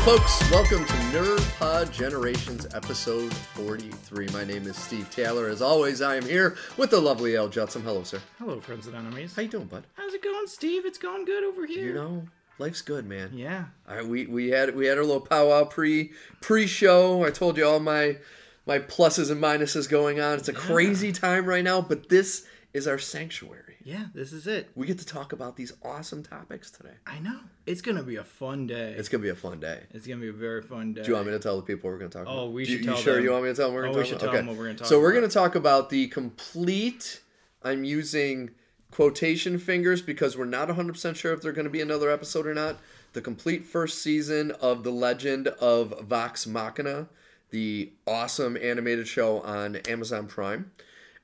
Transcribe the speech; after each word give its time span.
Hello, 0.00 0.16
folks. 0.16 0.50
Welcome 0.52 0.84
to 0.84 0.92
Nerd 1.10 1.58
Pod 1.58 1.92
Generations, 1.92 2.68
episode 2.72 3.34
43. 3.34 4.28
My 4.28 4.44
name 4.44 4.68
is 4.68 4.76
Steve 4.76 5.10
Taylor. 5.10 5.48
As 5.48 5.60
always, 5.60 6.00
I 6.00 6.14
am 6.14 6.22
here 6.22 6.56
with 6.76 6.90
the 6.90 7.00
lovely 7.00 7.36
Al 7.36 7.48
Judson. 7.48 7.82
Hello, 7.82 8.04
sir. 8.04 8.20
Hello, 8.38 8.60
friends 8.60 8.86
and 8.86 8.94
enemies. 8.94 9.34
How 9.34 9.42
you 9.42 9.48
doing, 9.48 9.64
bud? 9.64 9.82
How's 9.94 10.14
it 10.14 10.22
going, 10.22 10.46
Steve? 10.46 10.86
It's 10.86 10.98
going 10.98 11.24
good 11.24 11.42
over 11.42 11.66
here. 11.66 11.86
You 11.86 11.94
know, 11.94 12.22
life's 12.60 12.80
good, 12.80 13.06
man. 13.06 13.32
Yeah. 13.34 13.64
All 13.88 13.96
right, 13.96 14.06
we 14.06 14.26
we 14.26 14.50
had 14.50 14.76
we 14.76 14.86
had 14.86 14.98
our 14.98 15.04
little 15.04 15.20
powwow 15.20 15.64
pre 15.64 16.12
pre 16.40 16.68
show. 16.68 17.24
I 17.24 17.30
told 17.30 17.56
you 17.56 17.66
all 17.66 17.80
my 17.80 18.18
my 18.66 18.78
pluses 18.78 19.32
and 19.32 19.42
minuses 19.42 19.88
going 19.88 20.20
on. 20.20 20.38
It's 20.38 20.48
a 20.48 20.52
crazy 20.52 21.10
time 21.10 21.44
right 21.44 21.64
now, 21.64 21.80
but 21.80 22.08
this 22.08 22.46
is 22.72 22.86
our 22.86 22.98
sanctuary. 22.98 23.67
Yeah, 23.84 24.06
this 24.14 24.32
is 24.32 24.46
it. 24.46 24.70
We 24.74 24.86
get 24.86 24.98
to 24.98 25.06
talk 25.06 25.32
about 25.32 25.56
these 25.56 25.72
awesome 25.82 26.22
topics 26.22 26.70
today. 26.70 26.94
I 27.06 27.18
know. 27.20 27.38
It's 27.66 27.80
gonna 27.80 28.02
be 28.02 28.16
a 28.16 28.24
fun 28.24 28.66
day. 28.66 28.94
It's 28.98 29.08
gonna 29.08 29.22
be 29.22 29.28
a 29.28 29.34
fun 29.34 29.60
day. 29.60 29.84
It's 29.92 30.06
gonna 30.06 30.20
be 30.20 30.28
a 30.28 30.32
very 30.32 30.62
fun 30.62 30.92
day. 30.94 31.02
Do 31.02 31.08
you 31.08 31.14
want 31.14 31.26
me 31.26 31.32
to 31.32 31.38
tell 31.38 31.56
the 31.56 31.62
people 31.62 31.88
we're 31.90 31.98
going 31.98 32.10
to 32.10 32.18
talk 32.18 32.26
oh, 32.26 32.32
about? 32.32 32.42
Oh, 32.42 32.50
we 32.50 32.64
Do 32.64 32.72
should 32.72 32.80
you 32.80 32.86
tell 32.86 32.96
sure 32.96 33.14
them. 33.14 33.24
you 33.24 33.30
want 33.32 33.44
me 33.44 33.50
to 33.50 33.54
tell 33.56 33.68
them 33.68 33.74
we're 33.74 33.86
Oh, 33.86 33.92
going 33.92 33.96
we 33.98 34.02
to 34.02 34.08
should 34.08 34.20
talk 34.20 34.20
tell 34.20 34.28
about? 34.30 34.36
them 34.38 34.46
what 34.48 34.56
we're 34.56 34.66
gonna 34.66 34.78
talk 34.78 34.88
So 34.88 35.00
we're 35.00 35.12
going 35.12 35.28
to 35.28 35.32
talk 35.34 35.54
about 35.54 35.90
the 35.90 36.08
complete. 36.08 37.22
I'm 37.62 37.84
using 37.84 38.50
quotation 38.90 39.58
fingers 39.58 40.00
because 40.02 40.36
we're 40.36 40.44
not 40.46 40.68
100% 40.68 41.16
sure 41.16 41.32
if 41.32 41.42
they're 41.42 41.52
going 41.52 41.66
to 41.66 41.70
be 41.70 41.80
another 41.80 42.10
episode 42.10 42.46
or 42.46 42.54
not. 42.54 42.78
The 43.12 43.20
complete 43.20 43.64
first 43.64 44.00
season 44.02 44.50
of 44.60 44.82
The 44.84 44.90
Legend 44.90 45.48
of 45.48 46.00
Vox 46.02 46.46
Machina, 46.46 47.08
the 47.50 47.92
awesome 48.06 48.56
animated 48.56 49.08
show 49.08 49.40
on 49.40 49.76
Amazon 49.76 50.26
Prime. 50.26 50.70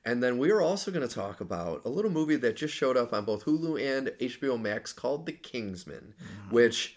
And 0.05 0.21
then 0.21 0.37
we 0.37 0.51
are 0.51 0.61
also 0.61 0.91
going 0.91 1.07
to 1.07 1.13
talk 1.13 1.41
about 1.41 1.81
a 1.83 1.89
little 1.89 2.11
movie 2.11 2.35
that 2.35 2.55
just 2.55 2.73
showed 2.73 2.95
up 2.95 3.11
on 3.11 3.25
both 3.25 3.45
Hulu 3.45 3.81
and 3.81 4.07
HBO 4.19 4.59
Max 4.61 4.93
called 4.93 5.25
The 5.25 5.31
Kingsman, 5.31 6.13
mm. 6.21 6.51
which 6.51 6.95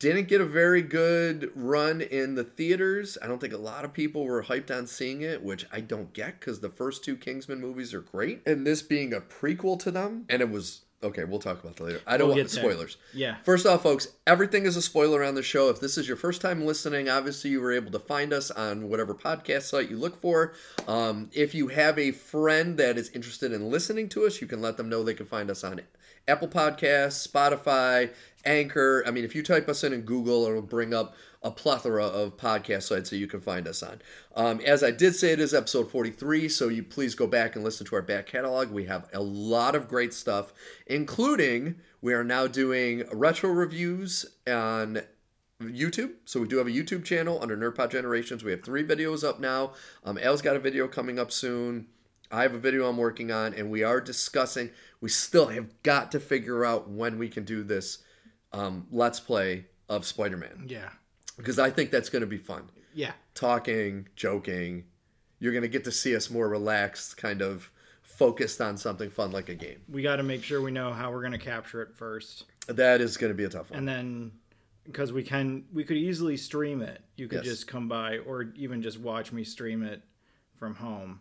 didn't 0.00 0.28
get 0.28 0.40
a 0.40 0.46
very 0.46 0.82
good 0.82 1.52
run 1.54 2.00
in 2.00 2.34
the 2.34 2.42
theaters. 2.42 3.16
I 3.22 3.28
don't 3.28 3.38
think 3.38 3.52
a 3.52 3.58
lot 3.58 3.84
of 3.84 3.92
people 3.92 4.24
were 4.24 4.42
hyped 4.42 4.76
on 4.76 4.86
seeing 4.86 5.20
it, 5.20 5.44
which 5.44 5.66
I 5.70 5.80
don't 5.80 6.12
get 6.12 6.40
because 6.40 6.60
the 6.60 6.70
first 6.70 7.04
two 7.04 7.16
Kingsman 7.16 7.60
movies 7.60 7.94
are 7.94 8.00
great. 8.00 8.42
And 8.46 8.66
this 8.66 8.82
being 8.82 9.12
a 9.12 9.20
prequel 9.20 9.78
to 9.80 9.90
them, 9.90 10.24
and 10.28 10.40
it 10.42 10.50
was 10.50 10.82
okay, 11.02 11.24
we'll 11.24 11.38
talk 11.38 11.62
about 11.62 11.76
that 11.76 11.84
later. 11.84 12.00
I 12.06 12.16
don't 12.16 12.28
We'll 12.28 12.36
want 12.36 12.48
get 12.50 12.54
there. 12.60 12.70
spoilers. 12.70 12.96
Yeah. 13.14 13.36
First 13.44 13.66
off, 13.66 13.82
folks, 13.82 14.08
everything 14.26 14.66
is 14.66 14.76
a 14.76 14.82
spoiler 14.82 15.24
on 15.24 15.34
the 15.34 15.42
show. 15.42 15.68
If 15.70 15.80
this 15.80 15.96
is 15.96 16.06
your 16.06 16.16
first 16.16 16.40
time 16.42 16.64
listening, 16.66 17.08
obviously 17.08 17.50
you 17.50 17.60
were 17.60 17.72
able 17.72 17.90
to 17.92 17.98
find 17.98 18.32
us 18.32 18.50
on 18.50 18.88
whatever 18.88 19.14
podcast 19.14 19.62
site 19.62 19.88
you 19.90 19.96
look 19.96 20.20
for. 20.20 20.52
Um, 20.86 21.30
if 21.32 21.54
you 21.54 21.68
have 21.68 21.98
a 21.98 22.10
friend 22.12 22.76
that 22.78 22.98
is 22.98 23.10
interested 23.10 23.52
in 23.52 23.70
listening 23.70 24.08
to 24.10 24.26
us, 24.26 24.40
you 24.40 24.46
can 24.46 24.60
let 24.60 24.76
them 24.76 24.88
know 24.88 25.02
they 25.02 25.14
can 25.14 25.26
find 25.26 25.50
us 25.50 25.64
on 25.64 25.80
Apple 26.28 26.48
Podcasts, 26.48 27.26
Spotify, 27.26 28.10
Anchor. 28.44 29.02
I 29.06 29.10
mean, 29.10 29.24
if 29.24 29.34
you 29.34 29.42
type 29.42 29.68
us 29.68 29.84
in 29.84 29.92
in 29.92 30.02
Google, 30.02 30.44
it'll 30.46 30.62
bring 30.62 30.94
up 30.94 31.14
a 31.42 31.50
plethora 31.50 32.04
of 32.04 32.36
podcast 32.36 32.82
sites 32.82 33.08
that 33.10 33.16
you 33.16 33.26
can 33.26 33.40
find 33.40 33.66
us 33.66 33.82
on. 33.82 34.02
Um, 34.36 34.60
as 34.60 34.82
I 34.82 34.90
did 34.90 35.14
say, 35.14 35.32
it 35.32 35.40
is 35.40 35.54
episode 35.54 35.90
43, 35.90 36.48
so 36.48 36.68
you 36.68 36.82
please 36.82 37.14
go 37.14 37.26
back 37.26 37.54
and 37.56 37.64
listen 37.64 37.86
to 37.86 37.96
our 37.96 38.02
back 38.02 38.26
catalog. 38.26 38.70
We 38.70 38.84
have 38.84 39.08
a 39.14 39.22
lot 39.22 39.74
of 39.74 39.88
great 39.88 40.12
stuff, 40.12 40.52
including 40.86 41.76
we 42.02 42.12
are 42.12 42.24
now 42.24 42.46
doing 42.46 43.04
retro 43.10 43.50
reviews 43.50 44.26
on 44.46 45.00
YouTube. 45.62 46.12
So 46.24 46.40
we 46.40 46.48
do 46.48 46.58
have 46.58 46.66
a 46.66 46.70
YouTube 46.70 47.04
channel 47.04 47.38
under 47.40 47.56
NerdPod 47.56 47.90
Generations. 47.90 48.44
We 48.44 48.50
have 48.50 48.62
three 48.62 48.84
videos 48.84 49.26
up 49.26 49.40
now. 49.40 49.72
Um, 50.04 50.18
Al's 50.18 50.42
got 50.42 50.56
a 50.56 50.60
video 50.60 50.88
coming 50.88 51.18
up 51.18 51.32
soon. 51.32 51.86
I 52.30 52.42
have 52.42 52.54
a 52.54 52.58
video 52.58 52.88
I'm 52.88 52.96
working 52.96 53.32
on, 53.32 53.54
and 53.54 53.70
we 53.70 53.82
are 53.82 54.00
discussing. 54.00 54.70
We 55.00 55.08
still 55.08 55.46
have 55.48 55.82
got 55.82 56.12
to 56.12 56.20
figure 56.20 56.64
out 56.64 56.88
when 56.88 57.18
we 57.18 57.28
can 57.28 57.44
do 57.44 57.62
this 57.64 57.98
um, 58.52 58.86
Let's 58.90 59.20
Play 59.20 59.66
of 59.88 60.06
Spider 60.06 60.36
Man 60.36 60.66
Yeah. 60.68 60.90
Because 61.40 61.58
I 61.58 61.70
think 61.70 61.90
that's 61.90 62.08
going 62.08 62.20
to 62.20 62.26
be 62.26 62.38
fun. 62.38 62.70
Yeah. 62.94 63.12
Talking, 63.34 64.08
joking. 64.16 64.84
You're 65.38 65.52
going 65.52 65.62
to 65.62 65.68
get 65.68 65.84
to 65.84 65.92
see 65.92 66.14
us 66.14 66.30
more 66.30 66.48
relaxed, 66.48 67.16
kind 67.16 67.40
of 67.42 67.70
focused 68.02 68.60
on 68.60 68.76
something 68.76 69.08
fun 69.10 69.30
like 69.32 69.48
a 69.48 69.54
game. 69.54 69.80
We 69.88 70.02
got 70.02 70.16
to 70.16 70.22
make 70.22 70.42
sure 70.42 70.60
we 70.60 70.70
know 70.70 70.92
how 70.92 71.10
we're 71.10 71.22
gonna 71.22 71.38
capture 71.38 71.80
it 71.80 71.94
first, 71.94 72.44
That 72.66 73.00
is 73.00 73.16
going 73.16 73.30
to 73.30 73.34
be 73.36 73.44
a 73.44 73.48
tough 73.48 73.70
one. 73.70 73.78
and 73.78 73.88
then 73.88 74.32
because 74.84 75.12
we 75.12 75.22
can, 75.22 75.64
we 75.72 75.84
could 75.84 75.96
easily 75.96 76.36
stream 76.36 76.82
it. 76.82 77.00
You 77.16 77.28
could 77.28 77.44
Yes. 77.44 77.54
just 77.54 77.66
come 77.68 77.88
by, 77.88 78.18
or 78.18 78.52
even 78.56 78.82
just 78.82 78.98
watch 78.98 79.32
me 79.32 79.44
stream 79.44 79.82
it 79.82 80.02
from 80.58 80.74
home, 80.74 81.20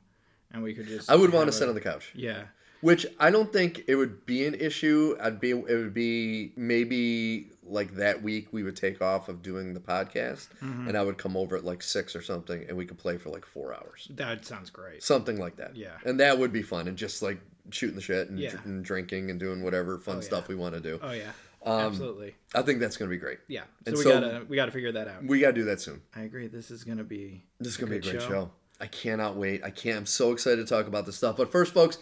and 0.51 0.63
we 0.63 0.73
could 0.73 0.87
just. 0.87 1.09
I 1.09 1.15
would 1.15 1.31
want 1.31 1.45
to 1.47 1.51
sit 1.53 1.69
on 1.69 1.75
the 1.75 1.81
couch. 1.81 2.11
Yeah. 2.15 2.45
Which 2.81 3.05
I 3.19 3.29
don't 3.29 3.51
think 3.53 3.83
it 3.87 3.95
would 3.95 4.25
be 4.25 4.45
an 4.45 4.55
issue. 4.55 5.15
I'd 5.21 5.39
be 5.39 5.51
it 5.51 5.55
would 5.67 5.93
be 5.93 6.53
maybe 6.55 7.51
like 7.69 7.95
that 7.95 8.21
week 8.23 8.47
we 8.51 8.63
would 8.63 8.75
take 8.75 9.01
off 9.01 9.29
of 9.29 9.41
doing 9.41 9.73
the 9.73 9.79
podcast 9.79 10.47
Mm-hmm. 10.61 10.87
and 10.89 10.97
I 10.97 11.03
would 11.03 11.17
come 11.17 11.37
over 11.37 11.55
at 11.55 11.63
like 11.63 11.81
six 11.83 12.15
or 12.15 12.21
something 12.21 12.65
and 12.67 12.75
we 12.77 12.85
could 12.85 12.97
play 12.97 13.17
for 13.17 13.29
like 13.29 13.45
four 13.45 13.73
hours. 13.73 14.07
That 14.15 14.45
sounds 14.45 14.69
great. 14.69 15.03
Something 15.03 15.39
like 15.39 15.55
that. 15.57 15.75
Yeah. 15.75 15.91
And 16.05 16.19
that 16.19 16.37
would 16.39 16.51
be 16.51 16.61
fun 16.61 16.87
and 16.87 16.97
just 16.97 17.21
like 17.21 17.39
shooting 17.71 17.95
the 17.95 18.01
shit 18.01 18.29
and, 18.29 18.39
Yeah. 18.39 18.51
dr- 18.51 18.65
and 18.65 18.83
drinking 18.83 19.29
and 19.29 19.39
doing 19.39 19.61
whatever 19.63 19.99
fun 19.99 20.15
yeah. 20.17 20.21
stuff 20.23 20.47
we 20.47 20.55
want 20.55 20.73
to 20.75 20.81
do. 20.81 20.99
Oh 21.01 21.11
yeah. 21.11 21.31
Um, 21.65 21.79
Absolutely. 21.81 22.35
I 22.55 22.61
think 22.61 22.79
that's 22.79 22.95
gonna 22.97 23.09
be 23.09 23.17
great. 23.17 23.39
Yeah. 23.47 23.61
So 23.61 23.65
and 23.87 23.97
we 23.97 24.03
so- 24.03 24.09
gotta 24.21 24.45
we 24.47 24.55
gotta 24.55 24.71
figure 24.71 24.91
that 24.93 25.07
out. 25.07 25.23
We 25.25 25.39
gotta 25.39 25.53
do 25.53 25.65
that 25.65 25.81
soon. 25.81 26.01
I 26.15 26.21
agree. 26.21 26.47
This 26.47 26.71
is 26.71 26.83
gonna 26.83 27.03
be 27.03 27.43
This 27.59 27.73
is 27.73 27.77
gonna 27.77 27.91
be 27.91 27.97
a 27.97 28.01
great 28.01 28.21
show. 28.21 28.27
show. 28.29 28.51
I 28.81 28.87
cannot 28.87 29.35
wait. 29.35 29.61
I 29.63 29.69
can't. 29.71 29.97
I'm 29.97 30.05
so 30.05 30.31
excited 30.31 30.65
to 30.65 30.73
talk 30.73 30.87
about 30.87 31.05
this 31.05 31.17
stuff. 31.17 31.35
But 31.35 31.51
first, 31.51 31.73
folks, 31.73 31.97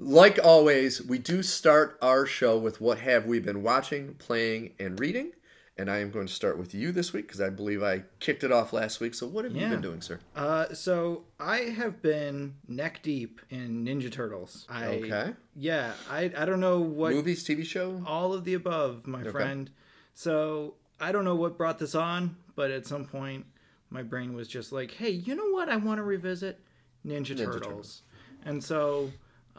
like 0.00 0.38
always, 0.42 1.02
we 1.02 1.18
do 1.18 1.42
start 1.42 1.98
our 2.00 2.24
show 2.26 2.56
with 2.58 2.80
what 2.80 2.98
have 2.98 3.26
we 3.26 3.38
been 3.38 3.62
watching, 3.62 4.14
playing, 4.14 4.72
and 4.78 4.98
reading. 4.98 5.32
And 5.76 5.90
I 5.90 5.98
am 5.98 6.10
going 6.10 6.26
to 6.26 6.32
start 6.32 6.58
with 6.58 6.74
you 6.74 6.92
this 6.92 7.12
week 7.14 7.26
because 7.26 7.40
I 7.40 7.48
believe 7.48 7.82
I 7.82 8.02
kicked 8.18 8.44
it 8.44 8.52
off 8.52 8.72
last 8.74 9.00
week. 9.00 9.14
So 9.14 9.26
what 9.26 9.44
have 9.44 9.54
you 9.56 9.66
been 9.66 9.80
doing, 9.80 10.02
sir? 10.02 10.20
Uh, 10.36 10.74
so 10.74 11.24
I 11.38 11.58
have 11.58 12.02
been 12.02 12.54
neck 12.68 13.00
deep 13.02 13.40
in 13.48 13.84
Ninja 13.86 14.12
Turtles. 14.12 14.66
I, 14.68 14.86
Okay. 14.86 15.32
Yeah, 15.56 15.92
I 16.10 16.30
I 16.36 16.44
don't 16.44 16.60
know 16.60 16.80
what 16.80 17.12
Movies, 17.12 17.46
TV 17.46 17.64
show. 17.64 18.02
all 18.06 18.34
of 18.34 18.44
the 18.44 18.54
above, 18.54 19.06
my 19.06 19.24
friend. 19.24 19.70
So 20.12 20.74
I 21.00 21.12
don't 21.12 21.24
know 21.24 21.36
what 21.36 21.56
brought 21.56 21.78
this 21.78 21.94
on, 21.94 22.36
but 22.56 22.70
at 22.70 22.86
some 22.86 23.06
point 23.06 23.46
my 23.88 24.02
brain 24.02 24.34
was 24.34 24.48
just 24.48 24.72
like, 24.72 24.90
"Hey, 24.90 25.10
you 25.10 25.34
know 25.34 25.48
what? 25.50 25.70
I 25.70 25.76
want 25.76 25.96
to 25.98 26.02
revisit 26.02 26.60
Ninja, 27.06 27.36
Turtles. 27.36 27.54
Turtles. 27.62 28.02
And 28.44 28.62
so 28.62 29.10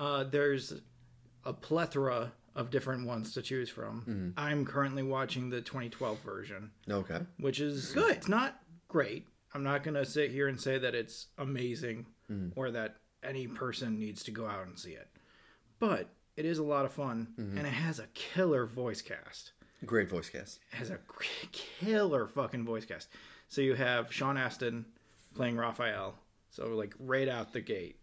uh, 0.02 0.24
there's 0.26 0.74
a 1.46 1.54
plethora 1.54 2.32
of 2.56 2.70
different 2.70 3.08
ones 3.08 3.34
to 3.34 3.42
choose 3.42 3.70
from. 3.70 4.02
Mm-hmm. 4.02 4.30
I'm 4.38 4.66
currently 4.66 5.04
watching 5.04 5.50
the 5.50 5.62
2012 5.62 6.20
version 6.20 6.72
Okay. 6.90 7.20
which 7.40 7.62
is 7.62 7.94
good. 7.94 8.12
It's 8.18 8.28
not 8.28 8.60
great. 8.90 9.28
I'm 9.54 9.64
not 9.64 9.84
going 9.84 9.94
to 9.96 10.06
sit 10.06 10.32
here 10.32 10.48
and 10.50 10.60
say 10.60 10.78
that 10.78 10.94
it's 10.96 11.28
amazing 11.38 12.06
or 12.56 12.72
that 12.72 12.96
any 13.24 13.46
person 13.48 14.00
needs 14.00 14.24
to 14.24 14.32
go 14.32 14.48
out 14.48 14.66
and 14.66 14.78
see 14.80 14.92
it. 14.92 15.08
But 15.80 16.08
it 16.38 16.46
is 16.46 16.58
a 16.60 16.64
lot 16.64 16.86
of 16.86 16.92
fun 16.94 17.28
and 17.38 17.60
it 17.60 17.66
has 17.74 18.00
a 18.00 18.08
killer 18.14 18.66
voice 18.66 19.02
cast. 19.02 19.52
Great 19.86 20.10
voice 20.10 20.30
cast. 20.30 20.60
It 20.72 20.76
has 20.78 20.90
a 20.92 21.00
killer 21.52 22.28
fucking 22.28 22.64
voice 22.66 22.86
cast. 22.86 23.10
So 23.50 23.60
you 23.62 23.74
have 23.76 24.14
Sean 24.14 24.38
Astin 24.38 24.86
playing 25.36 25.58
Raphael. 25.58 26.16
So 26.52 26.68
like 26.70 26.94
right 27.00 27.28
out 27.28 27.52
the 27.54 27.62
gate, 27.62 27.97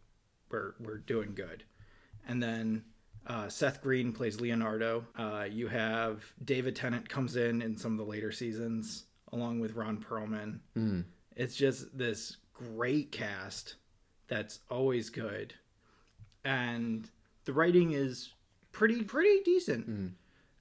we're 0.50 0.74
we're 0.80 0.98
doing 0.98 1.34
good. 1.34 1.64
And 2.28 2.42
then 2.42 2.84
uh, 3.26 3.48
Seth 3.48 3.82
Green 3.82 4.12
plays 4.12 4.40
Leonardo. 4.40 5.04
Uh, 5.18 5.46
you 5.50 5.66
have 5.68 6.24
David 6.44 6.76
Tennant 6.76 7.08
comes 7.08 7.36
in 7.36 7.62
in 7.62 7.76
some 7.76 7.92
of 7.92 7.98
the 7.98 8.04
later 8.04 8.30
seasons 8.32 9.04
along 9.32 9.60
with 9.60 9.74
Ron 9.74 9.98
Perlman. 9.98 10.60
It's 11.36 11.56
just 11.56 11.96
this 11.96 12.36
great 12.54 13.10
cast 13.12 13.76
that's 14.28 14.60
always 14.70 15.10
good, 15.10 15.54
and 16.44 17.08
the 17.44 17.52
writing 17.52 17.92
is 17.92 18.32
pretty 18.72 19.02
pretty 19.02 19.42
decent. 19.44 19.86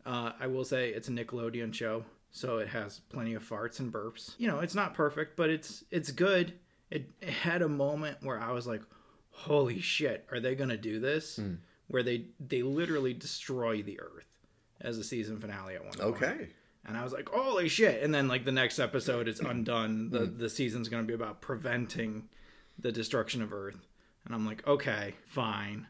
Uh, 0.06 0.32
I 0.40 0.48
will 0.48 0.64
say 0.66 0.90
it's 0.90 1.10
a 1.10 1.12
Nickelodeon 1.12 1.74
show, 1.74 2.06
so 2.32 2.60
it 2.60 2.68
has 2.70 3.00
plenty 3.10 3.34
of 3.34 3.48
farts 3.48 3.80
and 3.80 3.92
burps. 3.92 4.36
You 4.38 4.48
know, 4.48 4.60
it's 4.60 4.76
not 4.76 4.94
perfect, 4.94 5.36
but 5.36 5.50
it's 5.50 5.84
it's 5.92 6.12
good. 6.12 6.54
It, 6.90 7.10
it 7.22 7.30
had 7.30 7.62
a 7.62 7.68
moment 7.68 8.18
where 8.22 8.40
I 8.40 8.52
was 8.52 8.66
like, 8.68 8.82
"Holy 9.42 9.80
shit, 9.80 10.28
are 10.32 10.40
they 10.40 10.56
gonna 10.56 10.78
do 10.78 11.00
this?" 11.00 11.38
Hmm. 11.38 11.56
Where 11.88 12.04
they 12.04 12.26
they 12.40 12.64
literally 12.64 13.14
destroy 13.14 13.82
the 13.82 14.00
Earth 14.00 14.28
as 14.82 14.98
a 14.98 15.04
season 15.04 15.40
finale 15.40 15.76
at 15.76 15.84
one 15.84 15.94
point. 15.94 16.16
Okay. 16.16 16.50
And 16.86 16.98
I 16.98 17.04
was 17.04 17.14
like, 17.14 17.30
"Holy 17.30 17.68
shit!" 17.70 18.04
And 18.04 18.14
then 18.14 18.28
like 18.28 18.46
the 18.46 18.52
next 18.52 18.80
episode 18.80 19.28
is 19.28 19.40
undone. 19.40 20.08
Hmm. 20.08 20.14
the 20.14 20.26
The 20.26 20.50
season's 20.50 20.90
gonna 20.90 21.04
be 21.04 21.14
about 21.14 21.42
preventing 21.42 22.30
the 22.80 22.92
destruction 22.92 23.42
of 23.42 23.54
Earth, 23.54 23.88
and 24.26 24.34
I'm 24.36 24.46
like, 24.46 24.66
"Okay, 24.68 25.16
fine." 25.26 25.88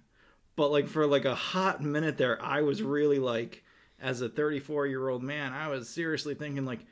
But 0.55 0.71
like 0.71 0.87
for 0.87 1.05
like 1.05 1.25
a 1.25 1.35
hot 1.35 1.83
minute 1.83 2.17
there, 2.17 2.41
I 2.41 2.61
was 2.61 2.81
really 2.81 3.19
like, 3.19 3.63
as 3.99 4.21
a 4.21 4.29
34 4.29 4.87
year 4.87 5.07
old 5.07 5.23
man, 5.23 5.53
I 5.53 5.67
was 5.67 5.87
seriously 5.89 6.33
thinking 6.35 6.65
like, 6.65 6.85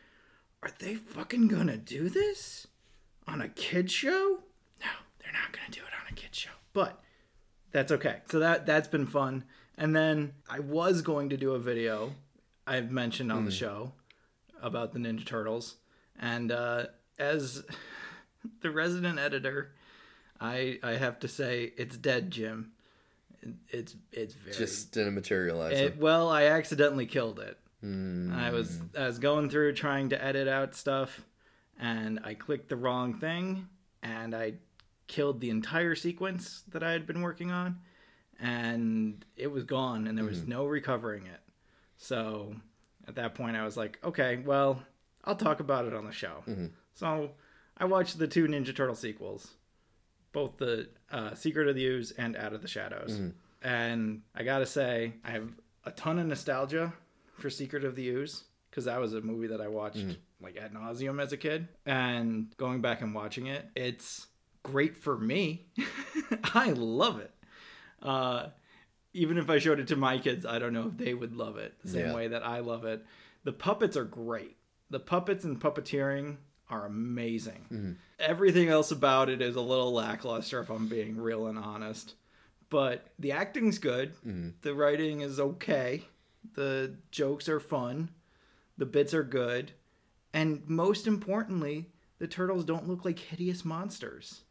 "Are 0.63 0.71
they 0.79 0.95
fucking 0.95 1.47
gonna 1.47 1.77
do 1.77 2.09
this 2.09 2.67
on 3.27 3.41
a 3.41 3.49
kid 3.49 3.89
show?" 3.91 4.43
No, 4.81 4.91
they're 5.19 5.33
not 5.33 5.51
gonna 5.51 5.71
do 5.71 5.81
it 5.81 5.94
kid 6.15 6.33
show. 6.35 6.51
But 6.73 7.01
that's 7.71 7.91
okay. 7.91 8.17
So 8.29 8.39
that 8.39 8.65
that's 8.65 8.87
been 8.87 9.05
fun. 9.05 9.43
And 9.77 9.95
then 9.95 10.33
I 10.49 10.59
was 10.59 11.01
going 11.01 11.29
to 11.29 11.37
do 11.37 11.51
a 11.51 11.59
video 11.59 12.13
I've 12.65 12.91
mentioned 12.91 13.31
on 13.31 13.45
the 13.45 13.51
show 13.51 13.91
about 14.61 14.93
the 14.93 14.99
Ninja 14.99 15.25
Turtles, 15.25 15.75
And 16.19 16.51
uh, 16.51 16.85
as 17.19 17.63
the 18.61 18.71
resident 18.71 19.19
editor, 19.19 19.73
I 20.39 20.79
I 20.81 20.93
have 20.93 21.19
to 21.19 21.27
say 21.27 21.73
it's 21.77 21.97
dead, 21.97 22.31
Jim. 22.31 22.71
It's 23.69 23.95
it's 24.11 24.33
very 24.33 24.55
Just 24.55 24.91
didn't 24.93 25.13
materialize. 25.13 25.77
it, 25.79 25.97
well, 25.97 26.29
I 26.29 26.45
accidentally 26.45 27.05
killed 27.05 27.39
it. 27.39 27.57
Hmm. 27.81 28.33
I 28.33 28.49
was 28.49 28.81
I 28.97 29.05
was 29.05 29.19
going 29.19 29.49
through 29.49 29.73
trying 29.73 30.09
to 30.09 30.23
edit 30.23 30.47
out 30.47 30.73
stuff, 30.73 31.21
and 31.79 32.19
I 32.23 32.33
clicked 32.33 32.69
the 32.69 32.75
wrong 32.75 33.13
thing, 33.13 33.67
and 34.01 34.33
I 34.33 34.53
killed 35.07 35.39
the 35.39 35.49
entire 35.49 35.95
sequence 35.95 36.63
that 36.69 36.83
I 36.83 36.91
had 36.91 37.05
been 37.05 37.21
working 37.21 37.51
on, 37.51 37.79
and 38.39 39.23
it 39.35 39.51
was 39.51 39.63
gone, 39.63 40.07
and 40.07 40.17
there 40.17 40.25
was 40.25 40.39
mm-hmm. 40.39 40.51
no 40.51 40.65
recovering 40.65 41.25
it. 41.25 41.41
So 41.97 42.55
at 43.07 43.15
that 43.15 43.35
point, 43.35 43.55
I 43.55 43.63
was 43.63 43.77
like, 43.77 43.99
okay, 44.03 44.41
well, 44.45 44.81
I'll 45.23 45.35
talk 45.35 45.59
about 45.59 45.85
it 45.85 45.93
on 45.93 46.05
the 46.05 46.11
show. 46.11 46.43
Mm-hmm. 46.47 46.67
So 46.93 47.31
I 47.77 47.85
watched 47.85 48.17
the 48.17 48.27
two 48.27 48.47
Ninja 48.47 48.75
Turtle 48.75 48.95
sequels, 48.95 49.53
both 50.31 50.57
the 50.57 50.89
uh, 51.11 51.33
Secret 51.35 51.67
of 51.67 51.75
the 51.75 51.85
Ooze 51.85 52.11
and 52.11 52.35
Out 52.35 52.53
of 52.53 52.61
the 52.61 52.67
Shadows, 52.67 53.13
mm-hmm. 53.13 53.67
and 53.67 54.21
I 54.33 54.43
gotta 54.43 54.65
say, 54.65 55.13
I 55.23 55.31
have 55.31 55.49
a 55.85 55.91
ton 55.91 56.19
of 56.19 56.27
nostalgia 56.27 56.93
for 57.37 57.49
Secret 57.49 57.83
of 57.83 57.95
the 57.95 58.07
Ooze 58.09 58.43
because 58.69 58.85
that 58.85 58.99
was 58.99 59.13
a 59.13 59.21
movie 59.21 59.47
that 59.47 59.61
I 59.61 59.67
watched 59.67 60.17
like 60.41 60.57
ad 60.57 60.73
nauseum 60.73 61.21
as 61.21 61.31
a 61.31 61.37
kid, 61.37 61.67
and 61.85 62.53
going 62.57 62.81
back 62.81 63.01
and 63.01 63.15
watching 63.15 63.47
it, 63.47 63.65
it's 63.75 64.27
great 64.65 64.97
for 64.97 65.17
me. 65.17 65.65
I 66.55 66.71
love 66.71 67.19
it. 67.19 67.31
Uh, 68.01 68.47
even 69.13 69.37
if 69.37 69.49
I 69.49 69.59
showed 69.59 69.79
it 69.79 69.87
to 69.89 69.95
my 69.95 70.17
kids, 70.17 70.45
I 70.45 70.59
don't 70.59 70.73
know 70.73 70.87
if 70.87 70.97
they 70.97 71.13
would 71.13 71.35
love 71.35 71.57
it 71.57 71.73
the 71.83 71.89
same 71.89 72.05
Yeah. 72.07 72.13
way 72.15 72.27
that 72.29 72.45
I 72.45 72.59
love 72.59 72.83
it. 72.85 73.05
The 73.43 73.53
puppets 73.53 73.95
are 73.95 74.03
great. 74.03 74.57
The 74.89 74.99
puppets 74.99 75.45
and 75.45 75.59
puppeteering 75.59 76.37
are 76.69 76.85
amazing. 76.85 77.97
Everything 78.19 78.69
else 78.69 78.91
about 78.91 79.29
it 79.29 79.41
is 79.41 79.55
a 79.55 79.61
little 79.61 79.93
lackluster, 79.93 80.59
if 80.59 80.69
I'm 80.69 80.87
being 80.87 81.15
real 81.17 81.45
and 81.47 81.57
honest. 81.59 82.15
But 82.69 83.07
the 83.19 83.31
acting's 83.33 83.77
good. 83.77 84.13
The 84.61 84.73
writing 84.73 85.21
is 85.21 85.39
okay. 85.39 86.03
The 86.55 86.95
jokes 87.11 87.47
are 87.49 87.59
fun. 87.59 88.09
The 88.77 88.85
bits 88.87 89.13
are 89.13 89.23
good. 89.23 89.71
And 90.33 90.67
most 90.67 91.07
importantly, 91.07 91.91
the 92.17 92.27
turtles 92.27 92.65
don't 92.65 92.87
look 92.87 93.05
like 93.05 93.19
hideous 93.19 93.63
monsters, 93.63 94.41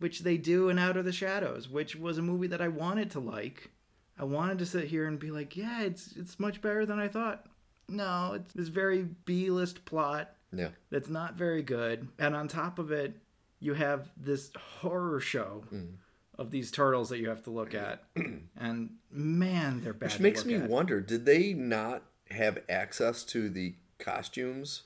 which 0.00 0.20
they 0.20 0.36
do 0.36 0.68
in 0.68 0.78
Out 0.78 0.96
of 0.96 1.04
the 1.04 1.12
Shadows, 1.12 1.68
which 1.68 1.94
was 1.94 2.18
a 2.18 2.22
movie 2.22 2.48
that 2.48 2.60
I 2.60 2.68
wanted 2.68 3.10
to 3.12 3.20
like. 3.20 3.70
I 4.18 4.24
wanted 4.24 4.58
to 4.58 4.66
sit 4.66 4.88
here 4.88 5.06
and 5.06 5.18
be 5.18 5.30
like, 5.30 5.56
yeah, 5.56 5.82
it's 5.82 6.14
it's 6.16 6.40
much 6.40 6.60
better 6.60 6.84
than 6.84 6.98
I 6.98 7.08
thought. 7.08 7.46
No, 7.88 8.32
it's 8.34 8.52
this 8.52 8.68
very 8.68 9.08
B-list 9.24 9.84
plot 9.84 10.30
yeah. 10.52 10.68
that's 10.90 11.08
not 11.08 11.34
very 11.34 11.62
good. 11.62 12.08
And 12.18 12.34
on 12.34 12.48
top 12.48 12.78
of 12.78 12.92
it, 12.92 13.14
you 13.58 13.74
have 13.74 14.10
this 14.16 14.50
horror 14.80 15.20
show 15.20 15.64
mm. 15.72 15.94
of 16.38 16.50
these 16.50 16.70
turtles 16.70 17.08
that 17.10 17.18
you 17.18 17.28
have 17.28 17.42
to 17.44 17.50
look 17.50 17.74
at. 17.74 18.04
and 18.56 18.90
man, 19.10 19.82
they're 19.82 19.92
bad. 19.92 20.12
Which 20.12 20.20
makes 20.20 20.44
me 20.44 20.54
at. 20.54 20.68
wonder: 20.68 21.00
Did 21.00 21.26
they 21.26 21.52
not 21.52 22.02
have 22.30 22.58
access 22.68 23.24
to 23.24 23.48
the 23.48 23.74
costumes 23.98 24.82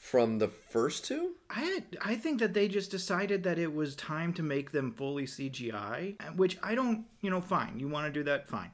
from 0.00 0.38
the 0.38 0.48
first 0.48 1.04
two? 1.04 1.32
I 1.50 1.82
I 2.02 2.14
think 2.16 2.40
that 2.40 2.54
they 2.54 2.68
just 2.68 2.90
decided 2.90 3.42
that 3.44 3.58
it 3.58 3.72
was 3.72 3.94
time 3.94 4.32
to 4.34 4.42
make 4.42 4.72
them 4.72 4.92
fully 4.92 5.26
CGI, 5.26 6.16
which 6.36 6.58
I 6.62 6.74
don't, 6.74 7.04
you 7.20 7.28
know, 7.28 7.42
fine. 7.42 7.78
You 7.78 7.86
want 7.86 8.06
to 8.06 8.12
do 8.12 8.24
that, 8.24 8.48
fine. 8.48 8.70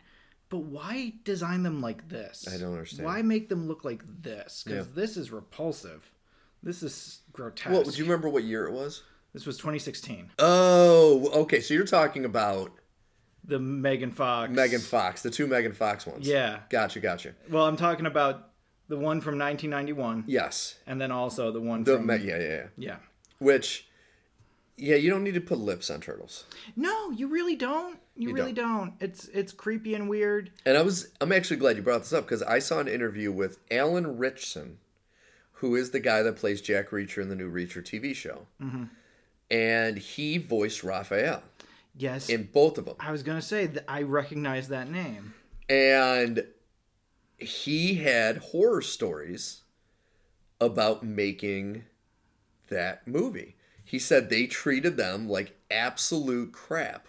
But 0.49 0.59
why 0.59 1.15
design 1.25 1.65
them 1.65 1.81
like 1.83 2.09
this? 2.09 2.47
I 2.49 2.57
don't 2.59 2.73
understand. 2.73 3.05
Why 3.07 3.23
make 3.23 3.49
them 3.49 3.67
look 3.67 3.85
like 3.85 4.03
this? 4.23 4.63
Because 4.65 4.87
Yeah. 4.87 4.93
this 4.95 5.17
is 5.17 5.33
repulsive. 5.33 6.09
This 6.63 6.85
is 6.85 7.21
grotesque. 7.33 7.71
Well, 7.73 7.83
do 7.83 7.99
you 7.99 8.05
remember 8.05 8.29
what 8.29 8.45
year 8.45 8.65
it 8.67 8.73
was? 8.73 9.03
This 9.33 9.45
was 9.47 9.57
2016. 9.59 10.31
Oh, 10.39 11.29
okay. 11.43 11.61
So 11.61 11.75
you're 11.75 11.85
talking 11.85 12.25
about 12.25 12.73
The 13.45 13.59
Megan 13.59 14.13
Fox. 14.13 14.53
Megan 14.53 14.81
Fox, 14.81 15.23
the 15.23 15.31
two 15.31 15.49
Megan 15.49 15.73
Fox 15.73 16.07
ones. 16.07 16.27
Yeah. 16.27 16.61
Gotcha, 16.71 17.01
gotcha. 17.01 17.35
Well, 17.51 17.67
I'm 17.67 17.77
talking 17.77 18.07
about 18.07 18.51
the 18.89 18.97
one 18.97 19.21
from 19.21 19.39
1991, 19.39 20.25
Yes. 20.27 20.77
and 20.87 21.01
then 21.01 21.11
also 21.11 21.51
the 21.53 21.61
one 21.61 21.85
The 21.85 21.97
from 21.97 22.09
yeah, 22.11 22.17
yeah, 22.17 22.39
yeah. 22.39 22.63
yeah. 22.79 22.97
Which, 23.39 23.87
yeah, 24.77 24.97
you 24.97 25.11
don't 25.11 25.25
need 25.25 25.35
to 25.35 25.41
put 25.41 25.59
lips 25.59 25.91
on 25.91 26.01
turtles. 26.01 26.45
No, 26.77 27.11
you 27.11 27.29
really 27.29 27.57
don't. 27.57 27.99
You, 28.19 28.33
really 28.33 28.53
don't. 28.53 28.95
It's 28.99 29.29
it's 29.29 29.53
creepy 29.53 29.95
and 29.95 30.09
weird. 30.09 30.51
And 30.65 30.77
I 30.79 30.83
was, 30.83 31.09
I'm 31.21 31.33
actually 31.33 31.59
glad 31.59 31.77
you 31.77 31.83
brought 31.83 31.99
this 32.01 32.13
up 32.15 32.25
because 32.25 32.43
I 32.43 32.61
saw 32.61 32.79
an 32.79 32.89
interview 32.89 33.31
with 33.31 33.59
Alan 33.71 34.17
Ritchson, 34.17 34.79
who 35.53 35.75
is 35.77 35.91
the 35.91 36.01
guy 36.01 36.23
that 36.23 36.37
plays 36.37 36.63
Jack 36.63 36.91
Reacher 36.91 37.21
in 37.21 37.29
the 37.29 37.37
new 37.37 37.51
Reacher 37.53 37.83
TV 37.83 38.15
show, 38.15 38.47
Mm-hmm. 38.63 38.85
and 39.51 39.99
he 39.99 40.39
voiced 40.39 40.83
Raphael 40.83 41.43
Yes, 41.99 42.29
in 42.31 42.45
both 42.45 42.79
of 42.79 42.85
them. 42.87 42.97
I 43.01 43.13
was 43.13 43.23
gonna 43.23 43.43
say 43.43 43.67
that 43.67 43.85
I 43.89 44.03
recognize 44.03 44.69
that 44.69 44.89
name. 44.91 45.35
and 45.69 46.45
he 47.39 47.97
had 47.97 48.39
horror 48.39 48.83
stories 48.83 49.63
about 50.61 51.03
making 51.03 51.85
that 52.69 53.07
movie. 53.07 53.57
He 53.85 53.99
said 53.99 54.29
they 54.29 54.47
treated 54.47 54.97
them 54.97 55.29
like 55.29 55.59
absolute 55.71 56.53
crap. 56.53 57.07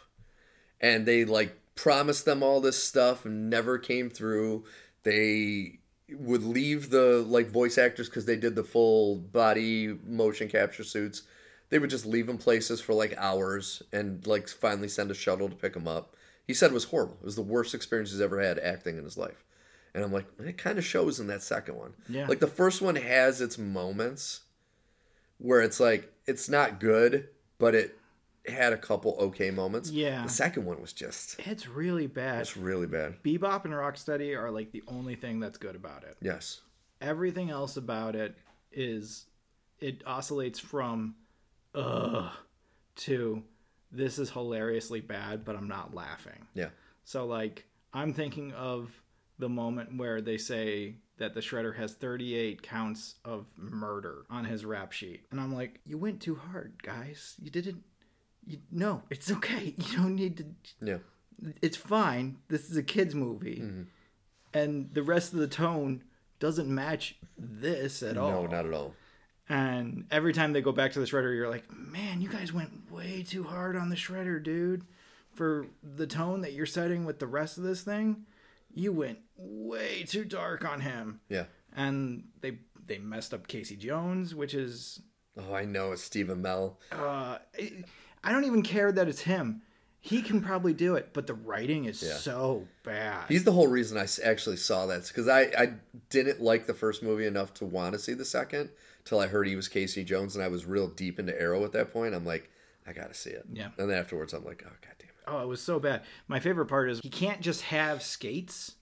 And 0.79 1.05
they 1.05 1.25
like 1.25 1.57
promised 1.75 2.25
them 2.25 2.43
all 2.43 2.61
this 2.61 2.81
stuff 2.81 3.25
and 3.25 3.49
never 3.49 3.77
came 3.77 4.09
through. 4.09 4.65
They 5.03 5.79
would 6.11 6.43
leave 6.43 6.89
the 6.89 7.25
like 7.27 7.49
voice 7.49 7.77
actors 7.77 8.09
cuz 8.09 8.25
they 8.25 8.35
did 8.35 8.55
the 8.55 8.63
full 8.63 9.15
body 9.17 9.97
motion 10.05 10.49
capture 10.49 10.83
suits. 10.83 11.23
They 11.69 11.79
would 11.79 11.89
just 11.89 12.05
leave 12.05 12.27
them 12.27 12.37
places 12.37 12.79
for 12.79 12.93
like 12.93 13.15
hours 13.17 13.81
and 13.91 14.25
like 14.27 14.47
finally 14.47 14.87
send 14.87 15.09
a 15.09 15.15
shuttle 15.15 15.49
to 15.49 15.55
pick 15.55 15.73
them 15.73 15.87
up. 15.87 16.15
He 16.45 16.53
said 16.53 16.71
it 16.71 16.75
was 16.75 16.85
horrible. 16.85 17.17
It 17.21 17.25
was 17.25 17.35
the 17.35 17.41
worst 17.41 17.73
experience 17.73 18.11
he's 18.11 18.21
ever 18.21 18.41
had 18.41 18.59
acting 18.59 18.97
in 18.97 19.03
his 19.03 19.17
life. 19.17 19.43
And 19.97 20.05
I'm 20.05 20.13
like, 20.13 20.27
it 20.39 20.59
kind 20.59 20.77
of 20.77 20.85
shows 20.85 21.19
in 21.19 21.25
that 21.27 21.41
second 21.41 21.75
one. 21.75 21.95
Yeah. 22.07 22.27
Like 22.27 22.39
the 22.39 22.45
first 22.45 22.83
one 22.83 22.95
has 22.95 23.41
its 23.41 23.57
moments 23.57 24.41
where 25.39 25.61
it's 25.61 25.79
like 25.79 26.13
it's 26.27 26.47
not 26.47 26.79
good, 26.79 27.29
but 27.57 27.73
it 27.73 27.97
had 28.47 28.73
a 28.73 28.77
couple 28.77 29.15
okay 29.19 29.49
moments. 29.49 29.89
Yeah. 29.89 30.21
The 30.21 30.29
second 30.29 30.65
one 30.65 30.79
was 30.79 30.93
just 30.93 31.39
It's 31.39 31.67
really 31.67 32.05
bad. 32.05 32.41
it's 32.41 32.55
really 32.55 32.85
bad. 32.85 33.23
Bebop 33.23 33.65
and 33.65 33.73
Rocksteady 33.73 34.37
are 34.37 34.51
like 34.51 34.71
the 34.71 34.83
only 34.87 35.15
thing 35.15 35.39
that's 35.39 35.57
good 35.57 35.75
about 35.75 36.03
it. 36.03 36.15
Yes. 36.21 36.61
Everything 37.01 37.49
else 37.49 37.75
about 37.75 38.15
it 38.15 38.35
is 38.71 39.25
it 39.79 40.03
oscillates 40.05 40.59
from 40.59 41.15
ugh 41.73 42.29
to 42.97 43.41
this 43.91 44.19
is 44.19 44.29
hilariously 44.29 45.01
bad, 45.01 45.43
but 45.43 45.55
I'm 45.55 45.67
not 45.67 45.95
laughing. 45.95 46.45
Yeah. 46.53 46.69
So 47.03 47.25
like 47.25 47.65
I'm 47.93 48.13
thinking 48.13 48.51
of 48.53 48.91
the 49.39 49.49
moment 49.49 49.97
where 49.97 50.21
they 50.21 50.37
say 50.37 50.95
that 51.17 51.33
the 51.33 51.39
shredder 51.41 51.75
has 51.77 51.93
38 51.93 52.61
counts 52.61 53.15
of 53.25 53.45
murder 53.57 54.25
on 54.29 54.45
his 54.45 54.65
rap 54.65 54.91
sheet. 54.91 55.25
And 55.31 55.39
I'm 55.39 55.53
like, 55.53 55.79
you 55.85 55.97
went 55.97 56.21
too 56.21 56.35
hard, 56.35 56.81
guys. 56.83 57.35
You 57.41 57.49
didn't 57.49 57.83
you 58.45 58.59
no, 58.71 59.03
it's 59.09 59.31
okay. 59.31 59.75
You 59.77 59.97
don't 59.97 60.15
need 60.15 60.37
to 60.37 60.45
Yeah. 60.81 60.97
it's 61.61 61.77
fine. 61.77 62.37
This 62.47 62.69
is 62.69 62.77
a 62.77 62.83
kids 62.83 63.13
movie. 63.13 63.59
Mm-hmm. 63.61 63.81
And 64.53 64.89
the 64.93 65.03
rest 65.03 65.33
of 65.33 65.39
the 65.39 65.47
tone 65.47 66.03
doesn't 66.39 66.73
match 66.73 67.15
this 67.37 68.01
at 68.01 68.17
all. 68.17 68.31
No, 68.31 68.45
not 68.47 68.65
at 68.65 68.73
all. 68.73 68.93
And 69.49 70.05
every 70.11 70.33
time 70.33 70.53
they 70.53 70.61
go 70.61 70.71
back 70.71 70.91
to 70.93 70.99
the 70.99 71.05
shredder, 71.05 71.35
you're 71.35 71.49
like, 71.49 71.65
man, 71.71 72.21
you 72.21 72.29
guys 72.29 72.51
went 72.51 72.91
way 72.91 73.23
too 73.27 73.43
hard 73.43 73.75
on 73.75 73.89
the 73.89 73.95
shredder, 73.95 74.41
dude. 74.41 74.83
For 75.33 75.67
the 75.83 76.07
tone 76.07 76.41
that 76.41 76.53
you're 76.53 76.65
setting 76.65 77.05
with 77.05 77.19
the 77.19 77.27
rest 77.27 77.57
of 77.57 77.63
this 77.63 77.81
thing, 77.81 78.25
you 78.73 78.91
went 78.93 79.19
way 79.35 80.03
too 80.03 80.25
dark 80.25 80.65
on 80.65 80.81
him. 80.81 81.19
Yeah. 81.29 81.45
And 81.75 82.25
they 82.41 82.59
they 82.85 82.97
messed 82.97 83.33
up 83.33 83.47
Casey 83.47 83.75
Jones, 83.75 84.33
which 84.35 84.53
is 84.53 85.01
Oh, 85.37 85.53
I 85.53 85.65
know 85.65 85.91
it's 85.91 86.03
Stephen 86.03 86.41
Amell. 86.41 86.75
uh, 86.91 87.37
I- 87.59 88.31
don't 88.31 88.45
even 88.45 88.63
care 88.63 88.91
that 88.91 89.07
it's 89.07 89.21
him. 89.21 89.61
He 89.99 90.21
can 90.21 90.41
probably 90.41 90.73
do 90.73 90.95
it, 90.95 91.09
but 91.13 91.27
the 91.27 91.33
writing 91.33 91.85
is 91.85 91.99
so 91.99 92.67
bad. 92.83 93.25
He's 93.27 93.43
the 93.43 93.51
whole 93.51 93.67
reason 93.67 93.97
I 93.97 94.07
actually 94.23 94.55
saw 94.57 94.85
that 94.87 95.07
because 95.07 95.27
I, 95.27 95.41
I 95.57 95.73
didn't 96.09 96.41
like 96.41 96.65
the 96.65 96.73
first 96.73 97.03
movie 97.03 97.25
enough 97.25 97.53
to 97.55 97.65
want 97.65 97.93
to 97.93 97.99
see 97.99 98.13
the 98.13 98.23
second 98.25 98.69
till 99.05 99.19
I 99.19 99.27
heard 99.27 99.47
he 99.47 99.55
was 99.55 99.67
Casey 99.67 100.03
Jones 100.03 100.35
and 100.35 100.43
I 100.43 100.47
was 100.47 100.65
real 100.65 100.87
deep 100.87 101.19
into 101.19 101.39
Arrow 101.39 101.63
at 101.65 101.71
that 101.73 101.91
point. 101.91 102.15
I'm 102.15 102.25
like, 102.25 102.49
I 102.87 102.93
gotta 102.93 103.13
see 103.13 103.31
it. 103.31 103.43
Yeah. 103.51 103.69
And 103.77 103.89
then 103.89 103.97
afterwards, 103.97 104.33
I'm 104.33 104.45
like, 104.45 104.63
oh 104.65 104.69
god 104.81 104.95
damn. 104.99 105.06
Oh, 105.27 105.41
it 105.41 105.47
was 105.47 105.61
so 105.61 105.79
bad. 105.79 106.03
My 106.27 106.39
favorite 106.39 106.67
part 106.67 106.89
is 106.89 106.99
he 107.01 107.09
can't 107.09 107.41
just 107.41 107.61
have 107.63 108.01
skates. 108.01 108.75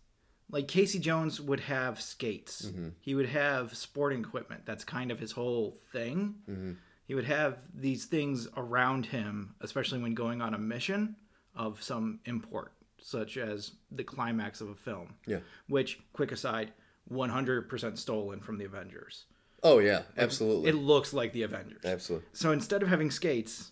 Like 0.52 0.68
Casey 0.68 1.00
Jones 1.00 1.42
would 1.42 1.62
have 1.62 2.00
skates. 2.00 2.68
Mm-hmm. 2.68 2.90
He 3.02 3.16
would 3.16 3.30
have 3.30 3.76
sporting 3.76 4.20
equipment. 4.20 4.62
That's 4.66 4.84
kind 4.84 5.12
of 5.12 5.20
his 5.20 5.32
whole 5.32 5.78
thing. 5.92 6.36
Mm-hmm. 6.50 6.74
He 7.08 7.16
would 7.16 7.26
have 7.26 7.58
these 7.74 8.06
things 8.06 8.48
around 8.56 9.08
him, 9.08 9.56
especially 9.62 10.00
when 10.00 10.14
going 10.14 10.42
on 10.42 10.54
a 10.54 10.58
mission 10.60 11.16
of 11.56 11.82
some 11.82 12.20
import, 12.26 12.74
such 13.00 13.38
as 13.38 13.72
the 13.92 14.04
climax 14.04 14.62
of 14.62 14.70
a 14.70 14.76
film. 14.76 15.16
Yeah. 15.26 15.40
Which, 15.68 16.00
quick 16.14 16.32
aside, 16.32 16.74
100% 17.12 17.98
stolen 17.98 18.40
from 18.40 18.58
the 18.58 18.66
Avengers. 18.66 19.26
Oh 19.64 19.80
yeah, 19.80 20.04
absolutely, 20.18 20.70
It 20.70 20.76
looks 20.76 21.12
like 21.12 21.34
the 21.34 21.42
Avengers. 21.44 21.84
absolutely. 21.86 22.28
So 22.34 22.52
instead 22.52 22.84
of 22.84 22.90
having 22.90 23.10
skates, 23.10 23.72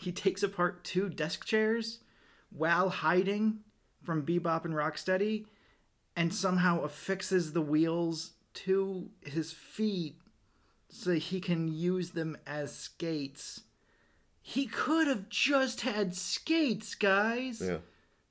he 0.00 0.12
takes 0.12 0.42
apart 0.42 0.82
two 0.82 1.10
desk 1.10 1.44
chairs 1.44 2.00
while 2.50 2.88
hiding 2.88 3.58
from 4.02 4.24
Bebop 4.24 4.64
and 4.64 4.74
Rocksteady 4.74 5.44
and 6.16 6.32
somehow 6.34 6.80
affixes 6.82 7.52
the 7.52 7.60
wheels 7.60 8.32
to 8.54 9.10
his 9.20 9.52
feet 9.52 10.16
so 10.88 11.12
he 11.12 11.38
can 11.38 11.68
use 11.68 12.10
them 12.10 12.36
as 12.46 12.74
skates. 12.74 13.60
He 14.40 14.66
could 14.66 15.06
have 15.06 15.28
just 15.28 15.82
had 15.82 16.14
skates, 16.14 16.94
guys. 16.94 17.62
Yeah. 17.64 17.78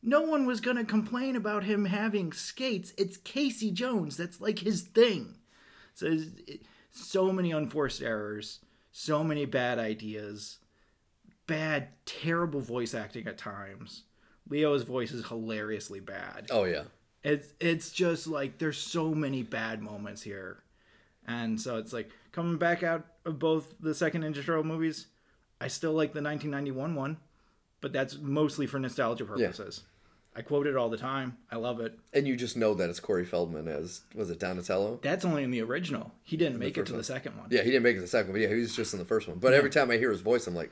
No 0.01 0.21
one 0.21 0.45
was 0.47 0.61
going 0.61 0.77
to 0.77 0.83
complain 0.83 1.35
about 1.35 1.65
him 1.65 1.85
having 1.85 2.33
skates. 2.33 2.93
It's 2.97 3.17
Casey 3.17 3.69
Jones. 3.69 4.17
That's 4.17 4.41
like 4.41 4.59
his 4.59 4.81
thing. 4.81 5.35
So, 5.93 6.17
so 6.91 7.31
many 7.31 7.51
unforced 7.51 8.01
errors, 8.01 8.59
so 8.91 9.23
many 9.23 9.45
bad 9.45 9.77
ideas, 9.77 10.57
bad, 11.49 11.87
terrible 12.05 12.61
voice 12.61 12.93
acting 12.93 13.27
at 13.27 13.37
times. 13.37 14.03
Leo's 14.47 14.83
voice 14.83 15.11
is 15.11 15.27
hilariously 15.27 15.99
bad. 15.99 16.47
Oh 16.51 16.63
yeah. 16.63 16.83
It's 17.23 17.53
it's 17.59 17.91
just 17.91 18.27
like 18.27 18.59
there's 18.59 18.77
so 18.77 19.13
many 19.13 19.43
bad 19.43 19.81
moments 19.81 20.21
here, 20.21 20.63
and 21.27 21.59
so 21.59 21.77
it's 21.77 21.91
like 21.91 22.11
coming 22.31 22.57
back 22.57 22.83
out 22.83 23.05
of 23.25 23.39
both 23.39 23.73
the 23.79 23.93
second 23.93 24.23
Ninja 24.23 24.45
Turtle 24.45 24.63
movies. 24.63 25.07
I 25.59 25.67
still 25.67 25.91
like 25.91 26.13
the 26.13 26.21
1991 26.21 26.95
one, 26.95 27.17
but 27.81 27.91
that's 27.91 28.17
mostly 28.17 28.65
for 28.67 28.79
nostalgia 28.79 29.25
purposes. 29.25 29.81
I 30.35 30.41
quote 30.41 30.67
it 30.67 30.77
all 30.77 30.89
the 30.89 30.97
time. 30.97 31.35
I 31.51 31.57
love 31.57 31.81
it. 31.81 31.99
And 32.13 32.25
you 32.25 32.37
just 32.37 32.55
know 32.55 32.73
that 32.75 32.89
it's 32.89 33.01
Corey 33.01 33.25
Feldman 33.25 33.67
as 33.67 34.01
was 34.15 34.29
it 34.29 34.39
Donatello? 34.39 34.99
That's 35.01 35.25
only 35.25 35.43
in 35.43 35.51
the 35.51 35.61
original. 35.61 36.13
He 36.23 36.37
didn't 36.37 36.59
make 36.59 36.77
it 36.77 36.85
to 36.85 36.93
one. 36.93 36.99
the 36.99 37.03
second 37.03 37.37
one. 37.37 37.47
Yeah, 37.49 37.63
he 37.63 37.71
didn't 37.71 37.83
make 37.83 37.93
it 37.93 37.95
to 37.95 38.01
the 38.03 38.07
second, 38.07 38.31
but 38.31 38.39
yeah, 38.39 38.47
he 38.47 38.55
was 38.55 38.73
just 38.73 38.93
in 38.93 38.99
the 38.99 39.05
first 39.05 39.27
one. 39.27 39.39
But 39.39 39.53
every 39.53 39.69
time 39.69 39.91
I 39.91 39.97
hear 39.97 40.11
his 40.11 40.21
voice, 40.21 40.47
I'm 40.47 40.55
like, 40.55 40.71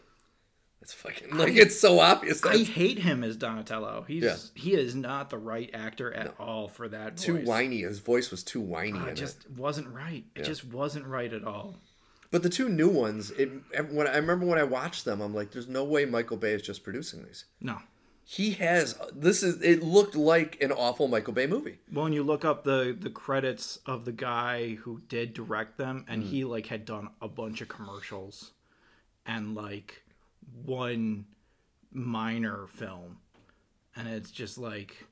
it's 0.82 0.94
fucking 0.94 1.36
like 1.38 1.56
it's 1.56 1.80
so 1.80 2.00
obvious. 2.00 2.44
I 2.46 2.58
hate 2.64 3.00
him 3.00 3.24
as 3.24 3.36
Donatello. 3.36 4.06
He's 4.08 4.24
Yeah. 4.24 4.38
he 4.56 4.74
is 4.74 4.96
not 4.96 5.30
the 5.30 5.38
right 5.38 5.70
actor 5.74 6.14
at 6.14 6.36
all 6.40 6.68
for 6.68 6.88
that 6.90 7.18
too 7.18 7.38
voice. 7.38 7.48
whiny. 7.48 7.82
His 7.82 8.00
voice 8.00 8.32
was 8.32 8.44
too 8.44 8.62
whiny 8.62 8.98
in 8.98 9.06
it 9.08 9.12
it. 9.12 9.16
just 9.16 9.50
wasn't 9.52 9.88
right. 9.90 10.24
It 10.36 10.44
just 10.44 10.64
wasn't 10.66 11.06
right 11.06 11.32
at 11.34 11.44
all. 11.44 11.76
But 12.30 12.44
the 12.44 12.50
two 12.50 12.68
new 12.70 12.90
ones, 12.90 13.32
it 13.32 13.50
when 13.92 14.08
I 14.08 14.18
remember 14.18 14.46
when 14.46 14.60
I 14.60 14.64
watched 14.64 15.06
them, 15.06 15.22
I'm 15.22 15.34
like, 15.34 15.52
there's 15.52 15.68
no 15.70 15.84
way 15.84 16.06
Michael 16.06 16.38
Bay 16.38 16.52
is 16.54 16.62
just 16.62 16.84
producing 16.84 17.24
these. 17.24 17.46
No. 17.62 17.80
He 18.30 18.52
has 18.56 19.00
this 19.16 19.42
is 19.44 19.62
it 19.62 19.82
looked 19.82 20.14
like 20.14 20.62
an 20.62 20.74
awful 20.74 21.08
Michael 21.08 21.32
Bay 21.34 21.48
movie. 21.48 21.78
Well, 21.92 22.04
when 22.04 22.12
you 22.14 22.24
look 22.24 22.44
up 22.44 22.66
the 22.66 22.96
the 23.00 23.10
credits 23.10 23.80
of 23.86 24.04
the 24.04 24.12
guy 24.12 24.76
who 24.76 25.02
did 25.08 25.34
direct 25.34 25.78
them, 25.78 26.04
and 26.10 26.22
Mm. 26.24 26.28
he 26.28 26.44
like 26.44 26.68
had 26.68 26.84
done 26.84 27.10
a 27.22 27.30
bunch 27.30 27.62
of 27.62 27.70
commercials, 27.70 28.52
and 29.26 29.56
like 29.56 30.04
one 30.66 31.26
minor 31.92 32.68
film, 32.68 33.18
and 33.96 34.08
it's 34.08 34.32
just 34.32 34.58
like, 34.58 35.06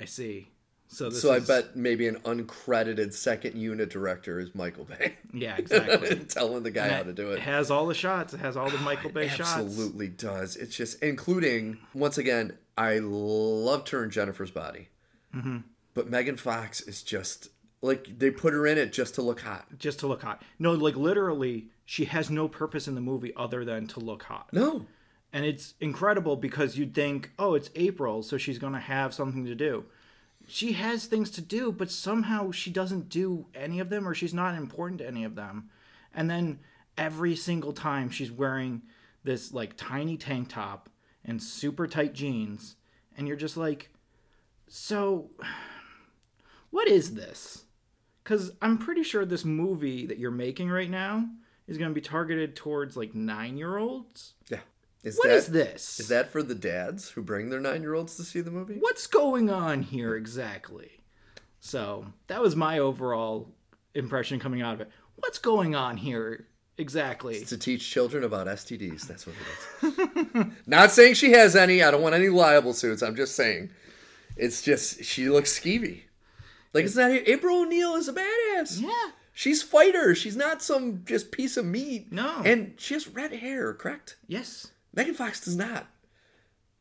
I 0.00 0.04
see. 0.04 0.48
So 0.92 1.08
this 1.08 1.22
so 1.22 1.32
I 1.32 1.38
bet 1.38 1.76
maybe 1.76 2.08
an 2.08 2.16
uncredited 2.24 3.12
second 3.12 3.54
unit 3.56 3.90
director 3.90 4.40
is 4.40 4.54
Michael 4.56 4.84
Bay. 4.86 5.14
yeah, 5.32 5.56
exactly. 5.58 6.16
telling 6.24 6.64
the 6.64 6.72
guy 6.72 6.88
how 6.88 7.04
to 7.04 7.12
do 7.12 7.30
It 7.30 7.34
it. 7.34 7.40
has 7.42 7.70
all 7.70 7.86
the 7.86 7.94
shots. 7.94 8.34
It 8.34 8.40
has 8.40 8.56
all 8.56 8.68
the 8.68 8.78
Michael 8.78 9.10
Bay 9.10 9.28
shots. 9.28 9.54
Absolutely 9.56 10.08
does. 10.08 10.56
It's 10.56 10.74
just 10.76 11.00
including 11.02 11.78
once 11.94 12.18
again. 12.18 12.56
I 12.76 12.98
loved 12.98 13.90
her 13.90 14.02
in 14.02 14.10
Jennifer's 14.10 14.50
Body, 14.50 14.88
Mm-hmm. 15.36 15.58
but 15.94 16.08
Megan 16.10 16.36
Fox 16.36 16.80
is 16.80 17.02
just 17.04 17.50
like 17.82 18.18
they 18.18 18.30
put 18.32 18.52
her 18.52 18.66
in 18.66 18.76
it 18.76 18.92
just 18.92 19.14
to 19.14 19.22
look 19.22 19.42
hot. 19.42 19.66
Just 19.78 20.00
to 20.00 20.08
look 20.08 20.22
hot. 20.22 20.42
No, 20.58 20.72
like 20.72 20.96
literally, 20.96 21.68
she 21.90 22.04
has 22.04 22.30
no 22.30 22.46
purpose 22.46 22.86
in 22.86 22.94
the 22.94 23.00
movie 23.00 23.32
other 23.34 23.64
than 23.64 23.84
to 23.84 23.98
look 23.98 24.22
hot. 24.22 24.48
No, 24.52 24.86
And 25.32 25.44
it's 25.44 25.74
incredible 25.80 26.36
because 26.36 26.78
you'd 26.78 26.94
think, 26.94 27.32
oh, 27.36 27.56
it's 27.56 27.68
April, 27.74 28.22
so 28.22 28.38
she's 28.38 28.60
going 28.60 28.74
to 28.74 28.78
have 28.78 29.12
something 29.12 29.44
to 29.44 29.56
do. 29.56 29.86
She 30.46 30.74
has 30.74 31.06
things 31.06 31.32
to 31.32 31.40
do, 31.40 31.72
but 31.72 31.90
somehow 31.90 32.52
she 32.52 32.70
doesn't 32.70 33.08
do 33.08 33.46
any 33.56 33.80
of 33.80 33.90
them 33.90 34.06
or 34.06 34.14
she's 34.14 34.32
not 34.32 34.54
important 34.54 35.00
to 35.00 35.06
any 35.08 35.24
of 35.24 35.34
them. 35.34 35.68
And 36.14 36.30
then 36.30 36.60
every 36.96 37.34
single 37.34 37.72
time 37.72 38.08
she's 38.08 38.30
wearing 38.30 38.82
this 39.24 39.52
like 39.52 39.76
tiny 39.76 40.16
tank 40.16 40.48
top 40.48 40.90
and 41.24 41.42
super 41.42 41.88
tight 41.88 42.14
jeans, 42.14 42.76
and 43.16 43.26
you're 43.26 43.36
just 43.36 43.56
like, 43.56 43.90
so 44.68 45.30
what 46.70 46.86
is 46.86 47.14
this? 47.14 47.64
Because 48.22 48.52
I'm 48.62 48.78
pretty 48.78 49.02
sure 49.02 49.24
this 49.24 49.44
movie 49.44 50.06
that 50.06 50.18
you're 50.18 50.30
making 50.30 50.70
right 50.70 50.88
now 50.88 51.28
is 51.70 51.78
going 51.78 51.90
to 51.90 51.94
be 51.94 52.00
targeted 52.02 52.54
towards 52.56 52.96
like 52.96 53.14
nine 53.14 53.56
year 53.56 53.78
olds. 53.78 54.34
yeah. 54.50 54.58
Is 55.02 55.16
What 55.16 55.28
that 55.28 55.34
is 55.36 55.46
this? 55.46 55.98
is 56.00 56.08
that 56.08 56.30
for 56.30 56.42
the 56.42 56.54
dads 56.54 57.08
who 57.10 57.22
bring 57.22 57.48
their 57.48 57.60
nine 57.60 57.80
year 57.80 57.94
olds 57.94 58.16
to 58.16 58.22
see 58.24 58.42
the 58.42 58.50
movie? 58.50 58.76
What's 58.80 59.06
going 59.06 59.48
on 59.48 59.80
here 59.82 60.14
exactly? 60.14 61.00
So 61.60 62.04
that 62.26 62.42
was 62.42 62.54
my 62.54 62.78
overall 62.78 63.48
impression 63.94 64.38
coming 64.38 64.60
out 64.60 64.74
of 64.74 64.80
it. 64.82 64.90
What's 65.16 65.38
going 65.38 65.74
on 65.74 65.96
here 65.96 66.46
exactly? 66.76 67.36
It's 67.36 67.48
to 67.50 67.56
teach 67.58 67.88
children 67.90 68.24
about 68.24 68.46
STDs. 68.46 69.06
That's 69.06 69.26
what 69.26 69.36
it 69.82 70.36
is. 70.36 70.46
Not 70.66 70.90
saying 70.90 71.14
she 71.14 71.32
has 71.32 71.56
any. 71.56 71.82
I 71.82 71.90
don't 71.90 72.02
want 72.02 72.14
any 72.14 72.28
liable 72.28 72.74
suits. 72.74 73.02
I'm 73.02 73.16
just 73.16 73.34
saying. 73.36 73.70
It's 74.36 74.60
just 74.62 75.04
she 75.04 75.28
looks 75.30 75.58
skeevy. 75.58 76.02
Like 76.72 76.84
it's 76.84 76.94
not 76.96 77.10
April 77.10 77.62
O'Neil 77.62 77.94
is 77.96 78.08
a 78.08 78.12
badass. 78.12 78.80
Yeah. 78.80 79.10
She's 79.32 79.62
fighter. 79.62 80.14
She's 80.14 80.36
not 80.36 80.62
some 80.62 81.02
just 81.04 81.32
piece 81.32 81.56
of 81.56 81.64
meat. 81.64 82.12
No. 82.12 82.42
And 82.44 82.74
she 82.78 82.94
has 82.94 83.08
red 83.08 83.32
hair, 83.32 83.72
correct? 83.74 84.16
Yes. 84.26 84.72
Megan 84.94 85.14
Fox 85.14 85.40
does 85.40 85.56
not. 85.56 85.86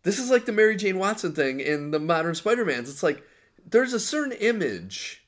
This 0.04 0.20
is 0.20 0.30
like 0.32 0.46
the 0.46 0.52
Mary 0.52 0.76
Jane 0.76 0.98
Watson 0.98 1.34
thing 1.34 1.60
in 1.60 1.92
the 1.92 2.00
modern 2.00 2.36
Spider-Mans. 2.36 2.90
It's 2.90 3.04
like 3.04 3.24
there's 3.66 3.94
a 3.94 4.00
certain 4.00 4.32
image. 4.34 5.26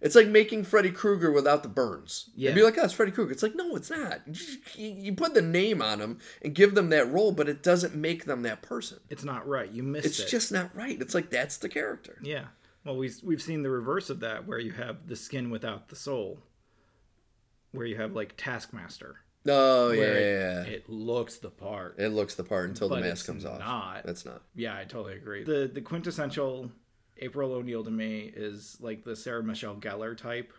It's 0.00 0.16
like 0.16 0.26
making 0.26 0.64
Freddy 0.64 0.90
Krueger 0.90 1.30
without 1.30 1.62
the 1.62 1.68
burns. 1.68 2.30
Yeah. 2.34 2.48
You'd 2.50 2.56
be 2.56 2.62
like, 2.62 2.76
oh, 2.76 2.84
it's 2.84 2.92
Freddy 2.92 3.12
Krueger. 3.12 3.30
It's 3.30 3.42
like, 3.42 3.54
no, 3.54 3.76
it's 3.76 3.90
not. 3.90 4.22
You, 4.74 5.14
put 5.14 5.34
the 5.34 5.42
name 5.42 5.80
on 5.80 6.00
them 6.00 6.18
and 6.42 6.54
give 6.54 6.74
them 6.74 6.88
that 6.90 7.12
role, 7.12 7.30
but 7.30 7.48
it 7.48 7.62
doesn't 7.62 7.94
make 7.94 8.24
them 8.24 8.42
that 8.42 8.62
person. 8.62 8.98
It's 9.10 9.22
not 9.22 9.46
right. 9.46 9.70
You 9.70 9.84
missed 9.84 10.06
It's 10.06 10.18
it. 10.18 10.28
just 10.28 10.50
not 10.50 10.74
right. 10.74 11.00
It's 11.00 11.14
like 11.14 11.30
that's 11.30 11.58
the 11.58 11.68
character. 11.68 12.18
Yeah. 12.20 12.46
Well, 12.84 12.96
we've, 12.96 13.16
we've 13.22 13.40
seen 13.42 13.62
the 13.62 13.70
reverse 13.70 14.10
of 14.10 14.18
that, 14.20 14.44
where 14.44 14.58
you 14.58 14.72
have 14.72 15.06
the 15.06 15.14
skin 15.14 15.50
without 15.50 15.88
the 15.88 15.94
soul, 15.94 16.40
where 17.72 17.86
you 17.86 17.96
have 17.96 18.12
like 18.12 18.34
Taskmaster, 18.36 19.16
Oh 19.46 19.90
yeah, 19.90 19.98
where 20.00 20.20
yeah, 20.20 20.60
it, 20.62 20.68
yeah. 20.68 20.72
it 20.74 20.88
looks 20.88 21.38
the 21.38 21.50
part. 21.50 21.96
It 21.98 22.08
looks 22.10 22.34
the 22.36 22.44
part 22.44 22.68
until 22.68 22.88
the 22.88 23.00
mask 23.00 23.26
comes 23.26 23.44
off. 23.44 23.58
not. 23.58 24.04
That's 24.04 24.24
not. 24.24 24.42
Yeah, 24.54 24.76
I 24.76 24.84
totally 24.84 25.14
agree. 25.16 25.42
The 25.44 25.70
the 25.72 25.80
quintessential 25.80 26.70
April 27.18 27.52
O'Neil 27.52 27.84
to 27.84 27.90
me 27.90 28.32
is 28.34 28.76
like 28.80 29.04
the 29.04 29.14
Sarah 29.16 29.42
Michelle 29.42 29.76
Gellar 29.76 30.16
type 30.16 30.52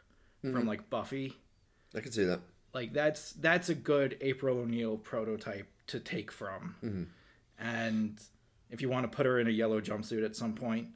Mm-hmm. 0.44 0.58
from 0.58 0.68
like 0.68 0.90
Buffy. 0.90 1.34
I 1.96 2.02
can 2.02 2.12
see 2.12 2.26
that. 2.26 2.42
Like 2.74 2.92
that's 2.92 3.32
that's 3.34 3.70
a 3.70 3.76
good 3.76 4.18
April 4.20 4.58
O'Neil 4.60 4.98
prototype 4.98 5.70
to 5.88 6.02
take 6.02 6.32
from. 6.34 6.76
Mm-hmm. 6.84 7.04
And 7.60 8.20
if 8.70 8.82
you 8.82 8.90
want 8.90 9.10
to 9.10 9.16
put 9.16 9.26
her 9.26 9.40
in 9.40 9.48
a 9.48 9.52
yellow 9.52 9.80
jumpsuit 9.80 10.26
at 10.26 10.36
some 10.36 10.54
point, 10.54 10.88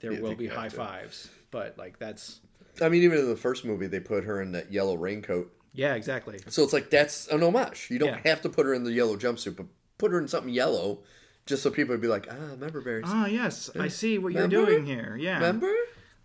there 0.00 0.12
Yeah, 0.12 0.20
will 0.20 0.34
be 0.34 0.46
high 0.46 0.68
fives. 0.68 1.30
But 1.50 1.78
like 1.78 1.98
that's 1.98 2.40
I 2.80 2.88
mean, 2.88 3.02
even 3.02 3.18
in 3.18 3.28
the 3.28 3.36
first 3.36 3.64
movie, 3.64 3.86
they 3.86 4.00
put 4.00 4.24
her 4.24 4.40
in 4.40 4.52
that 4.52 4.72
yellow 4.72 4.94
raincoat. 4.96 5.52
yeah, 5.74 5.94
exactly. 5.94 6.38
So 6.48 6.62
it's 6.62 6.72
like 6.72 6.90
that's 6.90 7.28
an 7.28 7.42
homage. 7.42 7.88
You 7.90 7.98
don't 7.98 8.08
Yeah. 8.08 8.20
have 8.30 8.40
to 8.42 8.48
put 8.48 8.66
her 8.66 8.74
in 8.74 8.84
the 8.84 8.92
yellow 8.92 9.16
jumpsuit, 9.16 9.56
but 9.56 9.66
put 9.98 10.10
her 10.12 10.18
in 10.18 10.28
something 10.28 10.52
yellow, 10.52 11.02
just 11.46 11.62
so 11.62 11.70
people 11.70 11.92
would 11.94 12.00
be 12.00 12.08
like, 12.08 12.26
ah, 12.30 12.56
member 12.56 12.80
berries. 12.80 13.04
Ah, 13.06 13.26
yes, 13.26 13.70
I 13.78 13.88
see 13.88 14.18
what 14.18 14.32
you're 14.32 14.48
doing 14.48 14.84
here. 14.86 15.16
Yeah, 15.20 15.38
Member? 15.40 15.72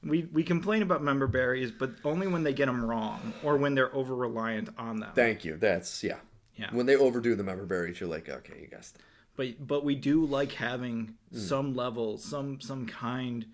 we 0.04 0.24
we 0.32 0.44
complain 0.44 0.82
about 0.82 1.02
member 1.04 1.28
berries, 1.28 1.72
but 1.72 1.92
only 2.04 2.28
when 2.28 2.44
they 2.44 2.54
get 2.54 2.66
them 2.68 2.84
wrong 2.86 3.34
or 3.44 3.58
when 3.58 3.74
they're 3.76 3.94
over 3.96 4.16
reliant 4.16 4.70
on 4.78 5.00
them. 5.00 5.12
Thank 5.16 5.44
you. 5.46 5.58
That's 5.58 6.04
yeah. 6.04 6.20
Yeah. 6.56 6.70
When 6.72 6.86
they 6.86 6.96
overdo 6.96 7.36
the 7.36 7.44
member 7.44 7.66
berries, 7.66 8.00
you're 8.00 8.10
like, 8.10 8.28
okay, 8.30 8.60
you 8.62 8.68
guys. 8.68 8.94
but 9.36 9.66
but 9.66 9.84
we 9.86 9.96
do 9.96 10.26
like 10.26 10.52
having 10.54 11.16
Hmm. 11.32 11.38
some 11.40 11.76
level 11.76 12.18
some 12.18 12.60
some 12.62 12.86
kind 12.88 13.46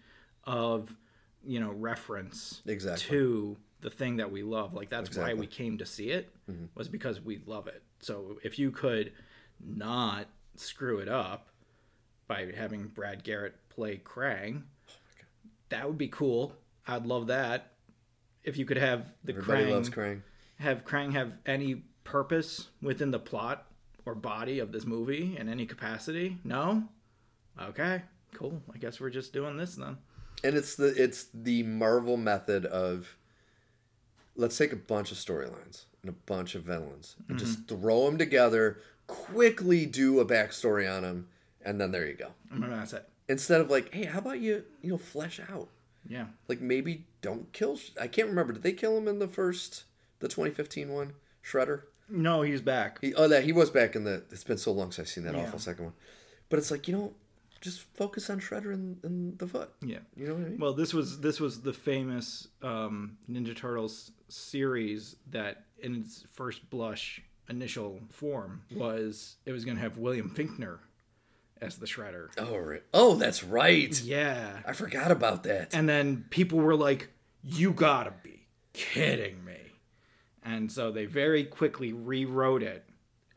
of 0.46 0.96
you 1.46 1.60
know 1.60 1.72
reference 1.72 2.62
Exactly. 2.66 3.08
to 3.10 3.58
the 3.82 3.90
thing 3.90 4.18
that 4.18 4.32
we 4.32 4.44
love 4.44 4.74
like 4.74 4.90
that's 4.90 5.10
why 5.10 5.32
Exactly. 5.32 5.32
Mm-hmm. 5.34 5.40
we 5.42 5.48
came 5.48 5.78
to 5.80 5.86
see 5.86 6.10
it 6.12 6.34
was 6.76 6.88
because 6.88 7.20
we 7.22 7.42
love 7.46 7.68
it 7.68 7.84
so 8.00 8.38
if 8.44 8.58
you 8.58 8.72
could 8.72 9.12
not 9.64 10.28
screw 10.56 11.00
it 11.00 11.10
up 11.10 11.48
by 12.28 12.50
having 12.56 12.88
brad 12.88 13.24
garrett 13.24 13.56
play 13.70 13.98
krang 14.04 14.64
Oh 14.90 14.92
that 15.70 15.88
would 15.88 15.98
be 15.98 16.08
cool 16.08 16.54
i'd 16.88 17.06
love 17.06 17.28
that 17.28 17.74
if 18.44 18.58
you 18.58 18.66
could 18.66 18.78
have 18.78 19.14
the 19.24 19.34
Everybody 19.34 19.66
krang, 19.66 19.72
loves 19.72 19.90
Krang. 19.90 20.22
have 20.60 20.84
Krang 20.86 21.14
have 21.14 21.32
any 21.46 21.84
purpose 22.04 22.68
within 22.82 23.12
the 23.12 23.20
plot 23.20 23.66
or 24.06 24.16
body 24.16 24.60
of 24.60 24.74
this 24.74 24.86
movie 24.86 25.38
in 25.40 25.48
any 25.48 25.66
capacity? 25.66 26.38
No? 26.44 26.84
Okay, 27.70 28.02
cool. 28.34 28.62
I 28.74 28.78
guess 28.80 29.00
we're 29.00 29.12
just 29.12 29.32
doing 29.32 29.56
this 29.56 29.76
then. 29.76 29.96
And 30.44 30.56
it's 30.58 30.76
the 30.76 30.88
it's 31.02 31.28
the 31.34 31.64
Marvel 31.64 32.18
method 32.18 32.66
of 32.66 33.16
let's 34.36 34.58
take 34.58 34.74
a 34.74 34.78
bunch 34.78 35.12
of 35.12 35.18
storylines 35.18 35.86
and 36.02 36.10
a 36.10 36.16
bunch 36.26 36.56
of 36.56 36.64
villains 36.64 37.16
and 37.30 37.38
Mm-hmm. 37.38 37.46
just 37.46 37.68
throw 37.68 38.06
them 38.06 38.18
together, 38.18 38.80
quickly 39.08 39.86
do 39.86 40.20
a 40.20 40.26
backstory 40.26 40.92
on 40.94 41.04
them, 41.04 41.28
and 41.64 41.80
then 41.80 41.92
there 41.92 42.06
you 42.08 42.14
go. 42.16 42.32
And 42.52 42.64
that's 42.64 42.94
it. 42.94 43.08
Instead 43.30 43.62
of 43.62 43.70
like, 43.70 43.94
hey, 43.94 44.04
how 44.06 44.20
about 44.20 44.40
you, 44.40 44.64
you 44.82 44.90
know, 44.92 44.98
flesh 44.98 45.40
out? 45.52 45.70
Yeah. 46.08 46.26
Like 46.50 46.60
maybe 46.60 47.06
don't 47.22 47.52
kill. 47.54 47.80
I 48.00 48.08
can't 48.08 48.28
remember. 48.28 48.52
Did 48.54 48.64
they 48.64 48.74
kill 48.74 48.98
him 48.98 49.08
in 49.08 49.20
the 49.20 49.28
first, 49.30 49.86
the 50.20 50.28
2015 50.28 50.90
one, 50.92 51.14
Shredder? 51.44 51.84
No, 52.10 52.42
he's 52.42 52.60
back. 52.62 53.00
He, 53.00 53.14
oh, 53.14 53.30
that 53.30 53.46
he 53.46 53.54
was 53.54 53.70
back 53.70 53.96
in 53.96 54.04
the. 54.04 54.24
It's 54.30 54.44
been 54.44 54.58
so 54.58 54.74
long 54.74 54.92
since 54.92 55.08
I've 55.08 55.14
seen 55.14 55.24
that 55.24 55.34
Yeah. 55.36 55.44
awful 55.44 55.60
second 55.60 55.86
one. 55.86 55.94
But 56.50 56.60
it's 56.60 56.70
like 56.70 56.88
you 56.90 56.94
know, 56.96 57.14
just 57.63 57.82
focus 57.96 58.29
on 58.29 58.39
Shredder 58.41 58.74
and, 58.74 58.98
and 59.03 59.39
the 59.39 59.48
foot. 59.48 59.72
Yeah. 59.82 60.00
You 60.17 60.27
know 60.27 60.34
what 60.36 60.46
I 60.46 60.50
mean? 60.50 60.60
Well, 60.60 60.74
this 60.74 60.93
was 60.93 61.22
this 61.22 61.39
was 61.39 61.62
the 61.62 61.72
famous 61.74 62.50
um, 62.62 63.17
Ninja 63.32 63.55
Turtles 63.55 64.12
series 64.27 65.15
that, 65.32 65.63
in 65.79 65.96
its 65.96 66.25
first 66.34 66.70
blush 66.70 67.22
initial 67.50 68.00
form, 68.10 68.62
was 68.75 69.38
it 69.46 69.53
was 69.53 69.63
going 69.65 69.77
to 69.77 69.82
have 69.84 69.98
William 69.98 70.29
Fichtner 70.29 70.79
as 71.62 71.77
the 71.77 71.86
Shredder. 71.86 72.27
oh 72.38 72.58
right. 72.58 72.84
Oh, 72.93 73.15
that's 73.15 73.43
right. 73.43 73.98
Yeah, 74.01 74.60
I 74.67 74.74
forgot 74.74 75.12
about 75.12 75.43
that. 75.43 75.74
and 75.74 75.88
then 75.88 76.25
people 76.29 76.60
were 76.60 76.75
like, 76.75 77.10
"You 77.41 77.72
gotta 77.72 78.13
be 78.24 78.48
kidding 78.74 79.43
me!" 79.46 79.53
And 80.43 80.70
so 80.70 80.91
they 80.91 81.05
very 81.05 81.46
quickly 81.46 81.93
rewrote 81.93 82.63
it. 82.63 82.84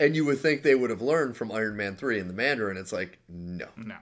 And 0.01 0.17
you 0.17 0.25
would 0.25 0.41
think 0.41 0.63
they 0.65 0.75
would 0.75 0.91
have 0.91 1.01
learned 1.01 1.37
from 1.37 1.53
Iron 1.53 1.77
Man 1.77 1.95
three 1.95 2.19
and 2.19 2.29
the 2.29 2.35
Mandarin. 2.35 2.77
It's 2.77 2.93
like 2.93 3.19
no, 3.29 3.67
No, 3.77 3.95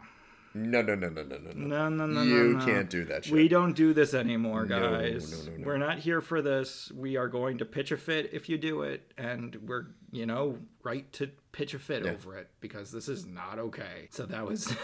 no, 0.54 0.82
no, 0.82 0.94
no, 0.94 1.08
no, 1.08 1.22
no, 1.24 1.36
no, 1.38 1.50
no. 1.52 1.66
no, 1.66 1.88
no, 1.88 2.06
no, 2.06 2.22
You 2.22 2.52
no, 2.52 2.58
no. 2.58 2.64
can't 2.64 2.88
do 2.88 3.04
that 3.06 3.24
shit. 3.24 3.34
We 3.34 3.48
don't 3.48 3.74
do 3.74 3.92
this 3.92 4.14
anymore, 4.14 4.64
guys. 4.66 5.30
no, 5.32 5.38
no, 5.38 5.50
no. 5.50 5.56
no. 5.58 5.66
We're 5.66 5.78
not 5.78 5.98
here 5.98 6.20
for 6.20 6.40
this. 6.40 6.92
We 6.94 7.16
are 7.16 7.28
going 7.28 7.58
to 7.58 7.64
pitch 7.64 7.90
a 7.92 7.96
fit 7.96 8.30
if 8.32 8.48
you 8.48 8.56
do 8.56 8.82
it, 8.82 9.12
and 9.18 9.56
we're, 9.66 9.86
you 10.12 10.26
know, 10.26 10.58
right 10.82 11.10
to 11.14 11.30
pitch 11.52 11.74
a 11.74 11.78
fit 11.78 12.06
over 12.06 12.38
it 12.38 12.48
because 12.60 12.90
this 12.92 13.08
is 13.08 13.26
not 13.26 13.58
okay. 13.58 14.08
So 14.10 14.26
that 14.26 14.46
was, 14.46 14.74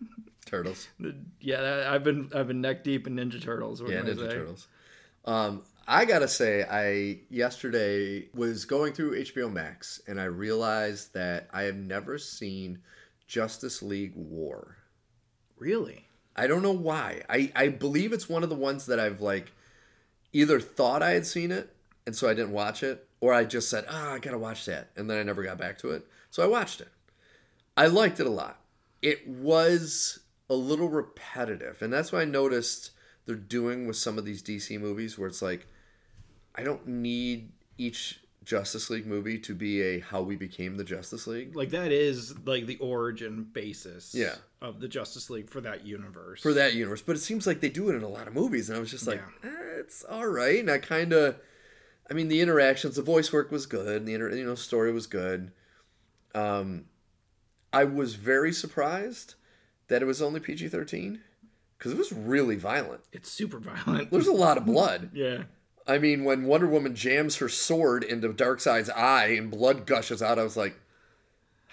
Turtles. 0.46 0.88
yeah. 1.40 1.90
I've 1.90 2.04
been 2.04 2.30
I've 2.34 2.48
been 2.48 2.60
neck 2.60 2.84
deep 2.84 3.06
in 3.06 3.16
Ninja 3.16 3.40
Turtles. 3.42 3.82
What 3.82 3.90
Yeah, 3.92 4.02
Ninja 4.02 4.18
say? 4.18 4.34
Turtles. 4.34 4.68
Um, 5.24 5.62
I 5.88 6.04
gotta 6.04 6.28
say, 6.28 6.64
I 6.70 7.20
yesterday 7.30 8.28
was 8.34 8.64
going 8.66 8.92
through 8.92 9.22
HBO 9.22 9.50
Max 9.52 10.00
and 10.06 10.20
I 10.20 10.24
realized 10.24 11.14
that 11.14 11.48
I 11.52 11.62
have 11.62 11.76
never 11.76 12.18
seen 12.18 12.80
Justice 13.26 13.82
League 13.82 14.12
War. 14.14 14.76
Really? 15.58 16.08
I 16.36 16.46
don't 16.46 16.62
know 16.62 16.72
why. 16.72 17.22
I, 17.28 17.52
I 17.54 17.68
believe 17.68 18.12
it's 18.12 18.28
one 18.28 18.42
of 18.42 18.48
the 18.48 18.54
ones 18.54 18.86
that 18.86 18.98
I've 18.98 19.20
like 19.20 19.52
either 20.32 20.58
thought 20.60 21.02
I 21.02 21.10
had 21.10 21.26
seen 21.26 21.52
it 21.52 21.74
and 22.06 22.14
so 22.14 22.28
I 22.28 22.34
didn't 22.34 22.52
watch 22.52 22.82
it, 22.82 23.06
or 23.20 23.32
I 23.32 23.44
just 23.44 23.70
said, 23.70 23.86
ah, 23.88 24.12
I 24.12 24.18
gotta 24.18 24.38
watch 24.38 24.66
that, 24.66 24.90
and 24.96 25.08
then 25.08 25.18
I 25.18 25.22
never 25.22 25.42
got 25.42 25.58
back 25.58 25.78
to 25.78 25.90
it. 25.92 26.06
So 26.30 26.42
I 26.42 26.46
watched 26.46 26.80
it. 26.80 26.88
I 27.76 27.86
liked 27.86 28.20
it 28.20 28.26
a 28.26 28.30
lot. 28.30 28.60
It 29.00 29.26
was 29.26 30.20
a 30.50 30.54
little 30.54 30.88
repetitive, 30.88 31.80
and 31.80 31.92
that's 31.92 32.12
what 32.12 32.22
I 32.22 32.26
noticed 32.26 32.90
they're 33.26 33.36
doing 33.36 33.86
with 33.86 33.96
some 33.96 34.18
of 34.18 34.24
these 34.24 34.42
DC 34.42 34.78
movies 34.78 35.18
where 35.18 35.28
it's 35.28 35.40
like, 35.40 35.66
I 36.54 36.62
don't 36.62 36.86
need 36.86 37.52
each 37.78 38.20
Justice 38.44 38.90
League 38.90 39.06
movie 39.06 39.38
to 39.38 39.54
be 39.54 39.80
a 39.80 40.00
how 40.00 40.20
we 40.20 40.36
became 40.36 40.76
the 40.76 40.84
Justice 40.84 41.26
League. 41.26 41.56
Like 41.56 41.70
that 41.70 41.90
is 41.90 42.34
like 42.46 42.66
the 42.66 42.76
origin 42.76 43.44
basis. 43.44 44.14
Yeah. 44.14 44.34
Of 44.64 44.80
the 44.80 44.88
Justice 44.88 45.28
League 45.28 45.50
for 45.50 45.60
that 45.60 45.84
universe. 45.84 46.40
for 46.40 46.54
that 46.54 46.72
universe. 46.72 47.02
But 47.02 47.16
it 47.16 47.20
seems 47.20 47.46
like 47.46 47.60
they 47.60 47.68
do 47.68 47.90
it 47.90 47.94
in 47.94 48.02
a 48.02 48.08
lot 48.08 48.26
of 48.26 48.32
movies, 48.32 48.70
and 48.70 48.78
I 48.78 48.80
was 48.80 48.90
just 48.90 49.06
like, 49.06 49.20
eh, 49.42 49.48
it's 49.78 50.02
all 50.04 50.26
right. 50.26 50.58
And 50.58 50.70
I 50.70 50.78
kind 50.78 51.12
of, 51.12 51.36
I 52.10 52.14
mean, 52.14 52.28
the 52.28 52.40
interactions, 52.40 52.96
the 52.96 53.02
voice 53.02 53.30
work 53.30 53.50
was 53.52 53.66
good, 53.66 53.96
and 53.98 54.08
the 54.08 54.14
inter, 54.14 54.30
you 54.34 54.44
know 54.44 54.54
story 54.54 54.90
was 54.90 55.06
good. 55.06 55.52
Um, 56.34 56.86
I 57.74 57.84
was 57.84 58.14
very 58.14 58.52
surprised 58.52 59.34
that 59.88 60.00
it 60.00 60.06
was 60.06 60.22
only 60.22 60.40
PG 60.40 60.68
thirteen 60.68 61.20
because 61.76 61.92
it 61.92 61.98
was 61.98 62.12
really 62.12 62.56
violent. 62.56 63.02
It's 63.12 63.30
super 63.30 63.58
violent. 63.58 64.10
There's 64.10 64.26
a 64.26 64.32
lot 64.32 64.56
of 64.56 64.64
blood. 64.64 65.10
yeah. 65.14 65.42
I 65.86 65.98
mean, 65.98 66.24
when 66.24 66.44
Wonder 66.44 66.66
Woman 66.66 66.94
jams 66.94 67.36
her 67.36 67.50
sword 67.50 68.02
into 68.02 68.30
Darkseid's 68.30 68.88
eye 68.88 69.26
and 69.36 69.50
blood 69.50 69.84
gushes 69.84 70.22
out, 70.22 70.38
I 70.38 70.42
was 70.42 70.56
like, 70.56 70.80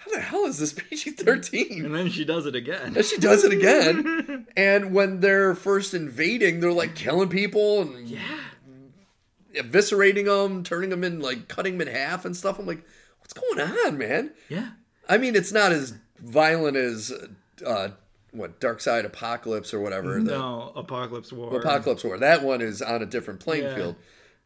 how 0.04 0.10
the 0.12 0.20
hell 0.20 0.44
is 0.44 0.58
this 0.58 0.72
PG 0.72 1.10
thirteen? 1.12 1.84
And 1.84 1.94
then 1.94 2.10
she 2.10 2.24
does 2.24 2.46
it 2.46 2.54
again. 2.54 2.96
And 2.96 3.04
she 3.04 3.18
does 3.18 3.44
it 3.44 3.52
again. 3.52 4.46
and 4.56 4.92
when 4.94 5.20
they're 5.20 5.54
first 5.54 5.94
invading, 5.94 6.60
they're 6.60 6.72
like 6.72 6.94
killing 6.94 7.28
people 7.28 7.82
and 7.82 8.08
yeah. 8.08 8.20
eviscerating 9.54 10.24
them, 10.26 10.62
turning 10.64 10.90
them 10.90 11.04
in, 11.04 11.20
like 11.20 11.48
cutting 11.48 11.78
them 11.78 11.86
in 11.88 11.94
half 11.94 12.24
and 12.24 12.36
stuff. 12.36 12.58
I'm 12.58 12.66
like, 12.66 12.84
what's 13.20 13.32
going 13.32 13.60
on, 13.60 13.98
man? 13.98 14.32
Yeah. 14.48 14.70
I 15.08 15.18
mean, 15.18 15.36
it's 15.36 15.52
not 15.52 15.72
as 15.72 15.94
violent 16.18 16.76
as 16.76 17.12
uh, 17.66 17.88
what 18.32 18.60
Dark 18.60 18.80
Side 18.80 19.04
Apocalypse 19.04 19.74
or 19.74 19.80
whatever. 19.80 20.14
the 20.14 20.32
No, 20.32 20.72
Apokolips 20.76 21.32
War. 21.32 21.60
Apokolips 21.60 22.04
War. 22.04 22.18
That 22.18 22.42
one 22.42 22.60
is 22.60 22.80
on 22.82 23.02
a 23.02 23.06
different 23.06 23.40
playing 23.40 23.64
Yeah. 23.64 23.74
field. 23.74 23.96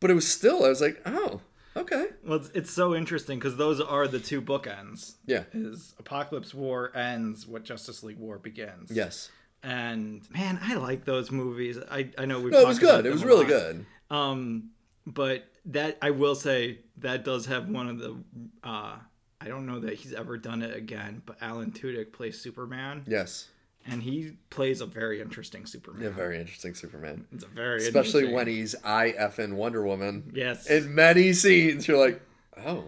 But 0.01 0.11
it 0.11 0.15
was 0.15 0.29
still, 0.31 0.65
I 0.65 0.69
was 0.69 0.81
like, 0.81 1.01
oh, 1.07 1.41
okay. 1.77 2.07
Well, 2.25 2.39
it's, 2.39 2.51
it's 2.55 2.71
so 2.71 2.95
interesting 2.95 3.39
because 3.39 3.57
those 3.57 3.81
are 3.81 4.09
the 4.09 4.19
two 4.21 4.41
bookends. 4.43 5.15
Yeah. 5.27 5.45
Is 5.53 5.95
Apokolips 6.03 6.55
War 6.55 6.91
ends 6.97 7.47
what 7.47 7.65
Justice 7.65 8.03
League 8.03 8.19
War 8.19 8.39
begins. 8.39 8.91
Yes. 8.91 9.31
And 9.63 10.23
man, 10.31 10.59
I 10.63 10.75
like 10.75 11.05
those 11.05 11.31
movies. 11.31 11.79
I 11.91 12.11
I 12.19 12.25
know 12.27 12.41
we. 12.41 12.51
No, 12.51 12.61
it 12.61 12.67
was 12.67 12.79
good. 12.79 13.07
It 13.07 13.11
was 13.13 13.25
really 13.25 13.47
good. 13.47 13.85
Um, 14.11 14.71
but 15.07 15.45
that 15.67 15.99
I 16.03 16.11
will 16.11 16.35
say 16.35 16.81
that 16.99 17.25
does 17.25 17.47
have 17.47 17.69
one 17.69 17.89
of 17.89 17.99
the. 17.99 18.17
uh 18.63 18.97
I 19.39 19.49
don't 19.49 19.67
know 19.67 19.81
that 19.81 19.95
he's 19.95 20.15
ever 20.15 20.39
done 20.39 20.63
it 20.63 20.75
again, 20.75 21.21
but 21.27 21.37
Alan 21.43 21.71
Tudyk 21.71 22.11
plays 22.13 22.41
Superman, 22.41 23.05
Yes. 23.07 23.49
And 23.89 24.03
he 24.03 24.33
plays 24.51 24.81
a 24.81 24.87
very 24.87 25.21
interesting 25.21 25.67
Superman. 25.67 26.03
Yeah, 26.03 26.11
very 26.11 26.39
interesting 26.41 26.75
Superman. 26.75 27.27
It's 27.33 27.45
a 27.45 27.49
very 27.49 27.79
Especially 27.79 28.33
when 28.33 28.47
he's 28.47 28.75
I 28.85 29.13
effing 29.13 29.55
Wonder 29.55 29.85
Woman. 29.85 30.31
yes, 30.35 30.67
in 30.69 30.95
many 30.95 31.33
scenes 31.33 31.87
you're 31.89 31.99
like 31.99 32.21
oh 32.67 32.85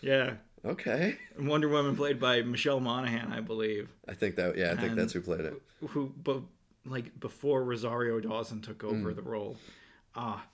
yeah. 0.00 0.34
okay 0.64 1.16
Wonder 1.38 1.68
Woman 1.68 1.96
played 1.96 2.18
by 2.20 2.42
Michelle 2.42 2.80
Monaghan, 2.80 3.32
I 3.32 3.40
believe. 3.40 3.88
i 4.08 4.14
think 4.14 4.36
that 4.36 4.56
yeah 4.56 4.72
i 4.72 4.76
think 4.76 4.90
And- 4.90 4.98
that's 4.98 5.12
who 5.12 5.20
played 5.20 5.40
it 5.40 5.60
who 5.88 6.12
but 6.22 6.42
like 6.86 7.18
before 7.20 7.62
Rosario 7.64 8.18
Dawson 8.20 8.60
took 8.60 8.78
Mm. 8.78 9.00
over 9.00 9.12
the 9.14 9.22
role. 9.22 9.56
Ah, 10.14 10.44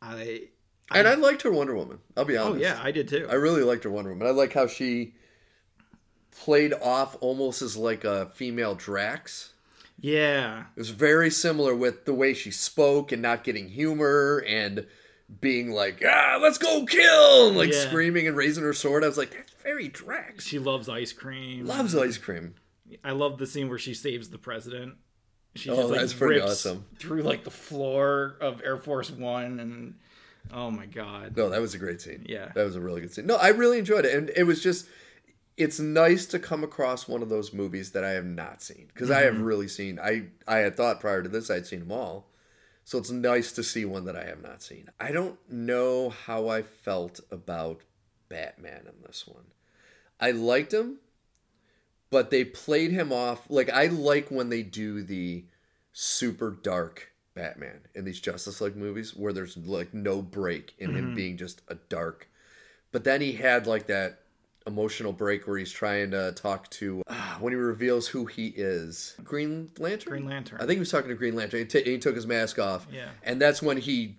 I 0.00 0.48
and 0.94 1.06
i 1.08 1.14
liked 1.14 1.42
her 1.42 1.50
wonder 1.52 1.74
woman 1.74 1.98
i'll 2.16 2.24
be 2.24 2.36
honest. 2.36 2.48
oh 2.48 2.52
honest 2.54 2.64
yeah, 2.64 2.80
I 2.82 2.90
did 2.90 3.08
too. 3.08 3.26
i 3.30 3.34
really 3.34 3.62
liked 3.62 3.84
her 3.84 3.90
wonder 3.90 4.10
woman 4.10 4.26
i 4.26 4.30
like 4.30 4.52
how 4.52 4.66
she 4.66 5.14
played 6.40 6.72
off 6.82 7.16
almost 7.20 7.62
as 7.62 7.76
like 7.76 8.04
a 8.04 8.26
female 8.34 8.74
drax 8.74 9.50
yeah, 10.04 10.64
it 10.74 10.80
was 10.80 10.90
very 10.90 11.30
similar 11.30 11.76
with 11.76 12.06
the 12.06 12.14
way 12.14 12.34
she 12.34 12.50
spoke 12.50 13.12
and 13.12 13.22
not 13.22 13.44
getting 13.44 13.68
humor 13.68 14.42
and 14.48 14.86
being 15.40 15.70
like 15.70 16.02
ah 16.04 16.38
let's 16.42 16.58
go 16.58 16.84
kill 16.84 17.48
and 17.48 17.56
like 17.56 17.72
Yeah. 17.72 17.86
screaming 17.88 18.26
and 18.26 18.36
raising 18.36 18.64
her 18.64 18.72
sword 18.72 19.04
i 19.04 19.06
was 19.06 19.16
like 19.16 19.30
that's 19.30 19.52
very 19.62 19.88
drax 19.88 20.44
she 20.44 20.58
loves 20.58 20.88
ice 20.88 21.12
cream. 21.12 21.66
loves 21.66 21.94
ice 21.94 22.18
cream 22.18 22.54
I 23.02 23.12
love 23.12 23.38
the 23.38 23.46
scene 23.46 23.70
where 23.70 23.78
she 23.78 23.94
saves 23.94 24.28
the 24.28 24.36
president. 24.36 24.96
She 25.54 25.70
Oh, 25.70 25.76
just 25.76 25.88
like 25.88 26.00
that's 26.00 26.12
pretty 26.12 26.40
rips 26.40 26.52
awesome. 26.66 26.84
through 26.98 27.22
like 27.22 27.42
the 27.42 27.50
floor 27.50 28.36
of 28.38 28.60
Air 28.62 28.76
Force 28.76 29.10
One, 29.10 29.60
and 29.60 29.94
oh 30.52 30.70
my 30.70 30.84
god, 30.84 31.34
No, 31.34 31.48
that 31.48 31.60
was 31.62 31.74
a 31.74 31.78
great 31.78 32.02
scene. 32.02 32.26
Yeah. 32.28 32.50
That 32.54 32.64
was 32.64 32.76
a 32.76 32.82
really 32.82 33.00
good 33.00 33.10
scene. 33.14 33.24
No, 33.26 33.36
I 33.36 33.48
really 33.48 33.78
enjoyed 33.78 34.04
it. 34.04 34.14
And 34.14 34.30
it 34.36 34.42
was 34.42 34.62
just, 34.62 34.88
it's 35.62 35.80
nice 35.80 36.26
to 36.26 36.38
come 36.38 36.62
across 36.64 37.08
one 37.08 37.22
of 37.22 37.28
those 37.28 37.52
movies 37.52 37.92
that 37.92 38.04
I 38.04 38.10
have 38.10 38.24
not 38.26 38.62
seen. 38.62 38.88
Because 38.92 39.10
I 39.10 39.22
Mm-hmm. 39.22 39.36
have 39.36 39.42
really 39.46 39.68
seen, 39.68 39.98
I, 39.98 40.26
I 40.46 40.58
had 40.58 40.76
thought 40.76 41.00
prior 41.00 41.22
to 41.22 41.28
this 41.28 41.50
I'd 41.50 41.66
seen 41.66 41.80
them 41.80 41.92
all. 41.92 42.28
So 42.84 42.98
it's 42.98 43.10
nice 43.10 43.52
to 43.52 43.62
see 43.62 43.84
one 43.84 44.04
that 44.06 44.16
I 44.16 44.24
have 44.24 44.42
not 44.42 44.60
seen. 44.62 44.88
I 44.98 45.12
don't 45.12 45.38
know 45.50 46.10
how 46.10 46.48
I 46.48 46.62
felt 46.62 47.20
about 47.30 47.82
Batman 48.28 48.82
in 48.86 49.02
this 49.06 49.24
one. 49.26 49.44
I 50.18 50.32
liked 50.32 50.72
him, 50.74 50.98
but 52.10 52.30
they 52.30 52.44
played 52.44 52.90
him 52.90 53.12
off. 53.12 53.46
Like, 53.48 53.70
I 53.70 53.86
like 53.86 54.30
when 54.30 54.48
they 54.48 54.62
do 54.62 55.02
the 55.02 55.44
super 55.92 56.50
dark 56.50 57.12
Batman 57.34 57.82
in 57.94 58.04
these 58.04 58.20
Justice 58.20 58.60
League 58.60 58.76
movies 58.76 59.14
where 59.14 59.32
there's 59.32 59.56
like 59.56 59.94
no 59.94 60.20
break 60.20 60.74
in 60.78 60.94
him 60.94 61.14
being 61.14 61.36
just 61.36 61.62
a 61.68 61.76
dark. 61.76 62.28
But 62.90 63.04
then 63.04 63.20
he 63.20 63.32
had 63.32 63.66
like 63.66 63.86
that 63.86 64.21
emotional 64.66 65.12
break 65.12 65.46
where 65.46 65.58
he's 65.58 65.72
trying 65.72 66.10
to 66.12 66.32
talk 66.32 66.68
to 66.70 67.02
ah, 67.08 67.36
when 67.40 67.52
he 67.52 67.56
reveals 67.56 68.08
who 68.08 68.26
he 68.26 68.48
is. 68.48 69.14
Green 69.22 69.70
Lantern. 69.78 70.10
Green 70.10 70.26
Lantern. 70.26 70.58
I 70.60 70.66
think 70.66 70.72
he 70.72 70.78
was 70.78 70.90
talking 70.90 71.08
to 71.08 71.14
Green 71.14 71.34
Lantern. 71.34 71.60
He, 71.60 71.66
t- 71.66 71.82
he 71.82 71.98
took 71.98 72.14
his 72.14 72.26
mask 72.26 72.58
off. 72.58 72.86
Yeah. 72.92 73.08
And 73.22 73.40
that's 73.40 73.62
when 73.62 73.78
he 73.78 74.18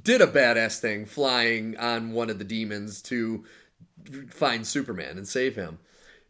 did 0.00 0.20
a 0.20 0.26
badass 0.26 0.80
thing, 0.80 1.06
flying 1.06 1.76
on 1.76 2.12
one 2.12 2.30
of 2.30 2.38
the 2.38 2.44
demons 2.44 3.00
to 3.02 3.44
find 4.28 4.66
Superman 4.66 5.16
and 5.16 5.26
save 5.26 5.56
him. 5.56 5.78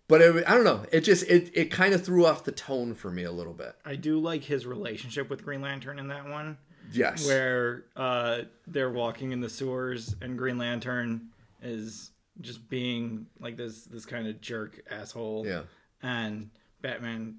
But 0.07 0.21
it, 0.21 0.45
I 0.47 0.55
don't 0.55 0.65
know. 0.65 0.85
It 0.93 1.01
just 1.01 1.25
it 1.29 1.51
it 1.55 1.71
kind 1.71 1.95
of 1.95 2.05
threw 2.05 2.27
off 2.27 2.45
the 2.45 2.53
tone 2.53 2.95
for 2.95 3.11
me 3.11 3.23
a 3.25 3.33
little 3.33 3.55
bit. 3.55 3.75
I 3.87 3.97
do 3.97 4.19
like 4.19 4.45
his 4.45 4.67
relationship 4.67 5.31
with 5.31 5.43
Green 5.43 5.63
Lantern 5.63 5.99
in 5.99 6.09
that 6.09 6.29
one. 6.29 6.59
Yes. 6.93 7.27
where 7.27 7.85
uh, 7.97 8.43
they're 8.67 8.91
walking 8.91 9.33
in 9.33 9.41
the 9.41 9.49
sewers 9.49 10.15
and 10.21 10.37
Green 10.37 10.59
Lantern 10.59 11.29
is 11.63 12.11
just 12.41 12.69
being 12.69 13.27
like 13.41 13.57
this 13.57 13.85
this 13.85 14.07
kind 14.07 14.27
of 14.27 14.41
jerk 14.41 14.83
asshole. 14.91 15.45
Yeah. 15.47 15.63
And 16.03 16.51
Batman, 16.83 17.37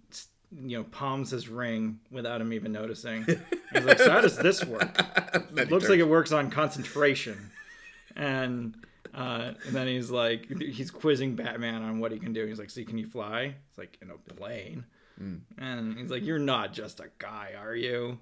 you 0.51 0.77
know, 0.77 0.83
palms 0.83 1.31
his 1.31 1.47
ring 1.49 1.99
without 2.11 2.41
him 2.41 2.53
even 2.53 2.71
noticing. 2.71 3.25
He's 3.73 3.85
like, 3.85 3.99
"So 3.99 4.11
how 4.11 4.21
does 4.21 4.37
this 4.37 4.63
work? 4.63 5.01
It 5.57 5.71
looks 5.71 5.87
like 5.87 5.99
it 5.99 6.07
works 6.07 6.31
on 6.31 6.49
concentration." 6.49 7.51
And 8.15 8.75
uh, 9.13 9.53
and 9.65 9.75
then 9.75 9.87
he's 9.87 10.11
like, 10.11 10.47
he's 10.61 10.91
quizzing 10.91 11.35
Batman 11.35 11.81
on 11.81 11.99
what 11.99 12.11
he 12.11 12.19
can 12.19 12.33
do. 12.33 12.45
He's 12.45 12.59
like, 12.59 12.69
"See, 12.69 12.83
can 12.83 12.97
you 12.97 13.07
fly?" 13.07 13.55
It's 13.69 13.77
like 13.77 13.97
in 14.01 14.09
a 14.09 14.17
plane. 14.33 14.85
Hmm. 15.17 15.35
And 15.57 15.97
he's 15.97 16.11
like, 16.11 16.25
"You're 16.25 16.39
not 16.39 16.73
just 16.73 16.99
a 16.99 17.09
guy, 17.17 17.53
are 17.57 17.75
you?" 17.75 18.19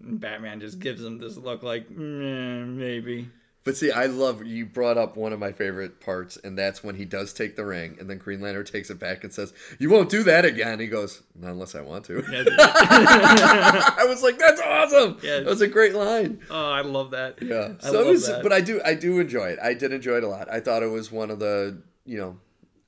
And 0.00 0.20
Batman 0.20 0.60
just 0.60 0.78
gives 0.78 1.02
him 1.04 1.18
this 1.18 1.36
look 1.36 1.62
like, 1.62 1.88
"Mm, 1.88 2.76
maybe. 2.76 3.28
But 3.62 3.76
see, 3.76 3.90
I 3.90 4.06
love 4.06 4.42
you 4.44 4.64
brought 4.64 4.96
up 4.96 5.18
one 5.18 5.34
of 5.34 5.38
my 5.38 5.52
favorite 5.52 6.00
parts, 6.00 6.38
and 6.42 6.56
that's 6.58 6.82
when 6.82 6.94
he 6.94 7.04
does 7.04 7.34
take 7.34 7.56
the 7.56 7.64
ring, 7.64 7.96
and 8.00 8.08
then 8.08 8.16
Green 8.16 8.40
Lantern 8.40 8.64
takes 8.64 8.88
it 8.88 8.98
back 8.98 9.22
and 9.22 9.30
says, 9.32 9.52
"You 9.78 9.90
won't 9.90 10.08
do 10.08 10.22
that 10.22 10.46
again." 10.46 10.80
He 10.80 10.86
goes, 10.86 11.22
"Not 11.38 11.50
unless 11.50 11.74
I 11.74 11.82
want 11.82 12.06
to." 12.06 12.24
Yeah. 12.32 12.44
I 12.58 14.06
was 14.08 14.22
like, 14.22 14.38
"That's 14.38 14.60
awesome." 14.60 15.18
Yeah. 15.22 15.38
That 15.40 15.46
was 15.46 15.60
a 15.60 15.68
great 15.68 15.94
line. 15.94 16.40
oh, 16.50 16.70
I 16.70 16.80
love 16.80 17.10
that. 17.12 17.42
Yeah. 17.42 17.72
I 17.82 17.90
So 17.90 18.06
was, 18.06 18.26
that. 18.26 18.42
but 18.42 18.52
I 18.52 18.60
do, 18.60 18.80
I 18.84 18.94
do 18.94 19.18
enjoy 19.20 19.48
it. 19.48 19.58
I 19.62 19.74
did 19.74 19.92
enjoy 19.92 20.16
it 20.16 20.24
a 20.24 20.28
lot. 20.28 20.50
I 20.50 20.60
thought 20.60 20.82
it 20.82 20.90
was 20.90 21.12
one 21.12 21.30
of 21.30 21.38
the, 21.38 21.82
you 22.06 22.18
know, 22.18 22.38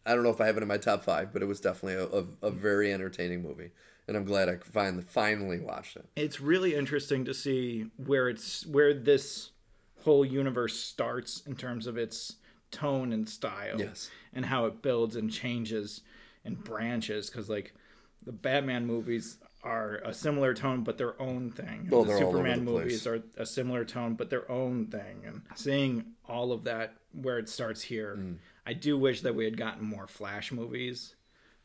I 0.07 0.15
don't 0.15 0.25
know 0.25 0.31
if 0.31 0.41
I 0.41 0.47
have 0.47 0.57
it 0.57 0.63
in 0.63 0.69
my 0.69 0.79
top 0.79 1.05
five, 1.05 1.33
but 1.33 1.43
it 1.43 1.47
was 1.47 1.61
definitely 1.61 2.03
a, 2.03 2.23
a, 2.23 2.49
a 2.49 2.51
very 2.51 2.93
entertaining 2.93 3.43
movie, 3.43 3.71
and 4.09 4.17
I'm 4.17 4.25
glad 4.25 4.49
I 4.49 4.57
finally 4.57 5.05
finally 5.07 5.61
watched 5.61 5.97
it. 5.97 6.07
it's 6.17 6.41
really 6.41 6.75
interesting 6.75 7.25
to 7.27 7.35
see 7.35 7.87
where 7.99 8.29
it's 8.29 8.67
where 8.67 8.93
this 8.95 9.51
whole 10.05 10.25
universe 10.25 10.77
starts 10.79 11.43
in 11.47 11.55
terms 11.57 11.87
of 11.87 11.97
its 11.97 12.37
tone 12.71 13.13
and 13.13 13.29
style 13.29 13.79
Yes. 13.79 14.11
and 14.33 14.45
how 14.47 14.67
it 14.67 14.83
builds 14.83 15.17
and 15.17 15.31
changes 15.31 16.01
and 16.45 16.63
branches 16.63 17.29
because 17.29 17.49
like 17.49 17.75
the 18.25 18.33
batman 18.33 18.87
movies 18.87 19.37
are 19.63 19.97
a 20.05 20.13
similar 20.15 20.55
tone 20.55 20.83
but 20.83 20.97
their 20.99 21.21
own 21.21 21.51
thing 21.51 21.87
Well, 21.91 22.03
the 22.03 22.09
they're 22.15 22.17
all 22.25 22.29
over 22.31 22.39
superman 22.39 22.65
the 22.65 22.71
movies 22.73 23.07
are 23.07 23.23
a 23.37 23.47
similar 23.47 23.85
tone 23.85 24.15
but 24.15 24.31
their 24.31 24.51
own 24.51 24.87
thing 24.87 25.23
and 25.27 25.43
seeing 25.55 26.05
all 26.27 26.51
of 26.53 26.65
that 26.65 26.95
where 27.13 27.39
it 27.39 27.49
starts 27.49 27.83
here 27.83 28.17
Mm. 28.19 28.37
i 28.67 28.73
do 28.73 28.97
wish 28.99 29.21
that 29.21 29.35
we 29.35 29.45
had 29.45 29.57
gotten 29.57 29.85
more 29.85 30.07
flash 30.07 30.51
movies 30.51 31.15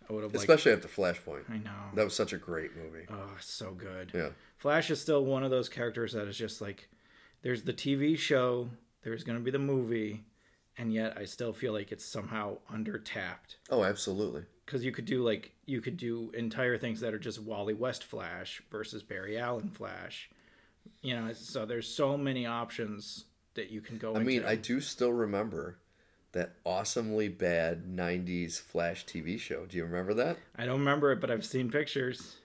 i 0.10 0.13
would 0.13 0.23
have 0.23 0.36
Especially 0.36 0.73
after 0.73 0.88
Flashpoint. 0.89 1.50
i 1.50 1.58
know 1.58 1.71
That 1.95 2.04
was 2.04 2.13
such 2.15 2.34
a 2.34 2.38
great 2.38 2.76
movie. 2.76 3.06
oh 3.10 3.36
so 3.39 3.71
good 3.71 4.12
Yeah. 4.13 4.30
Flash 4.58 4.89
is 4.91 5.00
still 5.00 5.23
one 5.23 5.43
of 5.43 5.52
those 5.52 5.69
characters 5.69 6.13
that 6.13 6.28
is 6.28 6.38
just 6.38 6.62
like 6.62 6.89
there's 7.47 7.63
the 7.63 7.71
TV 7.71 8.17
show, 8.17 8.67
there's 9.05 9.23
going 9.23 9.38
to 9.38 9.43
be 9.43 9.51
the 9.51 9.57
movie, 9.57 10.25
and 10.77 10.91
yet 10.91 11.17
I 11.17 11.23
still 11.23 11.53
feel 11.53 11.71
like 11.71 11.93
it's 11.93 12.03
somehow 12.03 12.57
under 12.69 12.99
tapped 12.99 13.55
Oh, 13.69 13.86
absolutely. 13.86 14.43
because 14.65 14.83
you 14.83 14.91
could 14.91 15.05
do 15.05 15.23
like 15.23 15.53
you 15.65 15.79
could 15.79 15.95
do 15.95 16.29
entire 16.33 16.77
things 16.77 16.99
that 16.99 17.13
are 17.13 17.19
just 17.19 17.41
Wally 17.41 17.73
West 17.73 18.03
Flash 18.03 18.62
versus 18.69 19.01
Barry 19.01 19.39
Allen 19.39 19.69
Flash. 19.69 20.29
You 21.01 21.15
know, 21.15 21.31
so 21.31 21.65
there's 21.65 21.88
so 21.88 22.17
many 22.17 22.45
options 22.45 23.23
that 23.53 23.71
you 23.71 23.79
can 23.79 23.97
go 23.97 24.13
I 24.13 24.19
mean, 24.19 24.39
into. 24.39 24.49
I 24.49 24.55
do 24.55 24.81
still 24.81 25.13
remember 25.13 25.77
that 26.33 26.55
awesomely 26.65 27.29
bad 27.29 27.86
90s 27.86 28.60
Flash 28.60 29.05
TV 29.05 29.39
show. 29.39 29.65
Do 29.65 29.77
you 29.77 29.86
remember 29.86 30.13
that? 30.15 30.36
I 30.57 30.65
don't 30.65 30.79
remember 30.79 31.13
it, 31.13 31.21
but 31.21 31.31
I've 31.31 31.45
seen 31.45 31.71
pictures. 31.71 32.36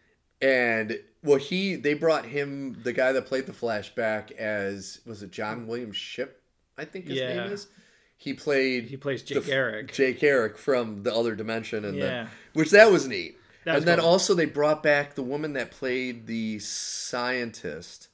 And 0.42 0.98
well, 1.22 1.38
he 1.38 1.76
they 1.76 1.94
brought 1.94 2.26
him 2.26 2.80
the 2.82 2.92
guy 2.92 3.12
that 3.12 3.26
played 3.26 3.46
the 3.46 3.52
flashback 3.52 4.32
as 4.32 5.00
was 5.06 5.22
it 5.22 5.30
John 5.30 5.66
William 5.66 5.92
Shipp? 5.92 6.42
I 6.76 6.84
think 6.84 7.06
his 7.06 7.18
Yeah. 7.18 7.34
name 7.44 7.52
is. 7.52 7.68
He 8.16 8.34
played 8.34 8.84
He 8.84 8.96
plays 8.96 9.22
Jay 9.22 9.40
Garrick. 9.40 9.92
Jay 9.92 10.12
Garrick 10.12 10.56
from 10.58 11.02
the 11.04 11.14
other 11.14 11.34
dimension, 11.34 11.84
and 11.84 11.96
Yeah. 11.96 12.24
the, 12.52 12.58
which 12.58 12.70
that 12.70 12.90
was 12.90 13.06
neat. 13.06 13.36
That 13.64 13.74
was 13.74 13.82
and 13.82 13.88
then 13.88 13.98
cool. 14.00 14.08
also 14.08 14.34
they 14.34 14.46
brought 14.46 14.82
back 14.82 15.14
the 15.14 15.22
woman 15.22 15.52
that 15.52 15.70
played 15.70 16.26
the 16.26 16.58
scientist, 16.60 18.08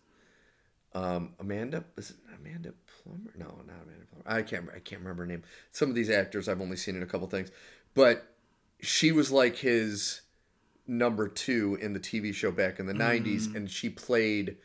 um, 0.95 1.35
Amanda. 1.39 1.85
Is 1.97 2.11
it 2.11 2.17
Amanda 2.39 2.73
Plummer? 3.03 3.31
No, 3.37 3.47
not 3.67 3.83
Amanda 3.83 4.05
Plummer. 4.11 4.25
I 4.27 4.43
can't. 4.43 4.69
I 4.75 4.79
can't 4.81 5.01
remember 5.01 5.23
her 5.23 5.27
name. 5.27 5.43
Some 5.73 5.89
of 5.89 5.95
these 5.95 6.11
actors 6.11 6.49
I've 6.49 6.61
only 6.61 6.77
seen 6.77 6.97
in 6.97 7.03
a 7.03 7.07
couple 7.07 7.27
things, 7.29 7.51
but 7.95 8.35
she 8.81 9.13
was 9.13 9.31
like 9.31 9.57
his 9.57 10.21
number 10.89 11.29
two 11.29 11.79
in 11.81 11.93
the 11.93 12.01
TV 12.01 12.35
show 12.35 12.51
back 12.51 12.81
in 12.81 12.87
the 12.87 12.95
'90s, 12.95 13.49
mm. 13.49 13.55
and 13.57 13.71
she 13.71 13.91
played 13.91 14.57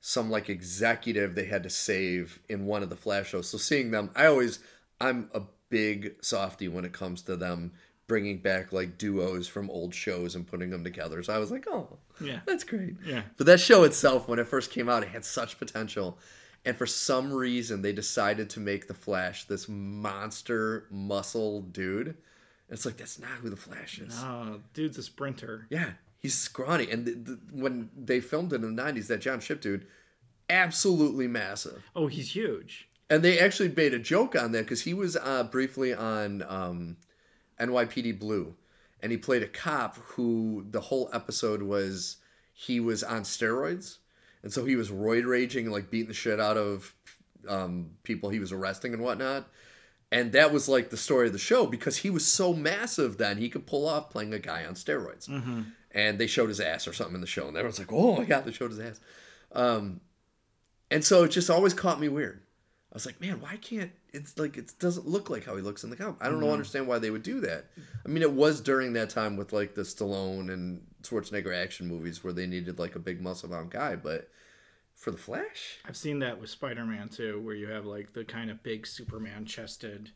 some 0.00 0.30
like 0.30 0.48
executive 0.48 1.34
they 1.34 1.46
had 1.46 1.62
to 1.62 1.70
save 1.70 2.40
in 2.48 2.66
one 2.66 2.82
of 2.82 2.90
the 2.90 2.96
Flash 2.96 3.30
shows. 3.30 3.48
So 3.48 3.58
seeing 3.58 3.90
them, 3.90 4.10
I 4.16 4.26
always 4.26 4.58
I'm 5.00 5.30
a 5.34 5.42
big 5.68 6.16
softy 6.22 6.68
when 6.68 6.84
it 6.84 6.92
comes 6.92 7.22
to 7.22 7.36
them 7.36 7.72
bringing 8.06 8.38
back 8.38 8.72
like 8.72 8.98
duos 8.98 9.48
from 9.48 9.68
old 9.70 9.94
shows 9.94 10.34
and 10.34 10.46
putting 10.46 10.70
them 10.70 10.84
together. 10.84 11.22
So 11.22 11.34
I 11.34 11.38
was 11.38 11.50
like, 11.50 11.66
oh, 11.68 11.98
Yeah. 12.20 12.40
that's 12.46 12.64
great. 12.64 12.94
Yeah. 13.04 13.22
But 13.36 13.46
that 13.46 13.60
show 13.60 13.82
itself, 13.82 14.28
when 14.28 14.38
it 14.38 14.46
first 14.46 14.70
came 14.70 14.88
out, 14.88 15.02
it 15.02 15.08
had 15.08 15.24
such 15.24 15.58
potential. 15.58 16.18
And 16.64 16.76
for 16.76 16.86
some 16.86 17.32
reason, 17.32 17.82
they 17.82 17.92
decided 17.92 18.48
to 18.50 18.60
make 18.60 18.86
the 18.86 18.94
Flash 18.94 19.44
this 19.44 19.68
monster 19.68 20.86
muscle 20.90 21.62
dude. 21.62 22.16
It's 22.68 22.84
like 22.84 22.96
that's 22.96 23.18
not 23.18 23.30
who 23.30 23.50
the 23.50 23.56
Flash 23.56 23.98
is. 23.98 24.14
Oh, 24.18 24.60
dude's 24.74 24.98
a 24.98 25.02
sprinter. 25.02 25.66
Yeah, 25.70 25.90
he's 26.18 26.34
scrawny. 26.34 26.90
And 26.90 27.04
the, 27.04 27.12
the, 27.12 27.38
when 27.52 27.90
they 27.96 28.20
filmed 28.20 28.52
it 28.52 28.62
in 28.62 28.74
the 28.74 28.82
'90s, 28.82 29.06
that 29.06 29.20
John 29.20 29.40
Shipp 29.40 29.60
dude, 29.60 29.86
absolutely 30.50 31.28
massive. 31.28 31.88
Oh, 31.94 32.08
he's 32.08 32.34
huge. 32.34 32.88
And 33.08 33.22
they 33.22 33.38
actually 33.38 33.68
made 33.68 33.94
a 33.94 34.00
joke 34.00 34.34
on 34.34 34.50
that 34.52 34.64
because 34.64 34.82
he 34.82 34.94
was 34.94 35.16
uh, 35.16 35.44
briefly 35.44 35.94
on 35.94 36.42
um, 36.48 36.96
NYPD 37.60 38.18
Blue, 38.18 38.56
and 39.00 39.12
he 39.12 39.18
played 39.18 39.44
a 39.44 39.48
cop 39.48 39.96
who 39.96 40.66
the 40.70 40.80
whole 40.80 41.08
episode 41.12 41.62
was 41.62 42.16
he 42.52 42.80
was 42.80 43.04
on 43.04 43.22
steroids, 43.22 43.98
and 44.42 44.52
so 44.52 44.64
he 44.64 44.74
was 44.74 44.90
roid 44.90 45.24
raging 45.24 45.66
and 45.66 45.72
like 45.72 45.90
beating 45.90 46.08
the 46.08 46.14
shit 46.14 46.40
out 46.40 46.56
of 46.56 46.94
um, 47.48 47.90
people 48.02 48.30
he 48.30 48.40
was 48.40 48.50
arresting 48.50 48.92
and 48.92 49.02
whatnot. 49.02 49.48
And 50.12 50.32
that 50.32 50.52
was 50.52 50.68
like 50.68 50.90
the 50.90 50.96
story 50.96 51.26
of 51.26 51.32
the 51.32 51.38
show 51.38 51.66
because 51.66 51.98
he 51.98 52.10
was 52.10 52.26
so 52.26 52.52
massive 52.54 53.18
then 53.18 53.38
he 53.38 53.48
could 53.48 53.66
pull 53.66 53.88
off 53.88 54.10
playing 54.10 54.32
a 54.32 54.38
guy 54.38 54.64
on 54.64 54.74
steroids. 54.74 55.28
And 55.90 56.18
they 56.18 56.26
showed 56.26 56.48
his 56.48 56.60
ass 56.60 56.86
or 56.86 56.92
something 56.92 57.14
in 57.16 57.20
the 57.22 57.26
show, 57.26 57.48
and 57.48 57.56
everyone's 57.56 57.78
like, 57.78 57.92
"Oh 57.92 58.16
my 58.16 58.24
god, 58.24 58.44
they 58.44 58.52
showed 58.52 58.70
his 58.70 58.80
ass." 58.80 59.00
Um, 59.52 60.00
and 60.90 61.04
so 61.04 61.24
it 61.24 61.30
just 61.30 61.50
always 61.50 61.74
caught 61.74 61.98
me 62.00 62.08
weird. 62.08 62.42
I 62.92 62.94
was 62.96 63.06
like, 63.06 63.20
man, 63.20 63.40
why 63.40 63.56
can't 63.56 63.90
it's 64.12 64.38
like 64.38 64.56
it 64.56 64.72
doesn't 64.78 65.06
look 65.06 65.28
like 65.28 65.44
how 65.44 65.56
he 65.56 65.62
looks 65.62 65.84
in 65.84 65.90
the 65.90 65.96
comic. 65.96 66.16
I 66.20 66.28
don't 66.28 66.40
know 66.40 66.50
understand 66.52 66.86
why 66.86 66.98
they 66.98 67.10
would 67.10 67.22
do 67.22 67.40
that. 67.40 67.66
I 68.04 68.08
mean, 68.08 68.22
it 68.22 68.32
was 68.32 68.60
during 68.60 68.94
that 68.94 69.10
time 69.10 69.36
with 69.36 69.52
like 69.52 69.74
the 69.74 69.82
Stallone 69.82 70.50
and 70.52 70.86
Schwarzenegger 71.02 71.54
action 71.54 71.86
movies 71.86 72.24
where 72.24 72.32
they 72.32 72.46
needed 72.46 72.78
like 72.78 72.94
a 72.96 73.00
big 73.00 73.20
muscle 73.20 73.50
bound 73.50 73.70
guy, 73.70 73.96
but 73.96 74.30
for 74.96 75.10
the 75.10 75.18
Flash, 75.18 75.78
I've 75.86 75.96
seen 75.96 76.18
that 76.20 76.40
with 76.40 76.50
Spider-Man 76.50 77.10
too, 77.10 77.40
where 77.40 77.54
you 77.54 77.68
have 77.68 77.84
like 77.84 78.12
the 78.14 78.24
kind 78.24 78.50
of 78.50 78.62
big 78.62 78.86
Superman 78.86 79.44
chested 79.44 80.10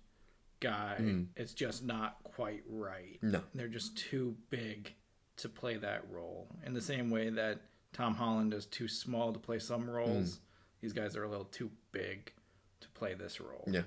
guy. 0.58 0.96
Hmm. 0.98 1.22
It's 1.36 1.52
just 1.52 1.84
not 1.84 2.16
quite 2.24 2.62
right. 2.68 3.18
no, 3.22 3.42
They're 3.54 3.68
just 3.68 3.96
too 3.96 4.36
big 4.48 4.94
to 5.36 5.48
play 5.48 5.76
that 5.76 6.04
role. 6.10 6.48
In 6.64 6.72
the 6.72 6.80
same 6.80 7.10
way 7.10 7.28
that 7.30 7.60
Tom 7.92 8.14
Holland 8.14 8.54
is 8.54 8.66
too 8.66 8.88
small 8.88 9.32
to 9.32 9.38
play 9.38 9.58
some 9.58 9.82
hmm. 9.82 9.90
roles, 9.90 10.40
these 10.80 10.92
guys 10.94 11.14
are 11.14 11.24
a 11.24 11.28
little 11.28 11.44
too 11.44 11.70
big 11.92 12.32
to 12.80 12.88
play 12.90 13.14
this 13.14 13.40
role. 13.40 13.64
yeah. 13.70 13.82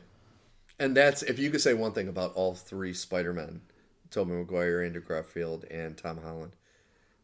And 0.80 0.98
that's 0.98 1.22
if 1.22 1.38
you 1.38 1.52
could 1.52 1.62
say 1.62 1.74
one 1.76 1.94
thing 1.94 2.08
about 2.08 2.34
all 2.34 2.56
three 2.56 2.94
Spider 2.94 3.32
Men, 3.32 3.62
Tobey 4.10 4.32
Maguire, 4.32 4.82
Andrew 4.82 5.02
Garfield, 5.02 5.66
and 5.66 5.96
Tom 5.96 6.18
Holland. 6.18 6.54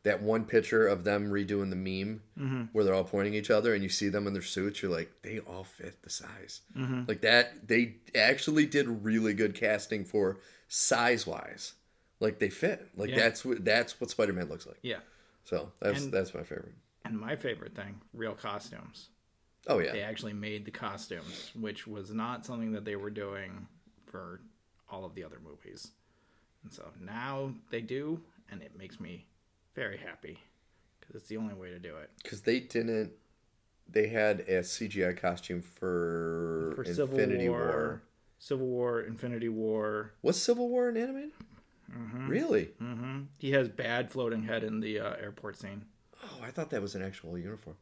That 0.03 0.21
one 0.21 0.45
picture 0.45 0.88
of 0.88 1.03
them 1.03 1.29
redoing 1.29 1.69
the 1.69 1.75
meme 1.75 2.21
mm-hmm. 2.39 2.63
where 2.71 2.85
they're 2.85 2.93
all 2.93 3.03
pointing 3.03 3.33
each 3.33 3.51
other 3.51 3.73
and 3.73 3.83
you 3.83 3.89
see 3.89 4.07
them 4.07 4.27
in 4.27 4.33
their 4.33 4.41
suits, 4.41 4.81
you're 4.81 4.91
like, 4.91 5.12
they 5.23 5.39
all 5.39 5.65
fit 5.65 6.01
the 6.03 6.09
size. 6.09 6.62
Mm-hmm. 6.77 7.03
Like 7.07 7.21
that, 7.21 7.67
they 7.67 7.95
actually 8.15 8.65
did 8.65 8.88
really 9.03 9.33
good 9.33 9.55
casting 9.55 10.05
for 10.05 10.39
size 10.69 11.27
wise. 11.27 11.73
Like 12.21 12.39
they 12.39 12.49
fit. 12.49 12.88
Like 12.95 13.09
Yeah. 13.09 13.17
that's 13.17 13.43
what 13.43 13.65
that's 13.65 13.99
what 13.99 14.09
Spider 14.09 14.31
Man 14.31 14.47
looks 14.47 14.65
like. 14.65 14.79
Yeah. 14.81 14.99
So 15.43 15.73
that's 15.81 16.03
And- 16.03 16.13
that's 16.13 16.33
my 16.33 16.43
favorite. 16.43 16.75
And 17.03 17.19
my 17.19 17.35
favorite 17.35 17.75
thing, 17.75 17.99
real 18.13 18.35
costumes. 18.35 19.09
Oh 19.67 19.79
yeah, 19.79 19.91
They 19.91 20.01
actually 20.01 20.33
made 20.33 20.63
the 20.65 20.71
costumes, 20.71 21.51
which 21.55 21.85
was 21.88 22.12
not 22.12 22.45
something 22.45 22.71
that 22.71 22.85
they 22.85 22.95
were 22.95 23.09
doing 23.09 23.67
for 24.05 24.41
all 24.89 25.05
of 25.05 25.13
the 25.15 25.23
other 25.23 25.39
movies. 25.43 25.91
And 26.63 26.71
so 26.71 26.89
now 26.99 27.53
they 27.69 27.81
do, 27.81 28.21
and 28.49 28.62
it 28.62 28.77
makes 28.77 28.99
me 28.99 29.25
very 29.80 29.98
happy 29.98 30.38
because 31.00 31.15
it's 31.15 31.28
the 31.30 31.38
only 31.38 31.54
way 31.54 31.70
to 31.70 31.80
do 31.80 31.96
it. 31.96 32.10
because 32.22 32.42
they 32.42 32.60
didn't. 32.60 33.13
They 33.92 34.08
had 34.10 34.42
a 34.42 34.60
CGI 34.62 35.18
costume 35.18 35.62
for, 35.62 36.74
For 36.76 36.84
Infinity 36.84 37.46
Civil 37.46 37.54
War. 37.54 37.65
War, 37.65 38.02
Civil 38.38 38.68
War, 38.68 39.02
Infinity 39.02 39.50
War. 39.50 40.12
Was 40.22 40.39
Civil 40.39 40.70
War 40.70 40.89
an 40.89 40.98
animated? 40.98 41.32
Really? 42.28 42.65
hmm 42.78 43.22
He 43.39 43.52
has 43.52 43.68
bad 43.70 44.12
floating 44.12 44.44
head 44.44 44.63
in 44.63 44.80
the 44.80 45.00
uh, 45.00 45.13
airport 45.15 45.58
scene. 45.58 45.86
Oh, 46.24 46.39
I 46.44 46.52
thought 46.52 46.70
that 46.70 46.82
was 46.84 46.94
an 46.94 47.02
actual 47.02 47.36
uniform. 47.38 47.78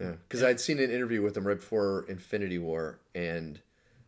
Yeah, 0.00 0.12
because 0.28 0.42
I'd 0.42 0.60
seen 0.60 0.78
an 0.78 0.90
interview 0.90 1.20
with 1.22 1.36
him 1.36 1.46
right 1.46 1.58
before 1.58 2.04
Infinity 2.08 2.58
War, 2.58 3.00
and 3.14 3.60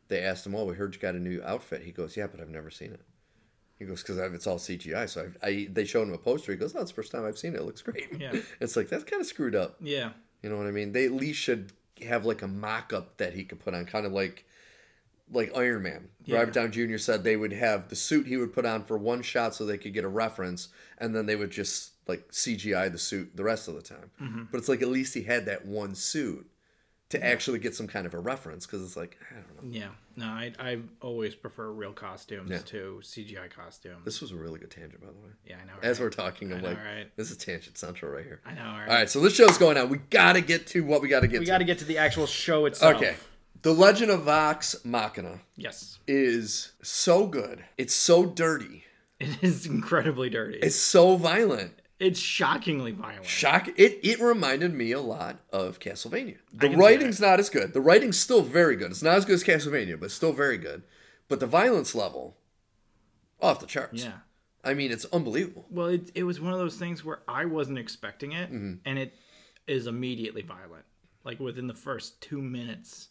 they 0.09 0.21
asked 0.21 0.47
him, 0.47 0.55
"Oh, 0.55 0.65
we 0.65 0.75
heard 0.75 0.95
you 0.95 1.01
got 1.01 1.15
a 1.17 1.19
new 1.19 1.43
outfit." 1.43 1.83
He 1.83 1.91
goes, 1.93 2.17
"Yeah, 2.17 2.29
but 2.29 2.41
I've 2.41 2.49
never 2.49 2.71
seen 2.71 2.93
it." 2.93 3.01
He 3.83 3.89
goes, 3.89 4.03
"Because 4.03 4.19
it's 4.19 4.47
all 4.47 4.59
CGI." 4.59 5.09
So 5.09 5.31
I, 5.43 5.47
I, 5.47 5.69
they 5.71 5.85
showed 5.85 6.09
him 6.09 6.15
a 6.15 6.19
poster. 6.19 6.53
He 6.53 6.59
goes, 6.59 6.75
"No, 6.75 6.81
it's 6.81 6.91
the 6.91 6.95
first 6.95 7.13
time 7.13 7.25
I've 7.25 7.39
seen 7.39 7.55
it. 7.55 7.61
It 7.61 7.65
looks 7.65 7.83
great." 7.83 8.09
Yeah. 8.19 8.33
it's 8.61 8.77
like 8.77 8.89
that's 8.89 9.05
kind 9.05 9.21
of 9.21 9.27
screwed 9.27 9.55
up. 9.55 9.77
Yeah. 9.81 10.11
You 10.43 10.51
know 10.51 10.57
what 10.57 10.67
I 10.67 10.71
mean? 10.71 10.93
They 10.93 11.05
at 11.05 11.13
least 11.13 11.41
should 11.41 11.73
have 12.03 12.25
like 12.25 12.43
a 12.43 12.49
mock-up 12.49 13.17
that 13.19 13.35
he 13.35 13.45
could 13.45 13.61
put 13.61 13.75
on, 13.75 13.85
kind 13.87 14.07
of 14.07 14.13
like 14.13 14.45
like 15.33 15.57
Iron 15.57 15.83
Man. 15.83 16.09
Yeah. 16.25 16.39
Robert 16.39 16.55
Downey 16.55 16.71
Jr. 16.71 16.99
said 16.99 17.25
they 17.25 17.37
would 17.37 17.53
have 17.53 17.89
the 17.89 17.97
suit 17.97 18.27
he 18.27 18.37
would 18.37 18.53
put 18.53 18.67
on 18.67 18.85
for 18.85 18.97
one 18.97 19.23
shot 19.23 19.55
so 19.55 19.67
they 19.67 19.79
could 19.79 19.95
get 19.95 20.05
a 20.05 20.09
reference, 20.09 20.69
and 20.99 21.15
then 21.15 21.27
they 21.27 21.37
would 21.37 21.51
just 21.51 21.93
like 22.07 22.31
CGI 22.31 22.91
the 22.91 22.99
suit 22.99 23.37
the 23.37 23.45
rest 23.45 23.69
of 23.69 23.75
the 23.75 23.83
time. 23.83 24.11
Mm-hmm. 24.21 24.43
But 24.51 24.59
it's 24.59 24.69
like 24.69 24.83
at 24.83 24.89
least 24.89 25.15
he 25.15 25.23
had 25.23 25.47
that 25.47 25.67
one 25.67 25.95
suit 25.95 26.49
to 27.13 27.25
actually 27.25 27.59
get 27.61 27.75
some 27.75 27.87
kind 27.87 28.05
of 28.07 28.13
a 28.13 28.19
reference 28.19 28.67
because 28.67 28.83
it's 28.83 28.97
like 28.97 29.17
I 29.31 29.35
don't 29.37 29.65
know. 29.71 29.79
Yeah. 29.79 29.89
No, 30.17 30.27
I 30.27 30.53
I 30.59 30.79
always 31.01 31.35
prefer 31.35 31.71
real 31.71 31.93
costumes 31.93 32.51
Yeah. 32.51 32.59
to 32.59 33.01
CGI 33.03 33.49
costumes. 33.51 34.05
This 34.05 34.21
was 34.21 34.33
a 34.33 34.37
really 34.37 34.59
good 34.59 34.71
tangent, 34.71 35.01
by 35.01 35.07
the 35.07 35.13
way. 35.15 35.31
yeah, 35.47 35.57
I 35.63 35.67
know. 35.67 35.73
As 35.83 36.01
we're 36.01 36.11
talking, 36.11 36.53
I'm 36.53 36.61
know, 36.61 36.69
like, 36.69 36.79
right? 36.79 37.07
this 37.17 37.31
is 37.31 37.37
tangent 37.39 37.79
central 37.79 38.11
right 38.13 38.25
here. 38.25 38.41
I 38.45 38.55
know. 38.55 38.61
Right? 38.63 38.89
All 38.89 38.95
right, 38.95 39.09
so 39.09 39.21
this 39.21 39.35
show's 39.35 39.57
going 39.57 39.79
on. 39.79 39.89
We 39.89 39.99
got 40.11 40.35
to 40.35 40.41
get 40.43 40.67
to 40.69 40.83
what 40.85 41.01
we 41.01 41.09
got 41.09 41.21
to 41.21 41.29
get 41.29 41.37
to. 41.37 41.41
We 41.41 41.47
got 41.47 41.59
to 41.59 41.65
get 41.65 41.79
to 41.79 41.85
the 41.85 41.99
actual 41.99 42.27
show 42.27 42.67
itself. 42.67 42.97
Okay. 42.97 43.15
The 43.63 43.73
Legend 43.73 44.11
of 44.11 44.23
Vox 44.25 44.77
Machina 44.85 45.39
Yes. 45.57 45.99
is 46.09 46.73
so 46.83 47.27
good. 47.27 47.65
It's 47.79 47.95
so 47.95 48.27
dirty. 48.27 48.85
It 49.21 49.41
is 49.41 49.67
incredibly 49.67 50.31
dirty. 50.31 50.59
It's 50.59 50.75
so 50.75 51.15
violent. 51.17 51.73
It's 52.03 52.19
shockingly 52.21 52.91
violent. 52.93 53.25
Shock. 53.27 53.69
It 53.77 54.01
it 54.03 54.19
reminded 54.21 54.75
me 54.75 54.93
a 54.93 55.01
lot 55.01 55.39
of 55.53 55.79
Castlevania. 55.79 56.37
The 56.53 56.71
writing's 56.71 57.21
not 57.21 57.39
as 57.39 57.49
good. 57.49 57.73
The 57.73 57.81
writing's 57.81 58.19
still 58.19 58.43
very 58.43 58.77
good. 58.77 58.91
It's 58.91 59.03
not 59.03 59.17
as 59.17 59.25
good 59.25 59.35
as 59.35 59.45
Castlevania, 59.45 59.99
but 60.01 60.11
still 60.11 60.33
very 60.33 60.59
good. 60.59 60.83
But 61.29 61.41
the 61.41 61.47
violence 61.47 61.95
level, 61.95 62.37
off 63.41 63.61
the 63.61 63.67
charts. 63.67 64.05
Yeah. 64.05 64.13
I 64.65 64.75
mean, 64.75 64.93
it's 64.93 65.05
unbelievable. 65.13 65.67
Well, 65.71 65.87
it, 65.89 66.11
it 66.15 66.23
was 66.25 66.41
one 66.41 66.53
of 66.53 66.59
those 66.59 66.77
things 66.77 67.05
where 67.05 67.21
I 67.27 67.45
wasn't 67.47 67.79
expecting 67.79 68.33
it, 68.33 68.53
Mm-hmm. 68.53 68.75
and 68.85 68.99
it 68.99 69.15
is 69.67 69.87
immediately 69.87 70.43
violent. 70.43 70.85
Like 71.25 71.41
within 71.41 71.67
the 71.69 71.75
first 71.75 72.21
two 72.21 72.41
minutes, 72.43 73.09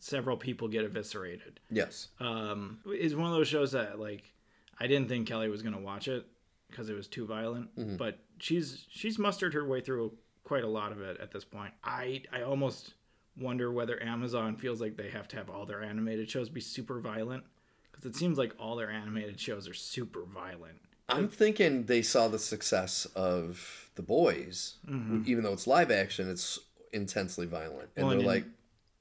several 0.00 0.36
people 0.36 0.68
get 0.68 0.84
eviscerated. 0.84 1.60
Yes. 1.70 2.08
Um, 2.20 2.80
it's 2.86 3.14
one 3.14 3.28
of 3.28 3.32
those 3.36 3.48
shows 3.48 3.72
that 3.72 3.98
like 4.00 4.32
I 4.80 4.86
didn't 4.88 5.08
think 5.08 5.26
Kelly 5.28 5.48
was 5.48 5.62
gonna 5.62 5.80
watch 5.80 6.08
it 6.08 6.26
because 6.70 6.88
it 6.90 6.94
was 6.94 7.06
too 7.08 7.26
violent, 7.26 7.74
Mm-hmm. 7.76 7.96
but 7.96 8.18
she's 8.38 8.86
she's 8.90 9.18
mustered 9.18 9.54
her 9.54 9.64
way 9.66 9.80
through 9.80 10.12
quite 10.44 10.64
a 10.64 10.68
lot 10.68 10.92
of 10.92 11.00
it 11.00 11.18
at 11.20 11.30
this 11.32 11.44
point. 11.44 11.72
I 11.82 12.22
I 12.32 12.42
almost 12.42 12.94
wonder 13.36 13.72
whether 13.72 14.00
Amazon 14.02 14.56
feels 14.56 14.80
like 14.80 14.96
they 14.96 15.10
have 15.10 15.26
to 15.28 15.36
have 15.36 15.50
all 15.50 15.66
their 15.66 15.82
animated 15.82 16.30
shows 16.30 16.48
be 16.48 16.60
super 16.60 17.00
violent 17.00 17.44
because 17.90 18.06
it 18.06 18.14
seems 18.16 18.38
like 18.38 18.54
all 18.58 18.76
their 18.76 18.90
animated 18.90 19.40
shows 19.40 19.68
are 19.68 19.74
super 19.74 20.22
violent. 20.24 20.80
I'm 21.08 21.28
thinking 21.28 21.84
they 21.84 22.00
saw 22.02 22.28
the 22.28 22.38
success 22.38 23.06
of 23.14 23.90
The 23.94 24.02
Boys, 24.02 24.76
mm-hmm. 24.88 25.22
even 25.26 25.44
though 25.44 25.52
it's 25.52 25.66
live 25.66 25.90
action, 25.90 26.30
it's 26.30 26.58
intensely 26.94 27.44
violent, 27.46 27.90
and 27.96 28.06
Well, 28.06 28.10
they're 28.10 28.18
and 28.20 28.26
like, 28.26 28.44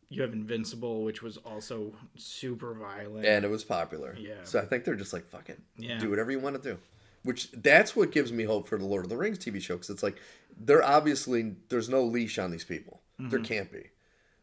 You 0.10 0.22
have 0.22 0.34
Invincible, 0.34 1.04
which 1.06 1.22
was 1.22 1.38
also 1.38 1.94
super 2.18 2.74
violent. 2.74 3.26
and 3.26 3.46
it 3.46 3.48
was 3.48 3.64
popular. 3.64 4.18
Yeah. 4.20 4.34
So 4.44 4.60
I 4.60 4.66
think 4.66 4.84
they're 4.84 4.96
just 4.96 5.14
like, 5.14 5.26
fuck 5.30 5.50
it, 5.50 5.60
Yeah. 5.78 5.98
do 5.98 6.10
whatever 6.10 6.30
you 6.32 6.40
want 6.40 6.62
to 6.62 6.70
do. 6.74 6.78
Which 7.24 7.52
that's 7.52 7.96
what 7.96 8.12
gives 8.12 8.32
me 8.32 8.44
hope 8.44 8.68
for 8.68 8.78
the 8.78 8.86
Lord 8.86 9.06
of 9.06 9.10
the 9.10 9.18
Rings 9.18 9.40
TV 9.40 9.62
show 9.62 9.76
because 9.76 9.90
it's 9.90 10.04
like 10.04 10.18
they're 10.60 10.84
obviously 10.84 11.56
there's 11.70 11.88
no 11.90 12.04
leash 12.04 12.38
on 12.38 12.52
these 12.52 12.66
people. 12.66 13.02
There 13.20 13.40
Mm-hmm. 13.40 13.46
can't 13.46 13.72
be. 13.72 13.90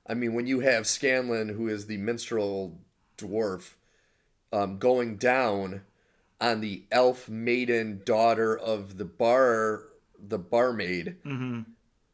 I 0.07 0.15
mean, 0.15 0.33
when 0.35 0.47
you 0.47 0.61
have 0.61 0.87
Scanlan, 0.87 1.51
who 1.51 1.69
is 1.69 1.87
the 1.87 1.99
minstrel 1.99 2.79
dwarf, 3.19 3.75
um, 4.53 4.79
going 4.79 5.17
down 5.17 5.83
on 6.41 6.61
the 6.63 6.85
elf 6.91 7.29
maiden 7.29 8.01
daughter 8.05 8.57
of 8.57 8.97
the 8.97 9.05
bar, 9.05 9.83
the 10.19 10.39
barmaid. 10.39 11.17
hmm 11.23 11.61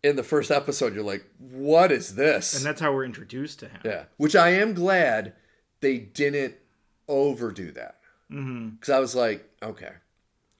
In 0.02 0.16
the 0.16 0.22
first 0.24 0.50
episode, 0.50 0.94
you're 0.94 1.04
like, 1.04 1.24
"What 1.38 1.92
is 1.92 2.16
this?" 2.16 2.56
and 2.56 2.64
that's 2.66 2.80
how 2.80 2.92
we're 2.92 3.04
introduced 3.04 3.60
to 3.60 3.68
him. 3.68 3.80
Yeah, 3.84 4.04
which 4.16 4.34
I 4.34 4.50
am 4.50 4.74
glad 4.74 5.34
they 5.80 5.98
didn't 5.98 6.54
overdo 7.08 7.70
that. 7.72 8.00
Because 8.28 8.90
I 8.90 8.98
was 8.98 9.14
like, 9.14 9.48
okay, 9.62 9.92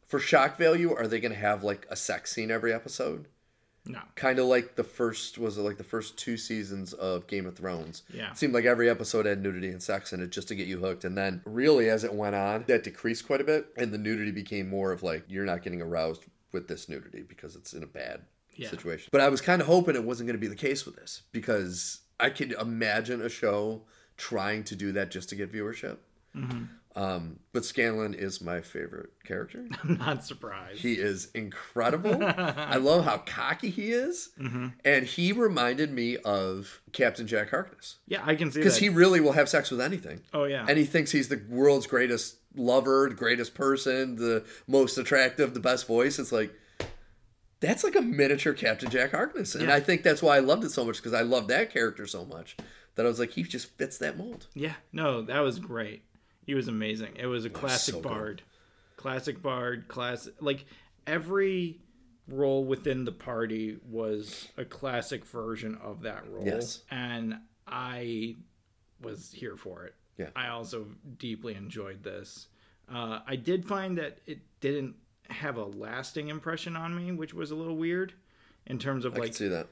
for 0.07 0.19
shock 0.19 0.57
value, 0.57 0.95
are 0.95 1.07
they 1.07 1.21
going 1.21 1.33
to 1.33 1.39
have 1.39 1.63
like 1.65 1.87
a 1.91 1.97
sex 1.97 2.33
scene 2.33 2.51
every 2.51 2.73
episode? 2.73 3.27
No. 3.89 4.01
Kind 4.17 4.41
of 4.41 4.47
like 4.47 4.75
the 4.75 4.83
first, 4.83 5.39
was 5.39 5.59
it 5.59 5.63
like 5.63 5.79
the 5.79 5.85
first 5.85 6.17
two 6.17 6.37
seasons 6.37 6.93
of 6.93 7.29
Game 7.29 7.47
of 7.47 7.55
Thrones? 7.57 8.03
Yeah. 8.13 8.33
It 8.33 8.37
seemed 8.39 8.53
like 8.53 8.65
every 8.65 8.91
episode 8.91 9.27
had 9.27 9.41
nudity 9.43 9.69
and 9.69 9.81
sex 9.81 10.13
in 10.13 10.21
it 10.21 10.31
just 10.31 10.49
to 10.49 10.57
get 10.57 10.67
you 10.67 10.79
hooked. 10.81 11.05
And 11.05 11.17
then, 11.17 11.41
really, 11.45 11.89
as 11.89 12.03
it 12.03 12.13
went 12.13 12.35
on, 12.35 12.65
that 12.67 12.83
decreased 12.83 13.27
quite 13.29 13.41
a 13.41 13.45
bit. 13.45 13.67
And 13.77 13.93
the 13.93 13.99
nudity 13.99 14.33
became 14.33 14.69
more 14.69 14.91
of 14.91 15.05
like, 15.05 15.25
you're 15.29 15.45
not 15.45 15.63
getting 15.63 15.81
aroused 15.81 16.25
with 16.51 16.67
this 16.67 16.89
nudity 16.89 17.23
because 17.23 17.55
it's 17.55 17.75
in 17.75 17.85
a 17.85 17.87
bad 17.87 18.23
Yeah. 18.57 18.71
situation. 18.71 19.09
But 19.13 19.21
I 19.21 19.29
was 19.29 19.41
kind 19.41 19.61
of 19.63 19.69
hoping 19.69 19.95
it 19.95 20.03
wasn't 20.05 20.27
going 20.27 20.37
to 20.37 20.41
be 20.41 20.49
the 20.49 20.57
case 20.57 20.85
with 20.85 20.97
this 20.97 21.23
because 21.31 22.01
I 22.19 22.31
could 22.31 22.53
imagine 22.61 23.23
a 23.23 23.29
show 23.29 23.83
trying 24.17 24.65
to 24.65 24.75
do 24.75 24.91
that 24.93 25.13
just 25.13 25.29
to 25.29 25.37
get 25.37 25.53
viewership. 25.53 25.99
Mm-hmm. 26.35 26.65
Um, 26.97 27.41
but 27.53 27.63
Scanlan 27.65 28.15
is 28.15 28.41
my 28.41 28.63
favorite 28.63 29.11
character. 29.23 29.67
I'm 29.85 29.99
not 29.99 30.25
surprised. 30.25 30.81
He 30.81 30.95
is 30.95 31.29
incredible. 31.35 32.25
I 32.25 32.77
love 32.77 33.05
how 33.05 33.19
cocky 33.19 33.69
he 33.69 33.93
is. 33.93 34.31
Mm-hmm. 34.41 34.69
And 34.83 35.05
he 35.05 35.33
reminded 35.33 35.93
me 35.93 36.17
of 36.17 36.81
Captain 36.93 37.27
Jack 37.27 37.51
Harkness 37.51 37.97
yeah, 38.07 38.23
I 38.25 38.35
can 38.35 38.51
see 38.51 38.61
that. 38.61 38.65
because 38.65 38.79
he 38.79 38.89
really 38.89 39.21
will 39.21 39.33
have 39.33 39.49
sex 39.51 39.71
with 39.71 39.81
anything. 39.83 40.23
oh 40.33 40.45
yeah. 40.45 40.65
And 40.67 40.79
he 40.79 40.85
thinks 40.87 41.11
he's 41.13 41.29
the 41.29 41.43
world's 41.51 41.87
greatest 41.87 42.37
lover, 42.55 43.09
the 43.11 43.15
greatest 43.15 43.55
person, 43.55 44.17
the 44.17 44.45
most 44.67 44.97
attractive, 44.97 45.53
the 45.53 45.61
best 45.61 45.87
voice. 45.87 46.19
It's 46.19 46.33
like, 46.33 46.55
that's 47.61 47.85
like 47.85 47.95
a 47.97 48.01
miniature 48.01 48.55
Captain 48.55 48.89
Jack 48.91 49.11
Harkness. 49.11 49.55
And 49.55 49.69
Yeah. 49.69 49.75
I 49.75 49.81
think 49.81 50.03
that's 50.03 50.23
why 50.23 50.37
I 50.37 50.41
loved 50.41 50.65
it 50.65 50.71
so 50.71 50.85
much 50.85 50.97
because 50.97 51.13
I 51.13 51.21
love 51.23 51.49
that 51.49 51.71
character 51.71 52.07
so 52.07 52.25
much 52.25 52.57
that 52.95 53.05
I 53.05 53.09
was 53.11 53.19
like, 53.19 53.33
he 53.33 53.43
just 53.43 53.77
fits 53.77 53.99
that 53.99 54.17
mold. 54.17 54.47
yeah. 54.55 54.75
No, 54.93 55.21
that 55.21 55.41
was 55.41 55.59
great. 55.59 56.05
He 56.47 56.55
was 56.55 56.69
amazing. 56.69 57.17
It 57.17 57.27
was 57.27 57.45
a 57.45 57.51
classic 57.51 57.95
so 57.97 58.01
good. 58.01 58.09
bard. 58.09 58.43
Classic 58.97 59.43
bard, 59.43 59.89
classic 59.89 60.35
like 60.41 60.65
every 61.07 61.81
role 62.29 62.65
within 62.65 63.05
the 63.05 63.13
party 63.13 63.79
was 63.89 64.49
a 64.57 64.65
classic 64.65 65.25
version 65.27 65.77
of 65.83 66.03
that 66.03 66.25
role. 66.31 66.45
Yes. 66.47 66.83
And 66.91 67.35
I 67.67 68.37
was 69.03 69.31
here 69.33 69.57
for 69.57 69.85
it. 69.85 69.95
Yeah. 70.17 70.31
I 70.35 70.49
also 70.49 70.87
deeply 71.19 71.55
enjoyed 71.55 72.03
this. 72.03 72.49
Uh, 72.93 73.21
I 73.27 73.37
did 73.37 73.67
find 73.67 73.99
that 73.99 74.19
it 74.27 74.39
didn't 74.61 74.95
have 75.29 75.57
a 75.57 75.65
lasting 75.65 76.29
impression 76.29 76.75
on 76.77 76.97
me, 76.97 77.13
which 77.13 77.35
was 77.35 77.51
a 77.51 77.55
little 77.55 77.77
weird 77.77 78.15
in 78.67 78.79
terms 78.79 79.05
of 79.05 79.15
I 79.15 79.19
like 79.19 79.35
see 79.35 79.49
that. 79.49 79.67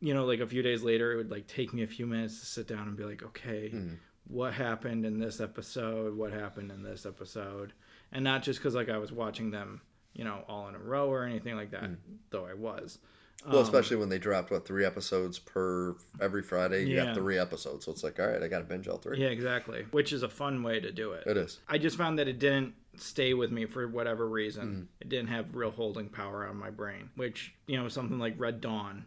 you 0.00 0.14
know, 0.14 0.24
like 0.24 0.40
a 0.40 0.46
few 0.46 0.62
days 0.62 0.82
later, 0.82 1.12
it 1.12 1.16
would 1.16 1.30
like 1.30 1.46
take 1.48 1.74
me 1.74 1.82
a 1.82 1.86
few 1.86 2.06
minutes 2.06 2.40
to 2.40 2.46
sit 2.46 2.66
down 2.66 2.88
and 2.88 2.96
be 2.96 3.04
like, 3.04 3.22
okay, 3.22 3.68
Hmm. 3.70 3.94
What 4.26 4.54
happened 4.54 5.04
in 5.04 5.18
this 5.18 5.40
episode? 5.40 6.16
What 6.16 6.32
happened 6.32 6.70
in 6.70 6.82
this 6.82 7.06
episode? 7.06 7.72
And 8.12 8.24
not 8.24 8.42
just 8.42 8.58
because 8.58 8.74
like 8.74 8.88
I 8.88 8.98
was 8.98 9.12
watching 9.12 9.50
them, 9.50 9.80
you 10.14 10.24
know, 10.24 10.44
all 10.48 10.68
in 10.68 10.74
a 10.74 10.78
row 10.78 11.08
or 11.10 11.24
anything 11.24 11.56
like 11.56 11.70
that, 11.72 11.84
mm. 11.84 11.96
though 12.30 12.46
I 12.46 12.54
was. 12.54 12.98
Well, 13.46 13.58
um, 13.58 13.64
especially 13.64 13.96
when 13.96 14.08
they 14.08 14.18
dropped 14.18 14.50
what 14.50 14.66
three 14.66 14.84
episodes 14.84 15.38
per 15.38 15.96
every 16.20 16.42
Friday. 16.42 16.86
You 16.86 16.96
Yeah. 16.96 17.06
got 17.06 17.14
three 17.16 17.38
episodes, 17.38 17.84
so 17.84 17.92
it's 17.92 18.02
like, 18.02 18.18
all 18.18 18.26
right, 18.26 18.42
I 18.42 18.48
got 18.48 18.60
to 18.60 18.64
binge 18.64 18.88
all 18.88 18.96
three. 18.96 19.18
Yeah, 19.20 19.28
exactly. 19.28 19.84
Which 19.90 20.12
is 20.12 20.22
a 20.22 20.28
fun 20.28 20.62
way 20.62 20.80
to 20.80 20.90
do 20.90 21.12
it. 21.12 21.24
It 21.26 21.36
is. 21.36 21.58
I 21.68 21.78
just 21.78 21.98
found 21.98 22.18
that 22.18 22.28
it 22.28 22.38
didn't 22.38 22.74
stay 22.96 23.34
with 23.34 23.50
me 23.50 23.66
for 23.66 23.86
whatever 23.88 24.26
reason. 24.26 24.88
Mm. 24.88 25.02
It 25.02 25.08
didn't 25.08 25.28
have 25.28 25.54
real 25.54 25.72
holding 25.72 26.08
power 26.08 26.46
on 26.46 26.56
my 26.56 26.70
brain, 26.70 27.10
which, 27.16 27.54
you 27.66 27.76
know, 27.76 27.88
something 27.88 28.18
like 28.18 28.34
Red 28.38 28.60
Dawn 28.60 29.04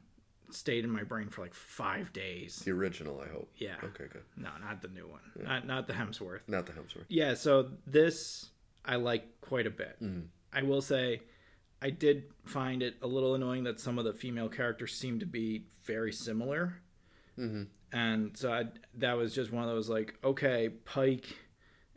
stayed 0.49 0.83
in 0.83 0.89
my 0.89 1.03
brain 1.03 1.29
for 1.29 1.41
like 1.41 1.53
five 1.53 2.13
days. 2.13 2.57
The 2.65 2.71
original, 2.71 3.21
I 3.21 3.31
hope. 3.31 3.49
Yeah. 3.57 3.75
Okay, 3.83 4.05
good. 4.11 4.23
No, 4.35 4.49
not 4.61 4.81
the 4.81 4.87
new 4.89 5.07
one. 5.07 5.21
Not 5.35 5.65
not 5.65 5.87
the 5.87 5.93
Hemsworth. 5.93 6.41
Not 6.47 6.65
the 6.65 6.73
Hemsworth. 6.73 7.05
Yeah, 7.09 7.33
so 7.33 7.69
this 7.85 8.49
I 8.85 8.95
like 8.95 9.41
quite 9.41 9.67
a 9.67 9.71
bit. 9.71 9.97
I 10.53 10.61
will 10.63 10.81
say 10.81 11.21
I 11.81 11.89
did 11.89 12.23
find 12.45 12.81
it 12.81 12.95
a 13.01 13.07
little 13.07 13.35
annoying 13.35 13.63
that 13.65 13.79
some 13.79 13.99
of 13.99 14.05
the 14.05 14.13
female 14.13 14.49
characters 14.49 14.93
seem 14.93 15.19
to 15.19 15.25
be 15.25 15.65
very 15.83 16.11
similar. 16.11 16.81
Mm-hmm. 17.37 17.63
And 17.91 18.35
so 18.35 18.51
I, 18.51 18.65
that 18.95 19.13
was 19.13 19.33
just 19.33 19.51
one 19.51 19.63
of 19.63 19.69
those 19.69 19.89
like, 19.89 20.15
okay, 20.23 20.69
Pike 20.69 21.25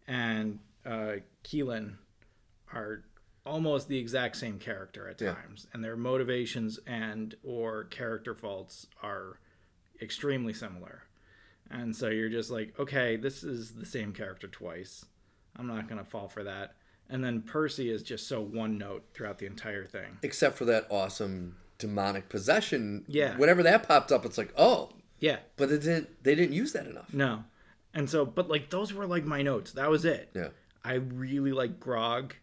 and 0.06 0.58
uh, 0.84 1.14
Keyleth 1.44 1.94
are 2.72 3.04
almost 3.46 3.88
the 3.88 3.98
exact 3.98 4.36
same 4.36 4.58
character 4.58 5.08
at 5.08 5.20
Yeah. 5.20 5.34
times, 5.34 5.66
and 5.72 5.82
their 5.82 5.96
motivations 5.96 6.78
and 6.86 7.34
or 7.42 7.84
character 7.84 8.34
faults 8.34 8.86
are 9.02 9.38
extremely 10.00 10.52
similar. 10.52 11.04
And 11.70 11.94
so 11.94 12.08
you're 12.08 12.28
just 12.28 12.50
like, 12.50 12.78
okay, 12.78 13.16
this 13.16 13.42
is 13.44 13.74
the 13.74 13.86
same 13.86 14.12
character 14.12 14.48
twice. 14.48 15.04
I'm 15.56 15.66
not 15.66 15.88
gonna 15.88 16.04
fall 16.04 16.28
for 16.28 16.42
that. 16.44 16.74
And 17.08 17.24
then 17.24 17.42
Percy 17.42 17.90
is 17.90 18.02
just 18.02 18.26
so 18.28 18.40
one 18.40 18.78
note 18.78 19.04
throughout 19.14 19.38
the 19.38 19.46
entire 19.46 19.84
thing. 19.84 20.18
Except 20.22 20.56
for 20.56 20.64
that 20.66 20.86
awesome 20.90 21.56
demonic 21.78 22.28
possession. 22.28 23.04
Yeah. 23.08 23.36
Whenever 23.36 23.62
that 23.64 23.86
popped 23.88 24.12
up, 24.12 24.24
it's 24.24 24.38
like, 24.38 24.52
oh, 24.56 24.90
Yeah. 25.18 25.38
but 25.56 25.70
it 25.72 25.82
didn't. 25.82 26.22
They 26.22 26.34
didn't 26.34 26.54
use 26.54 26.72
that 26.72 26.86
enough. 26.86 27.12
No. 27.12 27.44
And 27.94 28.08
so, 28.08 28.24
but 28.24 28.48
like 28.48 28.70
those 28.70 28.92
were 28.92 29.06
like 29.06 29.24
my 29.24 29.42
notes. 29.42 29.72
That 29.72 29.90
was 29.90 30.04
it. 30.04 30.30
Yeah. 30.34 30.50
I 30.84 30.94
really 30.94 31.52
like 31.52 31.80
Grog. 31.80 32.34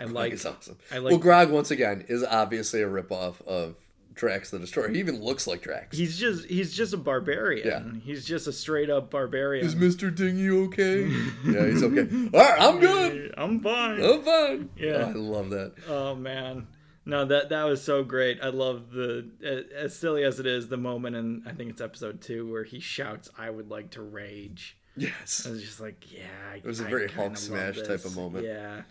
I 0.00 0.04
Like, 0.10 0.32
it's 0.32 0.46
awesome. 0.46 0.78
I 0.90 0.98
like- 0.98 1.10
well, 1.12 1.18
Grog 1.20 1.50
once 1.50 1.70
again 1.70 2.04
is 2.08 2.24
obviously 2.24 2.82
a 2.82 2.88
ripoff 2.88 3.40
of 3.46 3.76
Drax 4.14 4.50
the 4.50 4.58
Destroyer. 4.58 4.88
He 4.88 4.98
even 4.98 5.22
looks 5.22 5.46
like 5.46 5.62
Drax. 5.62 5.96
He's 5.96 6.18
just 6.18 6.44
he's 6.46 6.74
just 6.74 6.92
a 6.92 6.96
barbarian. 6.98 7.66
Yeah. 7.66 8.00
He's 8.04 8.24
just 8.24 8.46
a 8.46 8.52
straight 8.52 8.90
up 8.90 9.10
barbarian. 9.10 9.64
Is 9.64 9.74
Mr. 9.74 10.14
Dingy 10.14 10.50
okay? 10.50 11.06
yeah, 11.46 11.66
he's 11.66 11.82
okay. 11.82 12.08
All 12.34 12.40
right, 12.40 12.60
I'm 12.60 12.80
good. 12.80 13.34
I'm 13.38 13.60
fine. 13.60 14.02
I'm 14.02 14.22
fine. 14.22 14.70
Yeah. 14.76 15.04
Oh, 15.06 15.10
I 15.10 15.12
love 15.12 15.50
that. 15.50 15.74
Oh 15.88 16.14
man, 16.14 16.66
no 17.06 17.24
that 17.24 17.48
that 17.50 17.64
was 17.64 17.82
so 17.82 18.02
great. 18.02 18.40
I 18.42 18.48
love 18.48 18.90
the 18.90 19.26
as 19.74 19.96
silly 19.96 20.24
as 20.24 20.38
it 20.40 20.46
is, 20.46 20.68
the 20.68 20.76
moment 20.76 21.16
in 21.16 21.42
I 21.46 21.52
think 21.52 21.70
it's 21.70 21.80
episode 21.80 22.20
two 22.20 22.50
where 22.50 22.64
he 22.64 22.80
shouts, 22.80 23.30
"I 23.38 23.48
would 23.48 23.70
like 23.70 23.90
to 23.92 24.02
rage." 24.02 24.76
Yes. 24.96 25.46
I 25.46 25.50
was 25.52 25.62
just 25.62 25.80
like, 25.80 26.12
yeah. 26.12 26.56
It 26.56 26.64
was 26.64 26.80
a 26.80 26.84
very 26.84 27.08
Hulk 27.08 27.36
smash 27.38 27.80
type 27.80 28.04
of 28.04 28.16
moment. 28.16 28.44
Yeah. 28.44 28.82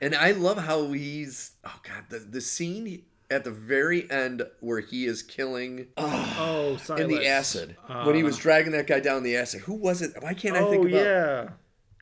And 0.00 0.14
I 0.14 0.32
love 0.32 0.58
how 0.58 0.92
he's 0.92 1.52
oh 1.64 1.80
god, 1.82 2.04
the 2.08 2.18
the 2.18 2.40
scene 2.40 3.02
at 3.30 3.44
the 3.44 3.50
very 3.50 4.10
end 4.10 4.42
where 4.60 4.80
he 4.80 5.04
is 5.04 5.22
killing 5.22 5.88
oh, 5.96 6.78
Oh, 6.88 6.94
in 6.94 7.08
the 7.08 7.26
acid. 7.26 7.76
when 8.04 8.14
he 8.14 8.22
was 8.22 8.38
uh. 8.38 8.42
dragging 8.42 8.72
that 8.72 8.86
guy 8.86 9.00
down 9.00 9.22
the 9.22 9.36
acid. 9.36 9.62
Who 9.62 9.74
was 9.74 10.00
it? 10.02 10.12
Why 10.20 10.34
can't 10.34 10.56
I 10.56 10.60
Oh 10.60 10.70
think 10.70 10.86
about 10.88 11.04
yeah. 11.04 11.48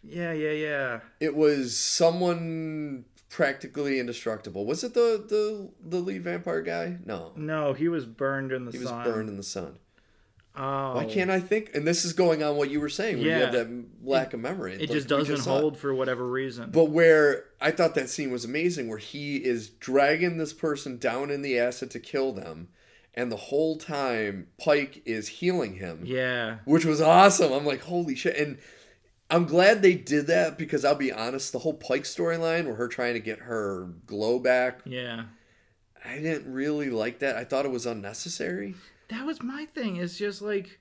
Yeah, 0.08 0.32
yeah, 0.32 0.52
yeah. 0.52 1.00
it 1.18 1.34
was 1.34 1.76
someone 1.76 3.06
practically 3.28 3.98
indestructible. 3.98 4.64
Was 4.64 4.84
it 4.84 4.94
the 4.94 5.24
the 5.28 5.70
the 5.84 5.98
lead 5.98 6.22
vampire 6.22 6.62
guy? 6.62 6.98
No. 7.04 7.32
No, 7.36 7.72
he 7.72 7.88
was 7.88 8.06
burned 8.06 8.52
in 8.52 8.64
the 8.64 8.72
He 8.72 8.78
was 8.78 8.90
burned 8.90 9.28
in 9.28 9.36
the 9.36 9.42
sun. 9.42 9.78
Oh, 10.56 10.94
Why 10.94 11.04
can't 11.04 11.30
I 11.30 11.38
think? 11.40 11.72
And 11.74 11.86
this 11.86 12.04
is 12.04 12.12
going 12.14 12.42
on 12.42 12.56
what 12.56 12.70
you 12.70 12.80
were 12.80 12.88
saying. 12.88 13.16
When 13.18 13.26
you 13.26 13.32
have 13.32 13.52
Yeah. 13.54 13.64
that 13.64 13.84
lack 14.02 14.32
of 14.32 14.40
memory. 14.40 14.74
it 14.80 14.90
just 14.90 15.06
doesn't 15.08 15.34
it. 15.34 15.40
hold 15.40 15.76
for 15.78 15.94
whatever 15.94 16.26
reason? 16.26 16.70
But 16.70 16.86
where 16.86 17.44
I 17.60 17.70
thought 17.70 17.94
that 17.96 18.08
scene 18.08 18.30
was 18.30 18.44
amazing, 18.44 18.88
where 18.88 18.98
he 18.98 19.36
is 19.36 19.68
dragging 19.68 20.38
this 20.38 20.52
person 20.54 20.96
down 20.98 21.30
in 21.30 21.42
the 21.42 21.58
acid 21.58 21.90
to 21.90 22.00
kill 22.00 22.32
them, 22.32 22.68
and 23.14 23.30
the 23.30 23.36
whole 23.36 23.76
time 23.76 24.46
Pike 24.58 25.02
is 25.04 25.28
healing 25.28 25.74
him, 25.74 26.02
yeah. 26.04 26.58
which 26.64 26.84
was 26.86 27.00
awesome. 27.02 27.52
I'm 27.52 27.66
like, 27.66 27.82
holy 27.82 28.14
shit! 28.14 28.36
And 28.36 28.56
I'm 29.28 29.44
glad 29.44 29.82
they 29.82 29.94
did 29.94 30.26
that 30.28 30.56
because 30.56 30.84
I'll 30.84 30.94
be 30.94 31.12
honest, 31.12 31.52
the 31.52 31.58
whole 31.58 31.74
Pike 31.74 32.04
storyline, 32.04 32.64
where 32.64 32.76
her 32.76 32.88
trying 32.88 33.14
to 33.14 33.20
get 33.20 33.40
her 33.40 33.88
glow 34.06 34.38
back, 34.38 34.80
Yeah. 34.86 35.24
I 36.04 36.18
didn't 36.18 36.50
really 36.52 36.88
like 36.88 37.18
that. 37.18 37.36
I 37.36 37.44
thought 37.44 37.64
it 37.66 37.72
was 37.72 37.84
unnecessary. 37.84 38.74
That 39.08 39.24
was 39.26 39.42
my 39.42 39.66
thing 39.66 39.96
it's 39.96 40.16
just 40.18 40.42
like 40.42 40.80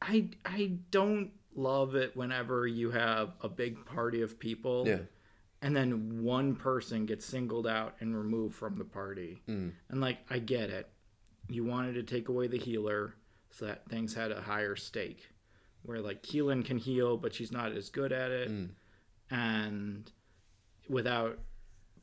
i 0.00 0.28
i 0.44 0.72
don't 0.90 1.30
love 1.54 1.94
it 1.96 2.16
whenever 2.16 2.66
you 2.66 2.90
have 2.90 3.32
a 3.42 3.48
big 3.48 3.84
party 3.84 4.22
of 4.22 4.38
people 4.38 4.84
Yeah, 4.86 4.98
and 5.60 5.74
then 5.76 6.22
one 6.22 6.54
person 6.54 7.04
gets 7.04 7.26
singled 7.26 7.66
out 7.66 7.96
and 8.00 8.16
removed 8.16 8.54
from 8.54 8.78
the 8.78 8.84
party 8.84 9.42
Mm. 9.48 9.72
and 9.90 10.00
like 10.00 10.18
i 10.30 10.38
get 10.38 10.70
it 10.70 10.88
you 11.48 11.64
wanted 11.64 11.94
to 11.94 12.02
take 12.04 12.28
away 12.28 12.46
the 12.46 12.58
healer 12.58 13.14
so 13.50 13.66
that 13.66 13.88
things 13.88 14.14
had 14.14 14.30
a 14.30 14.40
higher 14.40 14.76
stake 14.76 15.28
where 15.82 16.00
like 16.00 16.22
Keyleth 16.22 16.64
can 16.64 16.78
heal 16.78 17.16
but 17.16 17.34
she's 17.34 17.50
not 17.52 17.72
as 17.72 17.90
good 17.90 18.12
at 18.12 18.30
it 18.30 18.50
Mm. 18.50 18.68
and 19.30 20.10
without 20.88 21.38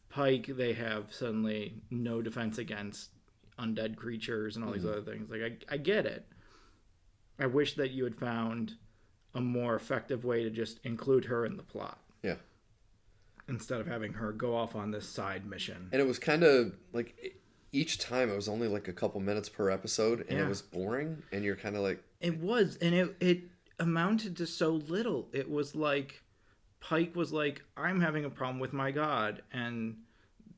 pike 0.09 0.47
they 0.47 0.73
have 0.73 1.13
suddenly 1.13 1.81
no 1.89 2.21
defense 2.21 2.57
against 2.57 3.09
undead 3.59 3.95
creatures 3.95 4.55
and 4.55 4.65
all 4.65 4.71
these 4.71 4.83
Mm-hmm. 4.83 4.91
other 4.91 5.01
things 5.11 5.29
like 5.29 5.41
I, 5.69 5.73
I 5.75 5.77
get 5.77 6.05
it 6.05 6.25
i 7.39 7.45
wish 7.45 7.75
that 7.75 7.91
you 7.91 8.03
had 8.03 8.15
found 8.15 8.73
a 9.33 9.41
more 9.41 9.75
effective 9.75 10.23
way 10.25 10.43
to 10.43 10.49
just 10.49 10.79
include 10.83 11.25
her 11.25 11.45
in 11.45 11.57
the 11.57 11.63
plot 11.63 11.99
yeah. 12.23 12.35
instead 13.47 13.79
of 13.81 13.87
having 13.87 14.13
her 14.13 14.31
go 14.31 14.55
off 14.55 14.75
on 14.75 14.91
this 14.91 15.07
side 15.07 15.45
mission 15.45 15.89
And 15.91 16.01
it 16.01 16.07
was 16.07 16.19
kind 16.19 16.43
of 16.43 16.73
like 16.93 17.39
each 17.71 17.97
time 17.99 18.29
it 18.29 18.35
was 18.35 18.47
only 18.47 18.67
like 18.67 18.87
a 18.87 18.93
couple 18.93 19.19
minutes 19.19 19.49
per 19.49 19.69
episode, 19.69 20.21
and 20.29 20.37
Yeah. 20.39 20.45
it 20.45 20.47
was 20.47 20.61
boring. 20.61 21.23
And 21.33 21.43
you're 21.43 21.57
kind 21.57 21.75
of 21.75 21.81
like, 21.81 22.01
It 22.21 22.39
was, 22.39 22.77
and 22.77 22.95
it 22.95 23.15
it 23.19 23.41
amounted 23.79 24.37
to 24.37 24.47
so 24.47 24.69
little. 24.71 25.27
It 25.33 25.49
was 25.49 25.75
like 25.75 26.21
Pike 26.79 27.13
was 27.17 27.33
like, 27.33 27.63
"I'm 27.75 27.99
having 27.99 28.23
a 28.23 28.29
problem 28.29 28.59
with 28.59 28.71
my 28.71 28.91
god," 28.91 29.41
and 29.51 29.97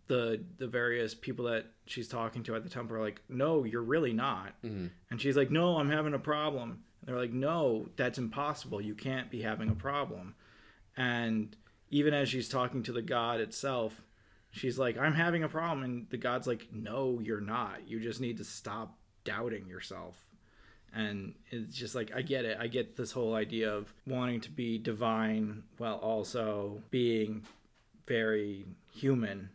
the 0.06 0.44
the 0.60 0.68
various 0.68 1.16
people 1.16 1.46
that 1.46 1.66
she's 1.90 2.08
talking 2.08 2.44
to 2.44 2.56
at 2.56 2.64
the 2.64 2.70
temple 2.70 2.96
are 2.98 3.02
like, 3.02 3.22
"No, 3.30 3.64
you're 3.64 3.82
really 3.84 4.14
not." 4.14 4.54
Mhm. 4.64 4.92
And 5.10 5.22
she's 5.22 5.38
like, 5.38 5.52
"No, 5.52 5.78
I'm 5.78 5.90
having 5.90 6.14
a 6.14 6.20
problem." 6.20 6.84
And 7.02 7.10
they're 7.10 7.18
like, 7.18 7.34
"No, 7.34 7.90
that's 7.96 8.18
impossible. 8.18 8.82
You 8.82 8.96
can't 8.96 9.30
be 9.32 9.42
having 9.42 9.70
a 9.70 9.76
problem." 9.76 10.36
And 10.96 11.56
even 11.90 12.14
as 12.14 12.30
she's 12.30 12.50
talking 12.50 12.84
to 12.84 12.92
the 12.92 13.02
god 13.02 13.40
itself, 13.40 14.02
she's 14.52 14.78
like, 14.78 14.98
"I'm 14.98 15.14
having 15.14 15.44
a 15.44 15.50
problem," 15.50 15.84
and 15.84 16.10
the 16.10 16.18
god's 16.18 16.48
like, 16.48 16.72
"No, 16.74 17.20
you're 17.20 17.42
not. 17.42 17.88
You 17.88 18.00
just 18.00 18.20
need 18.22 18.38
to 18.38 18.44
stop 18.44 18.98
doubting 19.24 19.68
yourself." 19.68 20.24
and 20.94 21.36
it's 21.50 21.76
just 21.76 21.94
like 21.96 22.12
I 22.16 22.22
get 22.22 22.46
it. 22.46 22.58
I 22.60 22.68
get 22.68 22.96
this 22.96 23.12
whole 23.12 23.36
idea 23.36 23.72
of 23.76 23.94
wanting 24.08 24.40
to 24.42 24.50
be 24.50 24.78
divine 24.78 25.64
while 25.78 25.98
also 25.98 26.82
being 26.90 27.44
very 28.08 28.66
human. 28.94 29.50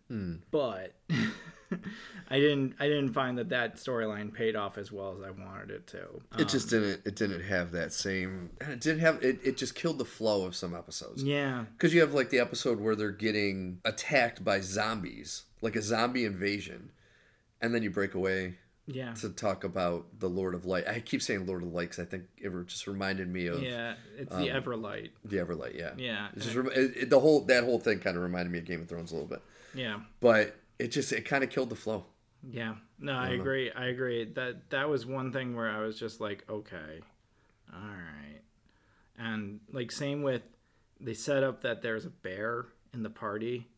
But 0.51 0.95
I 2.30 2.38
didn't 2.40 2.74
I 2.80 2.88
didn't 2.88 3.12
find 3.12 3.37
that 3.38 3.48
that 3.50 3.76
storyline 3.76 4.32
paid 4.32 4.56
off 4.56 4.78
as 4.78 4.90
well 4.90 5.14
as 5.16 5.22
I 5.22 5.30
wanted 5.30 5.70
it 5.70 5.87
to. 5.88 5.98
it 6.38 6.48
just 6.48 6.72
um, 6.72 6.80
didn't. 6.80 7.06
It 7.06 7.16
didn't 7.16 7.42
have 7.42 7.72
that 7.72 7.92
same. 7.92 8.50
It 8.61 8.80
didn't 8.80 9.00
have. 9.00 9.22
It, 9.22 9.40
it 9.44 9.56
just 9.56 9.74
killed 9.74 9.98
the 9.98 10.04
flow 10.04 10.44
of 10.46 10.54
some 10.54 10.74
episodes. 10.74 11.22
yeah. 11.22 11.64
Because 11.76 11.92
you 11.94 12.00
have 12.00 12.14
like 12.14 12.30
the 12.30 12.38
episode 12.38 12.80
where 12.80 12.96
they're 12.96 13.11
getting 13.11 13.78
attacked 13.85 14.44
by 14.44 14.61
zombies, 14.61 15.44
like 15.61 15.76
a 15.76 15.82
zombie 15.82 16.24
invasion, 16.24 16.90
and 17.61 17.74
then 17.74 17.82
you 17.82 17.90
break 17.90 18.14
away 18.14 18.54
Yeah. 18.87 19.12
to 19.14 19.28
talk 19.28 19.62
about 19.64 20.18
the 20.18 20.28
Lord 20.28 20.54
of 20.54 20.64
Light. 20.64 20.87
I 20.88 21.00
keep 21.00 21.22
saying 21.22 21.46
Lord 21.46 21.62
of 21.62 21.72
Light 21.72 21.90
because 21.90 22.00
I 22.00 22.04
think 22.06 22.24
it 22.38 22.50
just 22.66 22.87
reminded 22.87 23.28
me 23.28 23.46
of 23.46 23.62
Yeah, 23.62 23.94
it's 24.18 24.35
the 24.35 24.50
um, 24.50 24.62
Everlight. 24.62 25.11
the 25.24 25.37
Everlight. 25.37 25.78
Yeah, 25.78 25.90
Yeah. 25.96 26.28
It 26.35 26.40
just 26.40 26.56
it, 26.56 26.96
it- 26.96 27.11
the 27.11 27.20
whole 27.20 27.40
that 27.46 27.64
whole 27.64 27.78
thing 27.78 27.98
kind 28.00 28.16
of 28.16 28.22
reminded 28.22 28.50
me 28.50 28.58
of 28.58 28.64
Game 28.64 28.80
of 28.80 28.88
Thrones 28.88 29.11
a 29.12 29.14
little 29.14 29.28
bit, 29.28 29.42
Yeah. 29.74 30.00
but 30.20 30.56
it 30.83 30.88
just 30.88 31.12
it 31.12 31.23
kind 31.25 31.45
of 31.45 31.51
killed 31.51 31.71
the 31.71 31.77
flow. 31.77 32.05
Yeah. 32.49 32.75
No, 32.99 33.12
I 33.14 33.31
agree. 33.31 33.71
I 33.71 33.87
agree. 33.87 34.25
That 34.25 34.71
that 34.71 34.88
was 34.88 35.07
one 35.07 35.33
thing 35.33 35.55
where 35.55 35.71
I 35.71 35.79
was 35.81 35.99
just 35.99 36.21
like, 36.21 36.45
okay. 36.51 37.01
All 37.73 37.81
right. 37.81 38.40
And 39.18 39.61
like 39.73 39.92
same 39.92 40.23
with 40.23 40.42
they 41.01 41.14
set 41.14 41.42
up 41.42 41.62
that 41.62 41.83
there's 41.83 42.05
a 42.05 42.11
bear 42.11 42.66
in 42.92 43.03
the 43.03 43.11
party. 43.11 43.68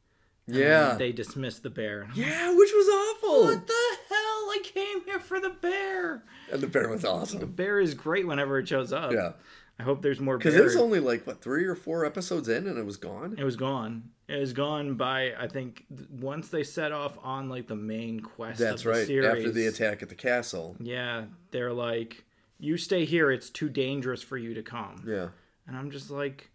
Yeah, 0.46 0.96
They 0.98 1.10
dismissed 1.12 1.62
the 1.62 1.70
bear. 1.70 2.04
Like, 2.08 2.16
yeah, 2.18 2.54
which 2.54 2.70
was 2.74 2.86
awful. 2.86 3.44
what 3.44 3.66
the 3.66 3.96
hell? 4.10 4.50
I 4.50 4.60
came 4.62 5.02
here 5.06 5.18
for 5.18 5.40
the 5.40 5.48
bear. 5.48 6.22
And 6.52 6.60
the 6.60 6.66
bear 6.66 6.90
was 6.90 7.02
awesome. 7.02 7.40
The 7.40 7.46
bear 7.46 7.80
is 7.80 7.94
great 7.94 8.26
whenever 8.26 8.58
it 8.58 8.68
shows 8.68 8.92
up. 8.92 9.12
Yeah, 9.12 9.32
I 9.78 9.82
hope 9.82 10.02
there's 10.02 10.20
more 10.20 10.38
because 10.38 10.54
it 10.54 10.62
was 10.62 10.76
only 10.76 11.00
like 11.00 11.26
what 11.26 11.42
three 11.42 11.64
or 11.64 11.74
four 11.74 12.04
episodes 12.04 12.48
in, 12.48 12.66
and 12.66 12.78
it 12.78 12.86
was 12.86 12.96
gone. 12.96 13.34
It 13.36 13.44
was 13.44 13.56
gone. 13.56 14.10
It 14.28 14.38
was 14.38 14.52
gone 14.52 14.94
by 14.94 15.34
I 15.38 15.48
think 15.48 15.84
once 16.10 16.48
they 16.48 16.62
set 16.62 16.92
off 16.92 17.18
on 17.22 17.48
like 17.48 17.66
the 17.66 17.76
main 17.76 18.20
quest. 18.20 18.60
That's 18.60 18.82
of 18.82 18.84
the 18.84 18.90
right. 18.90 19.06
Series, 19.06 19.26
After 19.26 19.50
the 19.50 19.66
attack 19.66 20.02
at 20.02 20.08
the 20.08 20.14
castle. 20.14 20.76
Yeah, 20.78 21.24
they're 21.50 21.72
like, 21.72 22.24
you 22.58 22.76
stay 22.76 23.04
here. 23.04 23.32
It's 23.32 23.50
too 23.50 23.68
dangerous 23.68 24.22
for 24.22 24.36
you 24.36 24.54
to 24.54 24.62
come. 24.62 25.04
Yeah. 25.06 25.28
And 25.66 25.76
I'm 25.76 25.90
just 25.90 26.10
like, 26.10 26.50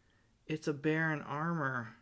it's 0.48 0.68
a 0.68 0.74
bear 0.74 1.12
in 1.12 1.22
armor. 1.22 1.96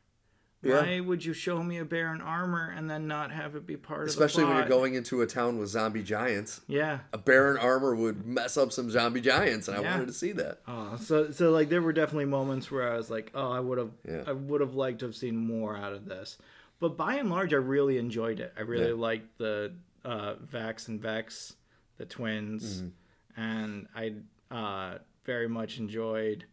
Yeah. 0.64 0.82
Why 0.82 1.00
would 1.00 1.24
you 1.24 1.34
show 1.34 1.62
me 1.62 1.78
a 1.78 1.86
bear 1.86 2.14
in 2.16 2.20
armor 2.20 2.74
and 2.76 2.90
then 2.90 3.08
not 3.08 3.32
have 3.32 3.56
it 3.56 3.68
be 3.68 3.78
part 3.78 4.08
Especially 4.08 4.42
of 4.44 4.50
the 4.50 4.56
when 4.56 4.64
you're 4.64 4.70
going 4.70 4.96
into 4.96 5.22
a 5.22 5.28
town 5.28 5.60
with 5.60 5.70
zombie 5.70 6.02
giants. 6.02 6.62
Yeah. 6.68 7.00
A 7.14 7.18
bear 7.20 7.52
in 7.52 7.58
armor 7.58 7.96
would 7.96 8.26
mess 8.26 8.58
up 8.58 8.72
some 8.72 8.90
zombie 8.90 9.22
giants, 9.22 9.68
and 9.68 9.78
I 9.78 9.82
wanted 9.82 10.08
to 10.08 10.14
see 10.14 10.32
that. 10.34 10.62
Oh, 10.68 10.98
so 11.00 11.30
so 11.32 11.52
like 11.52 11.70
there 11.70 11.82
were 11.82 11.94
definitely 11.94 12.26
moments 12.26 12.72
where 12.72 12.92
I 12.92 12.98
was 12.98 13.10
like, 13.12 13.32
oh, 13.36 13.52
I 13.52 13.60
would 13.60 13.78
have, 13.78 13.92
Yeah. 14.08 14.24
I 14.26 14.32
would 14.32 14.62
have 14.62 14.74
liked 14.74 15.00
to 15.00 15.06
have 15.06 15.16
seen 15.16 15.38
more 15.38 15.78
out 15.78 15.94
of 15.94 16.06
this. 16.06 16.38
But 16.80 16.98
by 16.98 17.16
and 17.16 17.30
large, 17.30 17.54
I 17.54 17.58
really 17.58 17.98
enjoyed 18.00 18.40
it. 18.40 18.52
I 18.58 18.62
really 18.62 18.88
Yeah. 18.90 18.94
liked 18.96 19.38
the 19.38 19.74
uh, 20.04 20.36
Vax 20.36 20.88
and 20.88 21.00
Vex, 21.02 21.56
the 21.98 22.06
twins, 22.06 22.82
Mm-hmm. 22.82 23.42
and 23.42 23.88
I 23.96 24.14
uh, 24.54 24.98
very 25.26 25.48
much 25.50 25.78
enjoyed, 25.78 26.46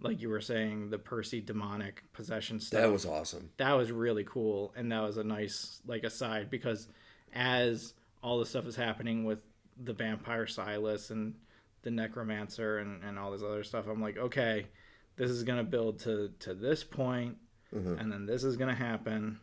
like 0.00 0.20
you 0.20 0.28
were 0.28 0.40
saying, 0.40 0.90
the 0.90 0.98
Percy 0.98 1.40
demonic 1.40 2.02
possession 2.12 2.60
stuff. 2.60 2.80
That 2.82 2.92
was 2.92 3.06
awesome. 3.06 3.50
that 3.56 3.72
was 3.72 3.90
really 3.92 4.24
cool 4.24 4.72
and 4.76 4.92
that 4.92 5.00
was 5.02 5.16
a 5.16 5.24
nice 5.24 5.80
like 5.86 6.04
aside 6.04 6.50
because 6.50 6.88
as 7.32 7.94
all 8.22 8.38
the 8.38 8.46
stuff 8.46 8.66
is 8.66 8.76
happening 8.76 9.24
with 9.24 9.38
the 9.82 9.92
vampire 9.92 10.46
silas 10.46 11.10
and 11.10 11.34
the 11.82 11.90
necromancer 11.90 12.78
and, 12.78 13.02
and 13.04 13.18
all 13.18 13.30
this 13.30 13.42
other 13.42 13.62
stuff 13.62 13.86
i'm 13.88 14.00
like 14.00 14.16
okay 14.16 14.66
this 15.16 15.30
is 15.30 15.44
going 15.44 15.58
to 15.58 15.64
build 15.64 15.98
to 16.00 16.30
to 16.40 16.52
this 16.54 16.84
point, 16.84 17.36
Mhm. 17.74 17.98
and 18.00 18.12
then 18.12 18.26
this 18.26 18.44
is 18.44 18.56
going 18.56 18.68
to 18.68 18.74
happen 18.82 19.40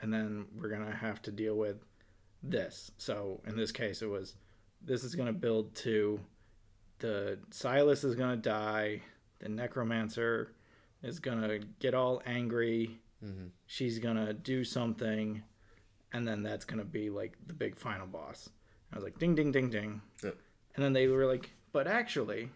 and 0.00 0.12
then 0.12 0.46
we're 0.56 0.68
going 0.68 0.86
to 0.86 0.94
have 0.96 1.20
to 1.22 1.30
deal 1.32 1.56
with 1.56 1.76
this. 2.42 2.90
So 2.98 3.40
in 3.46 3.56
this 3.56 3.72
case, 3.72 4.02
it 4.02 4.06
was 4.06 4.36
this 4.82 5.02
is 5.02 5.14
going 5.16 5.26
to 5.26 5.32
build 5.32 5.74
to 5.76 6.20
the 7.00 7.38
Silas 7.50 8.04
is 8.04 8.14
going 8.14 8.30
to 8.30 8.36
die, 8.48 9.02
the 9.40 9.48
necromancer 9.48 10.52
is 11.02 11.18
to 11.40 11.66
get 11.80 11.94
all 11.94 12.22
angry, 12.26 12.98
Mhm. 13.22 13.50
she's 13.66 13.98
to 14.16 14.32
do 14.32 14.64
something, 14.64 15.42
and 16.12 16.26
then 16.26 16.42
that's 16.42 16.64
to 16.78 16.84
be 16.84 17.10
like 17.10 17.36
the 17.46 17.52
big 17.54 17.76
final 17.76 18.06
boss. 18.06 18.48
I 18.92 18.96
was 18.96 19.04
like, 19.04 19.18
ding, 19.18 19.34
ding, 19.34 19.50
ding, 19.52 19.70
ding. 19.70 20.00
Yep. 20.22 20.36
And 20.74 20.84
then 20.84 20.92
they 20.92 21.08
were 21.08 21.26
like, 21.26 21.50
but 21.72 21.86
actually, 21.86 22.50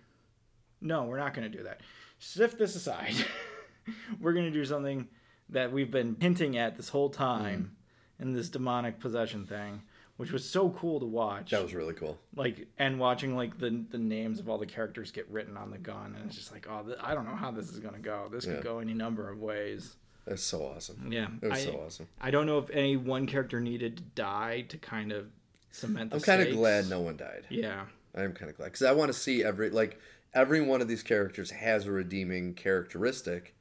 no, 0.81 1.05
we're 1.05 1.19
not 1.19 1.35
to 1.51 1.57
do 1.57 1.65
that. 1.65 1.81
Sift 2.19 2.59
this 2.59 2.75
aside. 2.77 3.15
we're 4.21 4.33
to 4.45 4.51
do 4.51 4.65
something 4.65 5.09
that 5.49 5.73
we've 5.73 5.91
been 5.91 6.17
hinting 6.21 6.57
at 6.59 6.77
this 6.77 6.91
whole 6.91 7.11
time 7.11 7.77
in 8.19 8.33
this 8.33 8.49
demonic 8.49 8.99
possession 9.01 9.47
thing, 9.47 9.83
which 10.19 10.31
was 10.33 10.49
so 10.49 10.69
cool 10.71 11.01
to 11.01 11.07
watch. 11.07 11.51
That 11.53 11.63
was 11.63 11.73
really 11.75 11.95
cool. 11.95 12.19
like 12.37 12.67
and 12.79 13.01
watching 13.01 13.35
like 13.35 13.59
the 13.59 13.85
the 13.91 13.99
names 13.99 14.39
of 14.41 14.49
all 14.51 14.59
the 14.59 14.67
characters 14.67 15.11
get 15.11 15.27
written 15.31 15.57
on 15.57 15.71
the 15.71 15.79
gun, 15.79 16.15
and 16.15 16.27
it's 16.27 16.37
just 16.37 16.53
like, 16.53 16.67
oh, 16.71 16.83
th- 16.83 16.99
I 17.03 17.15
don't 17.15 17.25
know 17.25 17.35
how 17.37 17.51
this 17.51 17.71
is 17.71 17.79
going 17.81 17.95
to 17.95 18.01
go. 18.01 18.29
This 18.31 18.45
Yeah. 18.47 18.57
could 18.57 18.65
go 18.65 18.79
any 18.81 18.93
number 18.95 19.31
of 19.31 19.41
ways. 19.41 19.97
That's 20.27 20.43
so 20.43 20.63
awesome. 20.63 21.11
Yeah, 21.11 21.29
It 21.41 21.49
was 21.49 21.59
I, 21.61 21.65
so 21.65 21.83
awesome. 21.87 22.09
I 22.21 22.31
don't 22.31 22.45
know 22.45 22.59
if 22.59 22.69
any 22.69 22.99
one 22.99 23.27
character 23.27 23.61
needed 23.61 23.97
to 23.97 24.03
die 24.15 24.61
to 24.69 24.77
kind 24.77 25.11
of 25.11 25.29
cement. 25.71 26.11
The 26.11 26.17
I'm 26.17 26.23
kind 26.23 26.43
of 26.43 26.53
glad 26.55 26.91
no 26.91 27.01
one 27.01 27.17
died. 27.17 27.47
Yeah, 27.49 27.87
I'm 28.15 28.35
kind 28.35 28.51
of 28.51 28.57
glad 28.59 28.67
because 28.67 28.83
I 28.83 28.93
want 28.93 29.11
to 29.11 29.19
see 29.19 29.43
every 29.43 29.71
like 29.71 29.99
every 30.35 30.61
one 30.61 30.83
of 30.83 30.89
these 30.89 31.03
characters 31.03 31.51
has 31.53 31.87
a 31.87 31.93
redeeming 31.93 32.53
characteristic 32.55 33.55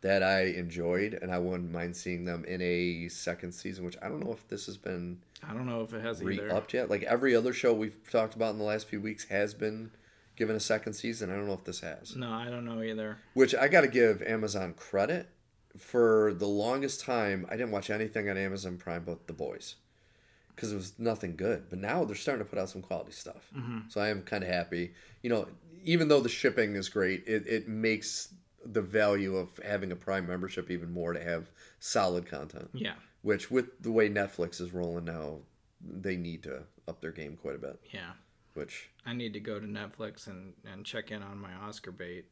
that 0.00 0.22
I 0.22 0.42
enjoyed, 0.44 1.18
and 1.20 1.32
I 1.32 1.38
wouldn't 1.38 1.70
mind 1.72 1.96
seeing 1.96 2.24
them 2.24 2.44
in 2.44 2.62
a 2.62 3.08
second 3.08 3.52
season. 3.52 3.84
Which 3.84 3.96
I 4.02 4.08
don't 4.08 4.24
know 4.24 4.32
if 4.32 4.46
this 4.48 4.66
has 4.66 4.76
been 4.76 5.18
I 5.46 5.52
don't 5.52 5.66
know 5.66 5.82
if 5.82 5.92
it 5.92 6.02
has 6.02 6.22
either. 6.22 6.44
re-upped 6.44 6.74
yet. 6.74 6.90
Like 6.90 7.02
every 7.04 7.34
other 7.34 7.52
show 7.52 7.72
we've 7.72 7.98
talked 8.10 8.34
about 8.34 8.52
in 8.52 8.58
the 8.58 8.64
last 8.64 8.88
few 8.88 9.00
weeks 9.00 9.28
has 9.28 9.54
been 9.54 9.90
given 10.36 10.56
a 10.56 10.60
second 10.60 10.94
season. 10.94 11.30
I 11.30 11.34
don't 11.34 11.46
know 11.46 11.54
if 11.54 11.64
this 11.64 11.80
has. 11.80 12.16
No, 12.16 12.30
I 12.32 12.46
don't 12.48 12.64
know 12.64 12.82
either. 12.82 13.18
Which 13.34 13.54
I 13.54 13.68
got 13.68 13.82
to 13.82 13.88
give 13.88 14.22
Amazon 14.22 14.74
credit 14.74 15.28
for 15.76 16.34
the 16.34 16.46
longest 16.46 17.00
time. 17.00 17.46
I 17.48 17.56
didn't 17.56 17.70
watch 17.70 17.90
anything 17.90 18.28
on 18.28 18.36
Amazon 18.36 18.78
Prime 18.78 19.04
but 19.04 19.26
The 19.26 19.32
Boys 19.32 19.76
because 20.54 20.72
it 20.72 20.76
was 20.76 20.98
nothing 20.98 21.36
good. 21.36 21.64
But 21.70 21.78
now 21.78 22.04
they're 22.04 22.16
starting 22.16 22.44
to 22.44 22.50
put 22.50 22.58
out 22.58 22.68
some 22.68 22.82
quality 22.82 23.12
stuff. 23.12 23.48
Mm-hmm. 23.56 23.88
So 23.88 24.00
I 24.00 24.08
am 24.08 24.22
kind 24.22 24.42
of 24.42 24.50
happy. 24.50 24.92
You 25.22 25.30
know, 25.30 25.48
even 25.84 26.08
though 26.08 26.20
the 26.20 26.28
shipping 26.28 26.74
is 26.74 26.88
great, 26.88 27.24
it, 27.26 27.46
it 27.46 27.68
makes 27.68 28.34
the 28.64 28.82
value 28.82 29.36
of 29.36 29.48
having 29.64 29.92
a 29.92 29.96
Prime 29.96 30.26
membership 30.26 30.70
even 30.70 30.92
more 30.92 31.12
to 31.12 31.22
have 31.22 31.50
solid 31.78 32.26
content. 32.26 32.68
Yeah, 32.74 32.94
Which, 33.22 33.50
with 33.50 33.80
the 33.82 33.90
way 33.92 34.08
Netflix 34.08 34.60
is 34.60 34.72
rolling 34.72 35.04
now, 35.06 35.38
they 35.80 36.16
need 36.16 36.42
to 36.44 36.62
up 36.86 37.00
their 37.00 37.12
game 37.12 37.36
quite 37.40 37.54
a 37.56 37.58
bit. 37.58 37.78
yeah. 37.92 38.12
Which 38.54 38.90
I 39.06 39.12
need 39.12 39.34
to 39.34 39.40
go 39.40 39.60
to 39.60 39.66
Netflix 39.66 40.26
and 40.26 40.54
and 40.64 40.84
check 40.84 41.10
in 41.12 41.22
on 41.22 41.38
my 41.38 41.52
Oscar 41.54 41.92
bait 41.92 42.24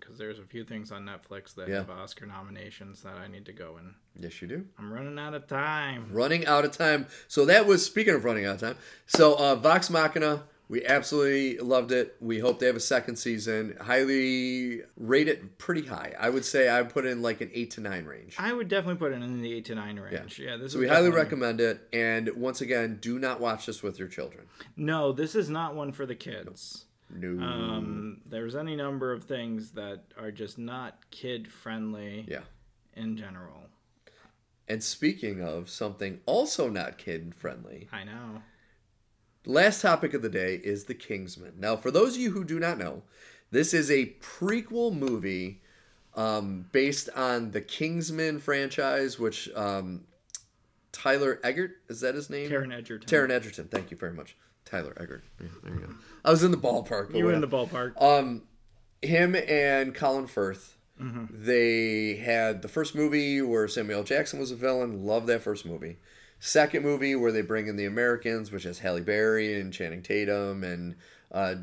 because 0.00 0.18
there's 0.18 0.38
a 0.40 0.44
few 0.44 0.64
things 0.64 0.90
on 0.90 1.04
Netflix 1.04 1.54
that 1.54 1.68
Yeah. 1.68 1.76
have 1.76 1.90
Oscar 1.90 2.26
nominations 2.26 3.02
that 3.02 3.14
I 3.14 3.28
need 3.28 3.44
to 3.46 3.52
go 3.52 3.76
and 3.76 3.94
yes, 4.18 4.40
you 4.42 4.48
do. 4.48 4.66
I'm 4.78 4.92
running 4.92 5.16
out 5.18 5.34
of 5.34 5.46
time. 5.46 6.08
running 6.12 6.44
out 6.46 6.64
of 6.64 6.72
time. 6.72 7.06
So 7.28 7.44
that 7.44 7.66
was 7.66 7.84
speaking 7.86 8.14
of 8.14 8.24
running 8.24 8.46
out 8.46 8.54
of 8.54 8.60
time. 8.60 8.76
So 9.06 9.34
uh, 9.38 9.54
Vox 9.56 9.90
Machina, 9.90 10.42
we 10.70 10.86
absolutely 10.86 11.58
loved 11.58 11.90
it. 11.90 12.14
We 12.20 12.38
hope 12.38 12.60
they 12.60 12.66
have 12.66 12.76
a 12.76 12.80
second 12.80 13.16
season. 13.16 13.76
Highly 13.80 14.82
rate 14.96 15.26
it 15.26 15.58
pretty 15.58 15.84
high. 15.84 16.14
I 16.16 16.30
would 16.30 16.44
say 16.44 16.68
I 16.68 16.80
would 16.80 16.92
put 16.92 17.04
it 17.04 17.08
in 17.08 17.22
like 17.22 17.40
an 17.40 17.50
eight 17.52 17.72
to 17.72 17.80
nine 17.80 18.04
range. 18.04 18.36
I 18.38 18.52
would 18.52 18.68
definitely 18.68 19.00
put 19.00 19.10
it 19.10 19.16
in 19.16 19.42
the 19.42 19.52
eight 19.52 19.64
to 19.64 19.74
nine 19.74 19.98
range. 19.98 20.38
Yeah, 20.38 20.56
this 20.56 20.70
So 20.70 20.78
is 20.78 20.82
we 20.82 20.86
highly 20.86 21.08
definitely- 21.10 21.22
recommend 21.24 21.60
it. 21.60 21.88
And 21.92 22.28
once 22.36 22.60
again, 22.60 22.98
do 23.00 23.18
not 23.18 23.40
watch 23.40 23.66
this 23.66 23.82
with 23.82 23.98
your 23.98 24.06
children. 24.06 24.46
No, 24.76 25.10
this 25.10 25.34
is 25.34 25.50
not 25.50 25.74
one 25.74 25.90
for 25.90 26.06
the 26.06 26.14
kids. 26.14 26.84
No. 27.12 27.44
Um, 27.44 28.20
there's 28.24 28.54
any 28.54 28.76
number 28.76 29.12
of 29.12 29.24
things 29.24 29.72
that 29.72 30.04
are 30.16 30.30
just 30.30 30.56
not 30.56 31.10
kid 31.10 31.50
friendly 31.50 32.26
yeah. 32.28 32.42
in 32.94 33.16
general. 33.16 33.64
And 34.68 34.84
speaking 34.84 35.42
of 35.42 35.68
something 35.68 36.20
also 36.26 36.68
not 36.68 36.96
kid 36.96 37.34
friendly, 37.34 37.88
I 37.92 38.04
know. 38.04 38.42
The 39.44 39.52
last 39.52 39.80
topic 39.80 40.12
of 40.14 40.22
the 40.22 40.28
day 40.28 40.60
is 40.62 40.84
The 40.84 40.94
Kingsman. 40.94 41.54
Now, 41.58 41.76
for 41.76 41.90
those 41.90 42.14
of 42.16 42.20
you 42.20 42.32
who 42.32 42.44
do 42.44 42.60
not 42.60 42.78
know, 42.78 43.02
this 43.50 43.72
is 43.72 43.90
a 43.90 44.14
prequel 44.20 44.94
movie 44.96 45.62
um, 46.14 46.66
based 46.72 47.08
on 47.16 47.52
the 47.52 47.60
Kingsman 47.60 48.38
franchise, 48.38 49.18
which 49.18 49.48
um, 49.54 50.04
Tyler 50.92 51.40
Eggert, 51.42 51.78
is 51.88 52.00
that 52.00 52.14
his 52.14 52.28
name? 52.28 52.50
Taron 52.50 52.76
Egerton. 52.76 53.08
Taron 53.08 53.30
Egerton. 53.30 53.68
Thank 53.68 53.90
you 53.90 53.96
very 53.96 54.12
much. 54.12 54.36
Tyler 54.64 54.94
Eggert. 55.00 55.24
Yeah, 55.40 55.48
there 55.64 55.74
you 55.74 55.80
go. 55.80 55.94
I 56.24 56.30
was 56.30 56.42
in 56.42 56.50
the 56.50 56.56
ballpark. 56.56 57.14
You 57.14 57.24
were 57.24 57.32
in 57.32 57.40
the 57.40 57.48
ballpark. 57.48 58.00
Um, 58.00 58.42
him 59.02 59.34
and 59.34 59.94
Colin 59.94 60.26
Firth. 60.26 60.76
Mm-hmm. 61.00 61.24
They 61.30 62.16
had 62.16 62.62
the 62.62 62.68
first 62.68 62.94
movie 62.94 63.40
where 63.40 63.66
Samuel 63.68 64.04
Jackson 64.04 64.38
was 64.38 64.50
a 64.50 64.56
villain. 64.56 65.06
Love 65.06 65.26
that 65.26 65.42
first 65.42 65.64
movie. 65.64 65.96
Second 66.40 66.82
movie 66.82 67.14
where 67.14 67.30
they 67.32 67.42
bring 67.42 67.66
in 67.68 67.76
the 67.76 67.84
Americans, 67.84 68.50
which 68.50 68.62
has 68.64 68.78
Halle 68.78 69.02
Berry 69.02 69.60
and 69.60 69.72
Channing 69.72 70.02
Tatum 70.02 70.64
and 70.64 70.96
uh, 71.30 71.56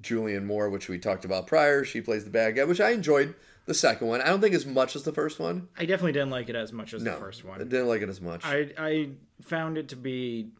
Julianne 0.00 0.44
Moore, 0.46 0.70
which 0.70 0.88
we 0.88 0.98
talked 0.98 1.24
about 1.26 1.46
prior. 1.46 1.84
She 1.84 2.00
plays 2.00 2.24
the 2.24 2.30
bad 2.30 2.56
guy, 2.56 2.64
which 2.64 2.80
I 2.80 2.90
enjoyed. 2.90 3.34
The 3.66 3.74
second 3.74 4.08
one, 4.08 4.20
I 4.20 4.26
don't 4.26 4.40
think 4.42 4.54
as 4.54 4.66
much 4.66 4.94
as 4.96 5.04
the 5.04 5.12
first 5.12 5.38
one. 5.38 5.68
I 5.78 5.86
definitely 5.86 6.12
didn't 6.12 6.30
like 6.30 6.48
it 6.50 6.56
as 6.56 6.72
much 6.72 6.92
as 6.92 7.02
No, 7.02 7.12
the 7.12 7.18
first 7.18 7.44
one. 7.44 7.60
I 7.60 7.64
didn't 7.64 7.88
like 7.88 8.02
it 8.02 8.08
as 8.10 8.20
much. 8.20 8.44
I 8.44 8.70
I 8.78 9.10
found 9.42 9.78
it 9.78 9.88
to 9.88 9.96
be 9.96 10.50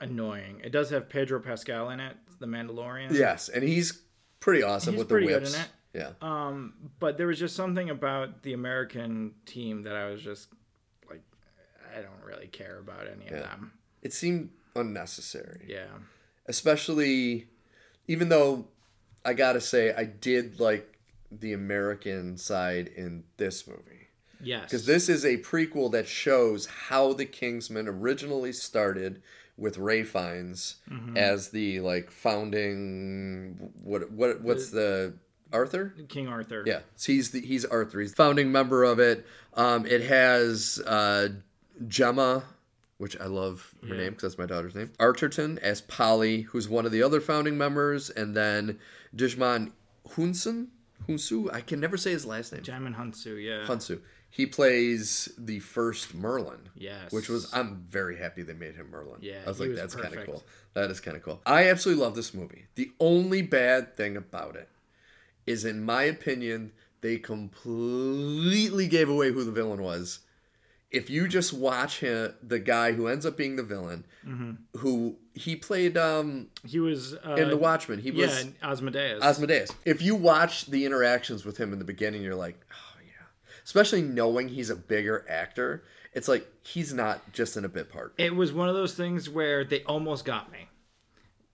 annoying. 0.00 0.60
It 0.62 0.70
does 0.70 0.90
have 0.90 1.08
Pedro 1.08 1.40
Pascal 1.40 1.90
in 1.90 2.00
it, 2.00 2.16
the 2.40 2.46
Mandalorian. 2.46 3.12
yes, 3.12 3.48
and 3.48 3.62
he's 3.64 4.02
pretty 4.40 4.62
awesome 4.62 4.94
He's 4.94 4.98
with 5.00 5.08
pretty 5.08 5.26
the 5.28 5.32
good 5.34 5.42
whips. 5.42 5.54
in 5.54 5.60
it. 5.62 5.68
Yeah. 5.94 6.10
Um, 6.20 6.74
but 6.98 7.16
there 7.16 7.26
was 7.28 7.38
just 7.38 7.54
something 7.56 7.88
about 7.88 8.42
the 8.42 8.52
American 8.52 9.32
team 9.46 9.82
that 9.82 9.94
I 9.96 10.10
was 10.10 10.20
just 10.20 10.48
I 11.96 12.02
don't 12.02 12.24
really 12.24 12.46
care 12.48 12.78
about 12.78 13.06
any 13.06 13.26
of 13.28 13.40
them. 13.42 13.72
It 14.02 14.12
seemed 14.12 14.50
unnecessary. 14.76 15.66
Yeah. 15.68 15.86
especially 16.46 17.46
even 18.08 18.28
though 18.28 18.66
I 19.24 19.32
gotta 19.34 19.60
say 19.60 19.94
I 19.94 20.04
did 20.04 20.60
like 20.60 20.98
the 21.30 21.52
American 21.52 22.36
side 22.36 22.88
in 22.88 23.24
this 23.38 23.66
movie 23.66 24.08
Yes. 24.42 24.64
because 24.64 24.84
this 24.86 25.08
is 25.08 25.24
a 25.24 25.38
prequel 25.38 25.90
that 25.92 26.06
shows 26.06 26.66
how 26.66 27.12
the 27.14 27.24
Kingsmen 27.24 27.86
originally 27.88 28.52
started 28.52 29.22
with 29.56 29.78
Ralph 29.78 30.08
Fiennes 30.08 30.76
Mm-hmm. 30.90 31.16
as 31.16 31.48
the 31.50 31.80
like 31.80 32.10
founding 32.10 33.72
what 33.82 34.10
what 34.10 34.42
what's 34.42 34.70
the 34.70 35.14
Arthur 35.52 35.94
King 36.08 36.28
Arthur. 36.28 36.64
yeah, 36.66 36.80
so 36.96 37.12
he's 37.12 37.30
the, 37.30 37.40
he's 37.40 37.64
Arthur. 37.64 38.00
He's 38.00 38.10
the 38.10 38.16
founding 38.16 38.50
member 38.50 38.82
of 38.84 38.98
it. 38.98 39.24
Um, 39.54 39.86
it 39.86 40.02
has 40.02 40.80
uh, 40.84 41.28
Gemma, 41.88 42.44
which 42.98 43.18
I 43.20 43.26
love 43.26 43.74
her 43.82 43.88
Yeah. 43.94 44.02
name 44.02 44.10
because 44.10 44.22
that's 44.22 44.38
my 44.38 44.46
daughter's 44.46 44.74
name. 44.74 44.90
Arterton 44.98 45.58
as 45.58 45.80
Polly, 45.82 46.42
who's 46.42 46.68
one 46.68 46.86
of 46.86 46.92
the 46.92 47.02
other 47.02 47.20
founding 47.20 47.58
members, 47.58 48.10
and 48.10 48.36
then 48.36 48.78
Djimon 49.16 49.72
Hunsen, 50.10 50.68
Hounsou. 51.08 51.52
I 51.52 51.60
can 51.60 51.80
never 51.80 51.96
say 51.96 52.12
his 52.12 52.24
last 52.24 52.52
name. 52.52 52.62
Djimon 52.62 52.96
Hounsou. 52.96 53.42
Yeah. 53.42 53.66
Hounsou. 53.66 54.00
He 54.30 54.46
plays 54.46 55.28
the 55.38 55.60
first 55.60 56.12
Merlin. 56.14 56.68
Yes. 56.74 57.12
Which 57.12 57.28
was 57.28 57.52
I'm 57.54 57.84
very 57.88 58.16
happy 58.16 58.42
they 58.42 58.52
made 58.52 58.74
him 58.74 58.90
Merlin. 58.90 59.18
Yeah, 59.20 59.42
I 59.44 59.48
was 59.48 59.60
like, 59.60 59.68
was 59.70 59.78
that's 59.78 59.94
kind 59.94 60.12
of 60.14 60.24
cool. 60.26 60.42
That 60.74 60.90
is 60.90 60.98
kind 61.00 61.16
of 61.16 61.22
cool. 61.22 61.40
I 61.46 61.68
absolutely 61.68 62.02
love 62.02 62.16
this 62.16 62.34
movie. 62.34 62.64
The 62.74 62.90
only 62.98 63.42
bad 63.42 63.94
thing 63.96 64.16
about 64.16 64.56
it 64.56 64.68
is, 65.46 65.64
in 65.64 65.84
my 65.84 66.02
opinion, 66.04 66.72
they 67.00 67.16
completely 67.18 68.88
gave 68.88 69.08
away 69.08 69.30
who 69.30 69.44
the 69.44 69.52
villain 69.52 69.82
was. 69.82 70.20
If 70.94 71.10
you 71.10 71.28
just 71.28 71.52
watch 71.52 72.00
him, 72.00 72.34
the 72.42 72.58
guy 72.58 72.92
who 72.92 73.08
ends 73.08 73.26
up 73.26 73.36
being 73.36 73.56
the 73.56 73.62
villain, 73.62 74.04
who 74.76 75.16
he 75.34 75.56
played 75.56 75.96
um, 75.96 76.48
He 76.66 76.78
was 76.80 77.14
uh, 77.26 77.34
in 77.34 77.48
The 77.48 77.56
Watchmen, 77.56 77.98
he 77.98 78.10
yeah, 78.10 78.26
was 78.26 78.46
Osmodeus. 78.62 79.22
Asmodeus. 79.22 79.70
If 79.84 80.00
you 80.00 80.14
watch 80.14 80.66
the 80.66 80.84
interactions 80.86 81.44
with 81.44 81.56
him 81.58 81.72
in 81.72 81.78
the 81.78 81.84
beginning, 81.84 82.22
you're 82.22 82.34
like, 82.34 82.58
oh 82.72 82.98
yeah. 83.04 83.26
Especially 83.64 84.02
knowing 84.02 84.48
he's 84.48 84.70
a 84.70 84.76
bigger 84.76 85.26
actor, 85.28 85.84
it's 86.12 86.28
like 86.28 86.46
he's 86.62 86.94
not 86.94 87.32
just 87.32 87.56
in 87.56 87.64
a 87.64 87.68
bit 87.68 87.90
part. 87.90 88.14
it 88.18 88.34
was 88.34 88.52
one 88.52 88.68
of 88.68 88.74
those 88.74 88.94
things 88.94 89.28
where 89.28 89.64
they 89.64 89.82
almost 89.82 90.24
got 90.24 90.52
me 90.52 90.68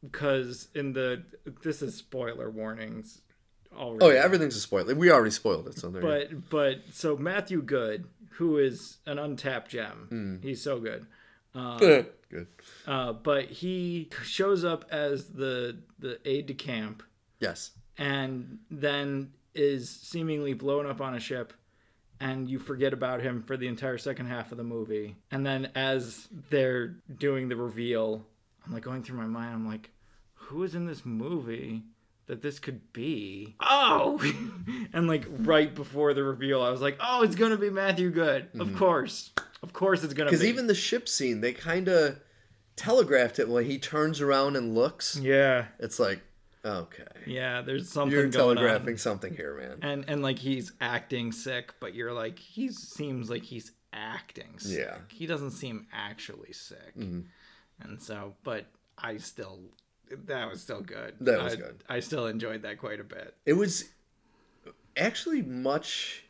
because 0.02 0.68
in 0.74 0.92
the 0.92 1.22
this 1.62 1.82
is 1.82 1.94
spoiler 1.94 2.50
warnings 2.50 3.20
already. 3.76 4.04
Oh 4.04 4.10
yeah, 4.10 4.22
everything's 4.24 4.56
a 4.56 4.60
spoiler. 4.60 4.94
We 4.94 5.10
already 5.10 5.30
spoiled 5.30 5.68
it, 5.68 5.78
so 5.78 5.88
there. 5.90 6.02
you 6.02 6.42
but 6.50 6.50
but 6.50 6.94
so 6.94 7.16
Matthew 7.16 7.62
Goode, 7.62 8.04
who 8.30 8.58
is 8.58 8.98
an 9.06 9.18
untapped 9.18 9.70
gem, 9.70 10.06
Hmm. 10.08 10.36
he's 10.42 10.62
so 10.62 10.78
good. 10.80 11.06
good. 11.54 12.06
Uh, 12.86 13.12
but 13.12 13.46
he 13.46 14.08
shows 14.22 14.64
up 14.64 14.84
as 14.90 15.28
the 15.30 15.78
the 15.98 16.18
aide 16.28 16.46
de 16.46 16.54
camp 16.54 17.02
Yes. 17.40 17.72
and 17.98 18.58
then 18.70 19.32
is 19.54 19.90
seemingly 19.90 20.52
blown 20.54 20.86
up 20.86 21.00
on 21.00 21.14
a 21.14 21.20
ship 21.20 21.52
and 22.20 22.48
you 22.48 22.58
forget 22.58 22.92
about 22.92 23.20
him 23.20 23.42
for 23.42 23.56
the 23.56 23.66
entire 23.66 23.98
second 23.98 24.26
half 24.26 24.52
of 24.52 24.58
the 24.58 24.64
movie. 24.64 25.16
And 25.32 25.44
then 25.44 25.70
as 25.74 26.28
they're 26.50 26.88
doing 27.18 27.48
the 27.48 27.56
reveal, 27.56 28.24
I'm 28.64 28.72
like 28.72 28.82
going 28.84 29.02
through 29.02 29.16
my 29.18 29.26
mind, 29.26 29.54
I'm 29.54 29.66
like, 29.66 29.90
who 30.34 30.62
is 30.62 30.74
in 30.74 30.86
this 30.86 31.04
movie 31.04 31.82
that 32.30 32.42
this 32.42 32.60
could 32.60 32.92
be? 32.92 33.56
Oh! 33.60 34.22
and 34.92 35.08
like 35.08 35.26
right 35.28 35.74
before 35.74 36.14
the 36.14 36.22
reveal, 36.22 36.62
I 36.62 36.70
was 36.70 36.80
like, 36.80 36.96
oh, 37.00 37.22
it's 37.22 37.34
to 37.34 37.56
be 37.56 37.70
Matthew 37.70 38.10
Goode. 38.10 38.48
Of 38.58 38.76
course. 38.76 39.32
Of 39.64 39.72
course 39.72 40.04
it's 40.04 40.14
going 40.14 40.26
to 40.26 40.30
be. 40.30 40.36
Because 40.36 40.48
even 40.48 40.68
the 40.68 40.74
ship 40.74 41.08
scene, 41.08 41.40
they 41.40 41.52
kind 41.52 41.88
of 41.88 42.20
telegraphed 42.76 43.40
it 43.40 43.48
when 43.48 43.64
he 43.64 43.78
turns 43.78 44.20
around 44.20 44.54
and 44.54 44.76
looks. 44.76 45.16
Yeah. 45.16 45.66
It's 45.80 45.98
like, 45.98 46.22
okay. 46.64 47.02
Yeah, 47.26 47.62
there's 47.62 47.88
something 47.88 48.16
You're 48.16 48.28
telegraphing 48.28 48.96
something 48.96 49.34
here, 49.34 49.58
man. 49.58 49.78
And 49.82 50.04
and 50.08 50.22
like 50.22 50.38
he's 50.38 50.72
acting 50.80 51.32
sick, 51.32 51.74
but 51.80 51.94
you're 51.94 52.12
like 52.12 52.38
he 52.38 52.68
seems 52.68 53.28
like 53.28 53.42
he's 53.42 53.72
acting 53.92 54.58
sick. 54.58 54.86
Yeah. 54.86 54.98
He 55.08 55.26
doesn't 55.26 55.50
seem 55.50 55.88
actually 55.92 56.52
sick. 56.52 56.96
Mhm. 56.96 57.24
And 57.82 58.00
so, 58.00 58.34
but 58.44 58.66
I 58.96 59.16
still 59.16 59.60
that 60.26 60.50
was 60.50 60.60
still 60.60 60.80
good. 60.80 61.14
That 61.20 61.42
was 61.42 61.54
I, 61.54 61.56
good. 61.56 61.84
I 61.88 62.00
still 62.00 62.26
enjoyed 62.26 62.62
that 62.62 62.78
quite 62.78 63.00
a 63.00 63.04
bit. 63.04 63.34
It 63.46 63.54
was 63.54 63.84
actually 64.96 65.42
much. 65.42 66.24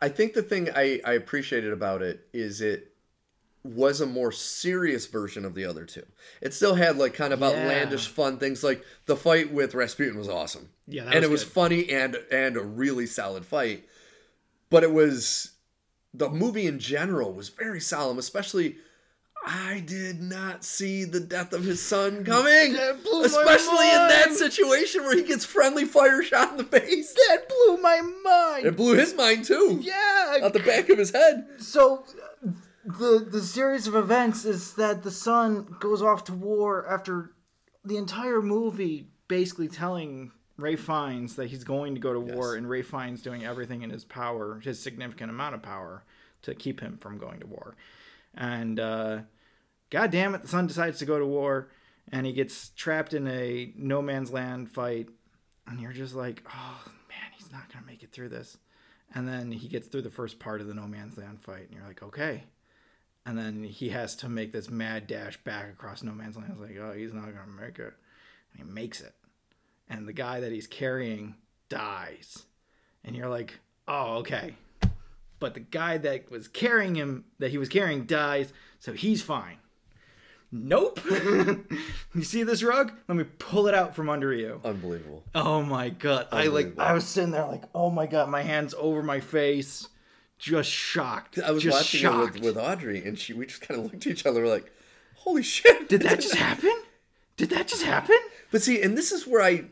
I 0.00 0.08
think 0.08 0.34
the 0.34 0.42
thing 0.42 0.68
I, 0.74 1.00
I 1.04 1.12
appreciated 1.12 1.72
about 1.72 2.02
it 2.02 2.26
is 2.32 2.60
it 2.60 2.92
was 3.64 4.00
a 4.00 4.06
more 4.06 4.30
serious 4.32 5.06
version 5.06 5.44
of 5.44 5.54
the 5.54 5.64
other 5.64 5.84
two. 5.84 6.06
It 6.40 6.54
still 6.54 6.74
had 6.76 6.96
like 6.96 7.14
kind 7.14 7.32
of 7.32 7.40
Yeah. 7.40 7.48
outlandish 7.48 8.06
fun 8.08 8.38
things 8.38 8.62
like 8.64 8.84
the 9.06 9.16
fight 9.16 9.52
with 9.52 9.74
Rasputin 9.74 10.16
was 10.16 10.28
awesome. 10.28 10.70
Yeah, 10.86 11.04
that 11.04 11.14
and 11.14 11.20
was 11.22 11.28
it 11.28 11.30
was 11.32 11.44
good. 11.44 11.52
funny 11.52 11.90
and 11.90 12.16
and 12.30 12.56
a 12.56 12.62
really 12.62 13.06
solid 13.06 13.44
fight. 13.44 13.86
But 14.70 14.84
it 14.84 14.92
was 14.92 15.52
the 16.14 16.30
movie 16.30 16.66
in 16.66 16.78
general 16.78 17.32
was 17.32 17.48
very 17.48 17.80
solemn, 17.80 18.18
especially 18.18 18.76
I 19.50 19.80
did 19.80 20.20
not 20.20 20.62
see 20.62 21.04
the 21.04 21.20
death 21.20 21.54
of 21.54 21.64
his 21.64 21.82
son 21.82 22.22
coming. 22.22 22.74
That 22.74 23.02
blew 23.02 23.20
my 23.20 23.26
Especially 23.26 23.88
in 23.88 24.08
that 24.08 24.32
situation 24.32 25.04
where 25.04 25.16
he 25.16 25.22
gets 25.22 25.46
friendly 25.46 25.86
fire 25.86 26.22
shot 26.22 26.50
in 26.50 26.58
the 26.58 26.64
face. 26.64 27.14
That 27.14 27.48
blew 27.48 27.78
my 27.78 28.02
mind. 28.02 28.66
It 28.66 28.76
blew 28.76 28.94
his 28.94 29.14
mind 29.14 29.46
too. 29.46 29.80
yeah. 29.82 30.36
Out 30.42 30.52
the 30.52 30.60
back 30.60 30.90
of 30.90 30.98
his 30.98 31.12
head. 31.12 31.46
So 31.58 32.04
the 32.84 33.26
the 33.26 33.40
series 33.40 33.86
of 33.86 33.94
events 33.94 34.44
is 34.44 34.74
that 34.74 35.02
the 35.02 35.10
son 35.10 35.76
goes 35.80 36.02
off 36.02 36.24
to 36.24 36.34
war 36.34 36.86
after 36.86 37.32
the 37.84 37.96
entire 37.96 38.42
movie 38.42 39.08
basically 39.28 39.68
telling 39.68 40.30
Ralph 40.58 40.80
Fiennes 40.80 41.36
that 41.36 41.48
he's 41.48 41.64
going 41.64 41.94
to 41.94 42.00
go 42.02 42.12
to 42.12 42.20
war 42.20 42.54
and 42.54 42.68
Ralph 42.68 42.86
Fiennes 42.86 43.22
doing 43.22 43.44
everything 43.46 43.80
in 43.80 43.88
his 43.88 44.04
power, 44.04 44.60
his 44.62 44.78
significant 44.78 45.30
amount 45.30 45.54
of 45.54 45.62
power 45.62 46.04
to 46.42 46.54
keep 46.54 46.80
him 46.80 46.98
from 46.98 47.16
going 47.16 47.40
to 47.40 47.46
war. 47.46 47.76
And 48.34 48.78
uh 48.78 49.18
god 49.90 50.10
damn 50.10 50.34
it 50.34 50.42
the 50.42 50.48
son 50.48 50.66
decides 50.66 50.98
to 50.98 51.06
go 51.06 51.18
to 51.18 51.26
war 51.26 51.68
and 52.10 52.26
he 52.26 52.32
gets 52.32 52.70
trapped 52.70 53.14
in 53.14 53.26
a 53.28 53.72
no 53.76 54.00
man's 54.00 54.32
land 54.32 54.70
fight 54.70 55.08
and 55.68 55.80
you're 55.80 55.92
just 55.92 56.14
like, 56.14 56.42
"Oh 56.48 56.80
man, 57.08 57.30
he's 57.36 57.52
not 57.52 57.70
going 57.72 57.84
to 57.84 57.90
make 57.90 58.02
it 58.02 58.10
through 58.10 58.30
this." 58.30 58.56
And 59.14 59.26
then 59.26 59.52
he 59.52 59.68
gets 59.68 59.88
through 59.88 60.02
the 60.02 60.10
first 60.10 60.38
part 60.38 60.60
of 60.60 60.66
the 60.66 60.74
no 60.74 60.86
man's 60.86 61.16
land 61.16 61.40
fight, 61.42 61.68
and 61.68 61.72
you're 61.72 61.86
like, 61.86 62.02
okay. 62.02 62.44
And 63.24 63.38
then 63.38 63.62
he 63.62 63.90
has 63.90 64.16
to 64.16 64.28
make 64.28 64.52
this 64.52 64.70
mad 64.70 65.06
dash 65.06 65.36
back 65.44 65.70
across 65.70 66.02
no 66.02 66.12
man's 66.12 66.36
land. 66.36 66.50
It's 66.52 66.60
like, 66.60 66.78
oh, 66.80 66.92
he's 66.92 67.12
not 67.12 67.26
gonna 67.26 67.60
make 67.60 67.78
it. 67.78 67.94
And 68.52 68.56
he 68.56 68.62
makes 68.64 69.00
it. 69.00 69.14
And 69.88 70.06
the 70.06 70.12
guy 70.12 70.40
that 70.40 70.52
he's 70.52 70.66
carrying 70.66 71.34
dies. 71.68 72.44
And 73.04 73.16
you're 73.16 73.28
like, 73.28 73.60
oh, 73.86 74.16
okay. 74.18 74.54
But 75.40 75.54
the 75.54 75.60
guy 75.60 75.98
that 75.98 76.30
was 76.30 76.48
carrying 76.48 76.94
him, 76.94 77.24
that 77.38 77.50
he 77.50 77.58
was 77.58 77.68
carrying, 77.68 78.04
dies, 78.04 78.52
so 78.78 78.92
he's 78.92 79.22
fine. 79.22 79.58
Nope. 80.50 81.00
you 82.14 82.22
see 82.22 82.42
this 82.42 82.62
rug? 82.62 82.92
Let 83.06 83.18
me 83.18 83.24
pull 83.38 83.68
it 83.68 83.74
out 83.74 83.94
from 83.94 84.08
under 84.08 84.32
you. 84.32 84.60
Unbelievable. 84.64 85.24
Oh 85.34 85.62
my 85.62 85.90
god! 85.90 86.28
I 86.32 86.46
like 86.46 86.78
I 86.78 86.94
was 86.94 87.06
sitting 87.06 87.32
there 87.32 87.46
like, 87.46 87.64
oh 87.74 87.90
my 87.90 88.06
god, 88.06 88.30
my 88.30 88.42
hands 88.42 88.74
over 88.78 89.02
my 89.02 89.20
face, 89.20 89.88
just 90.38 90.70
shocked. 90.70 91.38
I 91.38 91.50
was 91.50 91.62
just 91.62 91.76
watching 91.76 92.00
shocked. 92.00 92.36
it 92.36 92.42
with, 92.42 92.56
with 92.56 92.64
Audrey, 92.64 93.04
and 93.04 93.18
she 93.18 93.34
we 93.34 93.46
just 93.46 93.60
kind 93.60 93.78
of 93.78 93.84
looked 93.84 94.06
at 94.06 94.12
each 94.12 94.24
other 94.24 94.46
like, 94.46 94.72
"Holy 95.16 95.42
shit!" 95.42 95.88
Did 95.88 96.02
that 96.02 96.20
just 96.20 96.36
happen? 96.36 96.74
Did 97.36 97.50
that 97.50 97.68
just 97.68 97.82
happen? 97.82 98.18
But 98.50 98.62
see, 98.62 98.82
and 98.82 98.96
this 98.96 99.12
is 99.12 99.26
where 99.26 99.42
I, 99.42 99.66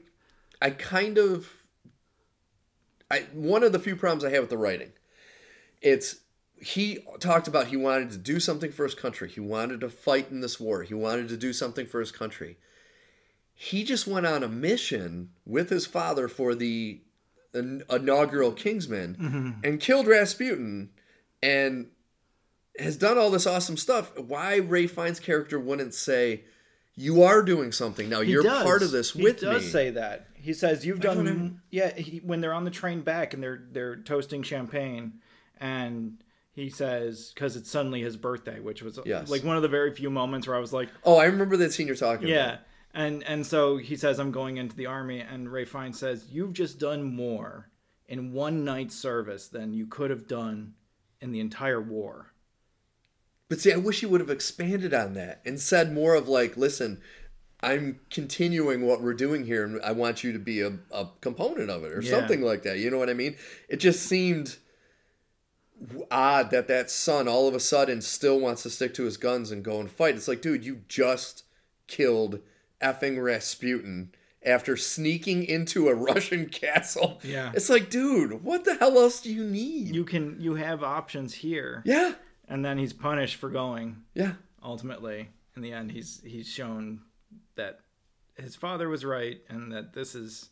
I 0.61 0.71
kind 0.71 1.19
of, 1.19 1.51
I 3.11 3.27
one 3.33 3.63
of 3.63 3.73
the 3.73 3.79
few 3.79 3.97
problems 3.97 4.25
I 4.25 4.31
have 4.31 4.43
with 4.43 4.51
the 4.51 4.59
writing, 4.59 4.93
it's 5.81 6.17
he 6.59 7.01
talked 7.21 7.49
about 7.49 7.69
he 7.69 7.77
wanted 7.77 8.11
to 8.11 8.19
do 8.19 8.41
something 8.41 8.73
for 8.73 8.85
his 8.85 8.95
country. 8.95 9.29
He 9.29 9.41
wanted 9.41 9.81
to 9.81 9.91
fight 9.91 10.31
in 10.31 10.41
this 10.41 10.59
war. 10.59 10.83
He 10.83 10.95
wanted 10.95 11.29
to 11.29 11.37
do 11.37 11.53
something 11.53 11.87
for 11.87 12.01
his 12.01 12.11
country. 12.11 12.57
He 13.55 13.85
just 13.85 14.07
went 14.07 14.27
on 14.27 14.43
a 14.43 14.49
mission 14.49 15.31
with 15.45 15.71
his 15.71 15.87
father 15.87 16.29
for 16.29 16.55
the 16.55 17.01
inaugural 17.55 18.53
Kingsman 18.53 19.17
mm-hmm. 19.19 19.51
and 19.65 19.81
killed 19.81 20.07
Rasputin 20.07 20.91
and 21.43 21.87
has 22.79 22.97
done 22.97 23.17
all 23.17 23.31
this 23.31 23.47
awesome 23.47 23.77
stuff. 23.77 24.19
Why 24.19 24.59
Ralph 24.59 24.91
Fiennes' 24.91 25.21
character 25.21 25.59
wouldn't 25.59 25.95
say, 25.95 26.45
"You 26.95 27.23
are 27.23 27.43
doing 27.43 27.73
something 27.73 28.09
now. 28.09 28.21
You're 28.21 28.45
part 28.45 28.83
of 28.83 28.91
this 28.91 29.15
with 29.15 29.25
me." 29.25 29.49
he 29.49 29.55
does 29.55 29.65
me." 29.65 29.71
say 29.71 29.91
that. 29.91 30.29
He 30.35 30.53
says 30.53 30.85
you've 30.85 31.01
done. 31.01 31.63
Yeah, 31.71 31.95
he, 31.95 32.19
when 32.19 32.41
they're 32.41 32.53
on 32.53 32.65
the 32.65 32.71
train 32.71 33.01
back 33.01 33.33
and 33.35 33.43
they're 33.43 33.63
they're 33.73 33.97
toasting 33.97 34.43
champagne, 34.43 35.21
and 35.59 36.19
he 36.57 36.71
says 36.71 37.33
because 37.35 37.55
it's 37.55 37.71
suddenly 37.71 38.01
his 38.01 38.17
birthday, 38.17 38.61
which 38.61 38.83
was 38.83 38.99
Yes. 39.05 39.29
like 39.29 39.45
one 39.45 39.57
of 39.57 39.63
the 39.63 39.69
very 39.69 39.93
few 39.93 40.09
moments 40.09 40.49
where 40.49 40.57
I 40.57 40.59
was 40.59 40.73
like, 40.73 40.89
oh, 41.05 41.19
I 41.19 41.27
remember 41.27 41.57
that 41.59 41.73
scene 41.73 41.87
you're 41.87 41.95
talking 41.97 42.29
Yeah. 42.29 42.47
about. 42.55 42.59
And 42.95 43.23
and 43.25 43.47
so 43.47 43.77
he 43.77 43.95
says 43.95 44.19
I'm 44.19 44.33
going 44.33 44.57
into 44.57 44.75
the 44.75 44.87
army 44.87 45.21
and 45.21 45.53
Ralph 45.53 45.69
Fiennes 45.69 45.99
says 45.99 46.27
you've 46.31 46.55
just 46.55 46.79
done 46.79 47.03
more 47.05 47.69
in 48.09 48.33
one 48.33 48.65
night's 48.65 48.95
service 48.97 49.49
than 49.49 49.75
you 49.75 49.87
could 49.87 50.09
have 50.09 50.27
done 50.27 50.73
in 51.21 51.31
the 51.31 51.41
entire 51.41 51.81
war. 51.81 52.33
But 53.51 53.61
see, 53.61 53.73
I 53.73 53.77
wish 53.77 54.01
he 54.01 54.07
would 54.07 54.23
have 54.23 54.31
expanded 54.31 54.95
on 54.95 55.13
that 55.15 55.43
and 55.45 55.61
said 55.61 55.93
more 55.93 56.15
of 56.15 56.27
like, 56.27 56.57
"Listen, 56.57 57.03
I'm 57.61 58.01
continuing 58.11 58.87
what 58.87 59.03
we're 59.03 59.15
doing 59.15 59.45
here, 59.45 59.63
and 59.65 59.81
I 59.83 59.93
want 59.93 60.25
you 60.25 60.33
to 60.33 60.39
be 60.39 60.63
a, 60.63 60.79
a 60.91 61.09
component 61.21 61.69
of 61.71 61.85
it, 61.85 61.93
or 61.93 62.01
Yeah. 62.01 62.11
something 62.11 62.41
like 62.41 62.63
that." 62.63 62.79
You 62.79 62.91
know 62.91 62.99
what 62.99 63.11
I 63.11 63.15
mean? 63.15 63.37
It 63.69 63.77
just 63.77 64.03
seemed 64.05 64.57
odd 66.11 66.51
that 66.51 66.69
that 66.69 66.91
son 66.91 67.29
all 67.29 67.49
of 67.49 67.55
a 67.55 67.61
sudden 67.61 68.01
still 68.01 68.41
wants 68.41 68.63
to 68.63 68.71
stick 68.71 68.95
to 68.95 69.05
his 69.05 69.17
guns 69.17 69.51
and 69.51 69.63
go 69.65 69.79
and 69.81 69.91
fight. 69.91 70.15
It's 70.15 70.29
like, 70.29 70.41
dude, 70.43 70.65
you 70.65 70.83
just 70.89 71.45
killed 71.87 72.41
effing 72.81 73.23
Rasputin 73.23 74.13
after 74.45 74.77
sneaking 74.77 75.45
into 75.45 75.89
a 75.89 75.95
Russian 76.11 76.47
castle. 76.49 77.21
Yeah. 77.23 77.53
It's 77.55 77.69
like, 77.69 77.91
dude, 77.91 78.43
what 78.45 78.65
the 78.65 78.75
hell 78.77 78.99
else 78.99 79.21
do 79.21 79.33
you 79.33 79.45
need? 79.45 79.95
You 79.95 80.05
can 80.05 80.41
you 80.41 80.55
have 80.55 80.83
options 80.83 81.35
here. 81.35 81.83
yeah. 81.85 82.15
And 82.49 82.65
then 82.65 82.79
he's 82.79 82.93
punished 82.93 83.37
for 83.37 83.51
going. 83.51 84.05
Yeah. 84.15 84.35
Ultimately, 84.63 85.29
in 85.57 85.63
the 85.63 85.73
end 85.73 85.91
he's 85.91 86.23
he's 86.25 86.47
shown 86.47 87.01
that 87.57 87.81
his 88.37 88.55
father 88.55 88.89
was 88.89 89.05
right 89.05 89.41
and 89.49 89.73
that 89.73 89.93
this 89.95 90.15
is 90.15 90.51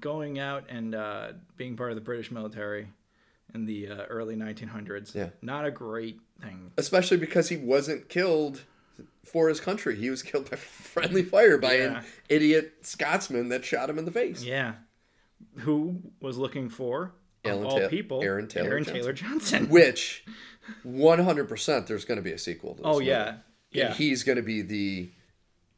going 0.00 0.38
out 0.38 0.64
and 0.68 0.94
uh, 0.94 1.28
being 1.56 1.76
part 1.76 1.90
of 1.90 1.94
the 1.94 2.00
British 2.02 2.30
military 2.30 2.88
in 3.52 3.66
the 3.66 3.88
uh, 3.88 4.02
early 4.04 4.36
1900s. 4.36 5.14
Yeah. 5.14 5.30
Not 5.42 5.64
a 5.66 5.70
great 5.70 6.18
thing. 6.40 6.72
especially 6.76 7.16
because 7.16 7.48
he 7.48 7.56
wasn't 7.56 8.08
killed 8.08 8.62
for 9.24 9.48
his 9.48 9.60
country. 9.60 9.96
He 9.96 10.10
was 10.10 10.22
killed 10.22 10.50
by 10.50 10.56
friendly 10.58 11.22
fire 11.22 11.58
by 11.58 11.76
Yeah. 11.76 11.98
an 11.98 12.04
idiot 12.28 12.74
Scotsman 12.82 13.48
that 13.50 13.64
shot 13.64 13.88
him 13.90 13.98
in 13.98 14.04
the 14.04 14.10
face. 14.10 14.42
Yeah. 14.42 14.74
Who 15.58 16.00
was 16.20 16.36
looking 16.38 16.68
for, 16.68 17.12
Alan 17.44 17.66
all 17.66 17.80
Ta- 17.80 17.88
people, 17.88 18.22
Aaron 18.22 18.48
Taylor 18.48 18.70
Aaron 18.70 18.84
Johnson. 18.84 19.00
Taylor 19.00 19.12
Johnson. 19.12 19.68
Which, 19.70 20.24
one 20.82 21.18
hundred 21.20 21.48
percent, 21.48 21.86
there's 21.86 22.04
going 22.04 22.16
to 22.16 22.22
be 22.22 22.32
a 22.32 22.38
sequel. 22.38 22.74
to 22.74 22.82
this 22.82 22.86
oh 22.86 22.92
movie. 22.94 23.06
yeah, 23.06 23.28
And 23.28 23.38
yeah, 23.70 23.92
he's 23.94 24.22
going 24.24 24.36
to 24.36 24.42
be 24.42 24.62
the 24.62 25.10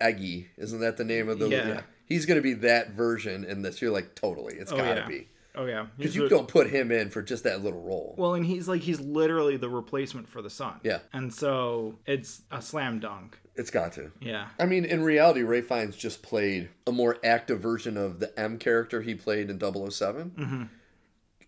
Eggsy. 0.01 0.47
Isn't 0.57 0.81
that 0.81 0.97
the 0.97 1.05
name 1.05 1.29
of 1.29 1.39
the? 1.39 1.49
Yeah. 1.49 1.81
He's 2.07 2.25
going 2.25 2.37
to 2.37 2.43
be 2.43 2.55
that 2.55 2.91
version, 2.91 3.45
in 3.45 3.63
this 3.63 3.83
you're 3.83 3.91
like 3.91 4.15
totally. 4.15 4.55
It's 4.55 4.71
Oh, 4.73 4.77
got 4.77 4.95
to 4.95 5.01
yeah. 5.01 5.09
be 5.09 5.29
oh 5.57 5.65
yeah. 5.67 5.87
because 5.97 6.15
you 6.15 6.29
don't 6.29 6.49
put 6.49 6.69
him 6.71 6.91
in 6.93 7.11
for 7.11 7.23
just 7.23 7.45
that 7.45 7.63
little 7.63 7.81
role. 7.83 8.15
Well, 8.19 8.35
and 8.35 8.45
he's 8.45 8.69
like 8.69 8.83
he's 8.83 9.01
literally 9.01 9.57
the 9.57 9.69
replacement 9.69 10.29
for 10.29 10.43
the 10.43 10.51
son. 10.51 10.81
Yeah. 10.83 10.99
And 11.13 11.33
so 11.33 11.99
it's 12.07 12.43
a 12.51 12.61
slam 12.63 13.01
dunk. 13.01 13.39
it's 13.55 13.71
got 13.71 13.93
to. 13.95 14.13
Yeah. 14.21 14.49
I 14.59 14.67
mean, 14.67 14.85
in 14.85 15.03
reality, 15.03 15.43
Ralph 15.43 15.67
Fiennes 15.67 15.97
just 15.97 16.23
played 16.23 16.69
a 16.87 16.93
more 16.93 17.17
active 17.25 17.61
version 17.61 17.97
of 17.97 18.21
the 18.21 18.39
M 18.39 18.59
character 18.59 19.03
he 19.03 19.15
played 19.15 19.51
in 19.51 19.59
7 19.59 20.31
Mm-hmm. 20.31 20.63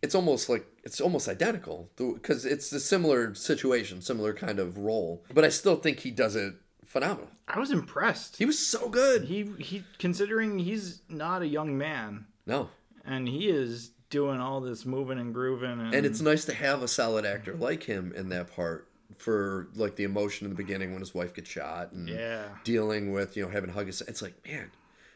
It's 0.00 0.14
almost 0.14 0.48
like 0.48 0.64
it's 0.84 1.00
almost 1.00 1.28
identical 1.28 1.90
because 1.96 2.44
it's 2.44 2.70
a 2.72 2.78
similar 2.78 3.34
situation, 3.34 4.00
similar 4.00 4.32
kind 4.32 4.61
of 4.61 4.78
role. 4.78 5.24
But 5.34 5.44
I 5.44 5.48
still 5.48 5.74
think 5.74 6.00
he 6.00 6.12
does 6.12 6.36
it 6.36 6.54
phenomenal. 6.86 7.30
I 7.48 7.59
was 7.59 7.70
impressed. 7.70 8.36
He 8.36 8.46
was 8.46 8.59
so 8.64 8.88
good. 8.88 9.24
He 9.24 9.50
he 9.59 9.84
considering 9.98 10.61
he's 10.61 11.02
not 11.09 11.42
a 11.42 11.46
young 11.46 11.76
man 11.76 12.26
No, 12.46 12.70
and 13.04 13.28
he 13.28 13.48
is 13.48 13.90
doing 14.11 14.40
all 14.40 14.61
this 14.61 14.84
moving 14.86 15.18
and 15.18 15.32
grooving, 15.34 15.70
and, 15.80 15.94
and 15.94 16.06
it's 16.06 16.20
nice 16.20 16.44
to 16.46 16.54
have 16.54 16.82
a 16.82 16.88
solid 16.88 17.24
actor 17.26 17.54
like 17.54 17.82
him 17.82 18.12
in 18.16 18.28
that 18.30 18.54
part 18.54 18.88
for 19.16 19.68
like 19.74 19.96
the 19.96 20.04
emotion 20.04 20.44
in 20.46 20.50
the 20.50 20.56
beginning 20.56 20.92
when 20.92 21.00
his 21.00 21.14
wife 21.14 21.34
gets 21.34 21.50
shot 21.50 21.92
and 21.92 22.09
yeah, 22.09 22.48
dealing 22.64 23.12
with 23.12 23.36
you 23.36 23.44
know 23.44 23.50
having 23.50 23.70
hug 23.70 23.86
his 23.86 24.00
it's 24.02 24.22
like 24.22 24.34
man. 24.46 24.70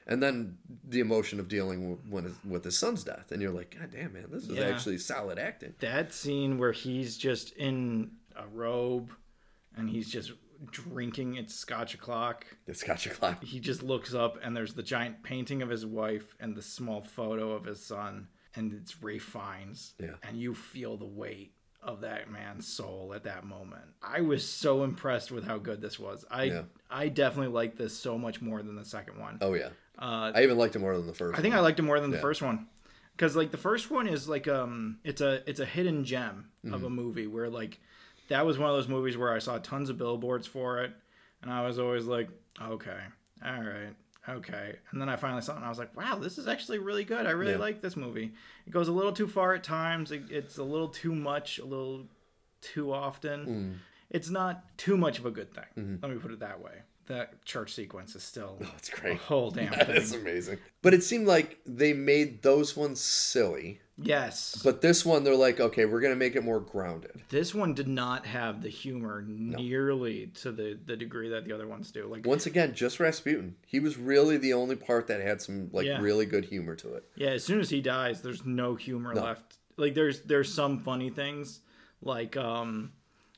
And 0.05 0.21
then 0.21 0.59
the 0.89 0.99
emotion 0.99 1.39
of 1.39 1.47
dealing 1.47 1.89
with, 1.93 2.01
when 2.11 2.25
his, 2.25 2.35
with 2.45 2.65
his 2.65 2.77
son's 2.77 3.05
death. 3.05 3.31
And 3.31 3.41
you're 3.41 3.53
like 3.53 3.77
god 3.79 3.91
damn 3.93 4.13
man 4.13 4.27
this 4.33 4.45
is 4.45 4.57
Yeah. 4.57 4.65
actually 4.65 4.99
solid 4.99 5.39
acting. 5.39 5.75
That 5.79 6.13
scene 6.13 6.59
where 6.59 6.73
he's 6.73 7.17
just 7.17 7.53
in 7.57 8.11
a 8.35 8.47
robe 8.49 9.13
and 9.77 9.89
he's 9.89 10.11
just 10.11 10.33
drinking 10.71 11.37
its 11.37 11.55
scotch 11.55 11.95
o'clock. 11.95 12.47
it's 12.67 12.83
got 12.83 13.01
He 13.45 13.61
just 13.61 13.83
looks 13.83 14.15
up 14.15 14.39
and 14.43 14.57
there's 14.57 14.75
the 14.75 14.83
giant 14.83 15.23
painting 15.23 15.63
of 15.63 15.69
his 15.69 15.85
wife 15.87 16.35
and 16.41 16.57
the 16.57 16.63
small 16.63 17.01
photo 17.01 17.53
of 17.53 17.65
his 17.65 17.85
son, 17.85 18.29
and 18.55 18.73
it's 18.73 19.03
Ralph 19.03 19.23
Fiennes. 19.23 19.95
Yeah. 20.01 20.15
And 20.23 20.37
you 20.39 20.55
feel 20.55 20.97
the 20.97 21.05
weight 21.07 21.55
of 21.83 22.03
that 22.03 22.31
man's 22.31 22.67
soul 22.69 23.13
at 23.15 23.25
that 23.25 23.45
moment. 23.45 23.83
I 24.03 24.21
was 24.21 24.47
so 24.49 24.85
impressed 24.85 25.33
with 25.33 25.45
how 25.45 25.59
good 25.59 25.81
this 25.81 25.99
was. 25.99 26.25
I 26.31 26.45
Yeah. 26.45 26.63
I 26.91 27.09
definitely 27.09 27.53
liked 27.53 27.77
this 27.77 27.97
so 27.97 28.17
much 28.17 28.41
more 28.41 28.63
than 28.63 28.77
the 28.77 28.85
second 28.85 29.19
one. 29.19 29.39
oh 29.41 29.55
yeah 29.55 29.71
Uh, 29.99 30.31
i 30.35 30.43
even 30.43 30.57
liked 30.59 30.77
it 30.77 30.79
more 30.79 30.97
than 30.97 31.07
the 31.07 31.13
first 31.15 31.39
I 31.39 31.43
think 31.43 31.55
I 31.55 31.61
liked 31.61 31.79
it 31.79 31.83
more 31.83 31.99
than 32.01 32.11
the 32.11 32.19
first 32.19 32.41
one. 32.43 32.67
Cuz 33.19 33.35
like 33.37 33.51
the 33.51 33.57
first 33.59 33.91
one 33.91 34.07
is 34.07 34.29
like 34.29 34.47
um 34.49 34.99
it's 35.05 35.21
a 35.21 35.43
it's 35.51 35.61
a 35.61 35.67
hidden 35.67 36.05
gem 36.05 36.51
Mm-hmm. 36.65 36.75
of 36.75 36.85
a 36.85 36.91
movie 36.91 37.27
where 37.27 37.51
like 37.51 37.81
that 38.29 38.47
was 38.47 38.57
one 38.59 38.71
of 38.71 38.77
those 38.77 38.87
movies 38.89 39.17
where 39.17 39.33
I 39.33 39.41
saw 39.41 39.59
tons 39.59 39.91
of 39.91 39.99
billboards 39.99 40.47
for 40.47 40.83
it 40.85 40.93
and 41.43 41.51
I 41.51 41.67
was 41.67 41.79
always 41.81 42.05
like 42.05 42.29
okay. 42.61 43.01
All 43.45 43.61
right. 43.61 43.95
Okay. 44.29 44.77
And 44.91 45.01
then 45.01 45.09
I 45.09 45.17
finally 45.17 45.43
saw 45.43 45.55
it 45.55 45.57
and 45.57 45.65
I 45.65 45.69
was 45.69 45.79
like, 45.79 45.97
"Wow, 45.97 46.17
this 46.17 46.39
is 46.39 46.47
actually 46.47 46.79
really 46.79 47.05
good. 47.05 47.27
I 47.27 47.31
really 47.31 47.53
Yeah. 47.53 47.59
like 47.59 47.81
this 47.81 47.97
movie." 47.97 48.33
It 48.67 48.71
goes 48.71 48.89
a 48.89 48.93
little 48.93 49.13
too 49.13 49.27
far 49.27 49.55
at 49.55 49.65
times. 49.65 50.13
It, 50.13 50.31
it's 50.31 50.59
a 50.59 50.63
little 50.63 50.89
too 50.89 51.15
much, 51.15 51.59
a 51.59 51.65
little 51.65 52.07
too 52.61 52.93
often. 52.93 53.47
Mm. 53.47 53.79
It's 54.11 54.31
not 54.31 54.77
too 54.79 54.97
much 54.97 55.19
of 55.19 55.27
a 55.27 55.31
good 55.31 55.53
thing. 55.53 55.99
Let 56.03 56.13
me 56.13 56.19
put 56.19 56.31
it 56.31 56.41
that 56.41 56.61
way. 56.61 56.83
That 57.13 57.45
church 57.45 57.71
sequence 57.75 58.15
is 58.17 58.23
still 58.23 58.57
Mm-hmm. 58.61 58.65
oh 58.71 58.75
it's 58.79 58.89
great 58.91 59.19
whole 59.19 59.51
damn 59.51 59.71
that 59.73 59.87
thing. 59.89 59.97
is 59.97 60.13
amazing 60.15 60.59
but 60.83 60.95
it 60.95 61.03
seemed 61.05 61.27
like 61.27 61.59
they 61.67 61.93
made 61.93 62.43
those 62.43 62.77
ones 62.77 63.01
silly 63.01 63.81
Yes. 64.05 64.61
but 64.65 64.81
this 64.81 65.05
one 65.05 65.23
they're 65.23 65.37
like 65.49 65.61
okay 65.61 65.85
we're 65.85 66.01
gonna 66.01 66.17
make 66.17 66.35
it 66.37 66.43
more 66.43 66.59
grounded 66.61 67.23
This 67.29 67.55
one 67.55 67.75
did 67.75 67.87
not 67.89 68.25
have 68.27 68.63
the 68.63 68.69
humor 68.71 69.23
nearly 69.27 70.29
to 70.43 70.51
the, 70.53 70.79
the 70.87 70.97
degree 70.97 71.29
that 71.29 71.45
the 71.45 71.53
other 71.53 71.69
ones 71.69 71.91
do. 71.93 72.07
Like, 72.07 72.27
once 72.27 72.47
again 72.47 72.75
just 72.75 72.99
rasputin 72.99 73.57
he 73.67 73.79
was 73.81 73.99
really 73.99 74.39
the 74.39 74.55
only 74.55 74.77
part 74.77 75.07
that 75.09 75.21
had 75.21 75.41
some 75.43 75.69
like 75.73 75.87
Yeah. 75.87 76.01
really 76.01 76.27
good 76.27 76.47
humor 76.47 76.75
to 76.77 76.95
it 76.95 77.05
yeah, 77.17 77.31
as 77.31 77.45
soon 77.45 77.61
as 77.61 77.69
he 77.71 77.81
dies, 77.83 78.23
there's 78.23 78.45
no 78.45 78.75
humor 78.75 79.15
left. 79.15 79.59
Like, 79.77 79.95
there's 79.95 80.21
there's 80.23 80.53
some 80.53 80.81
funny 80.81 81.11
things, 81.11 81.61
like 82.03 82.37
um, 82.37 82.93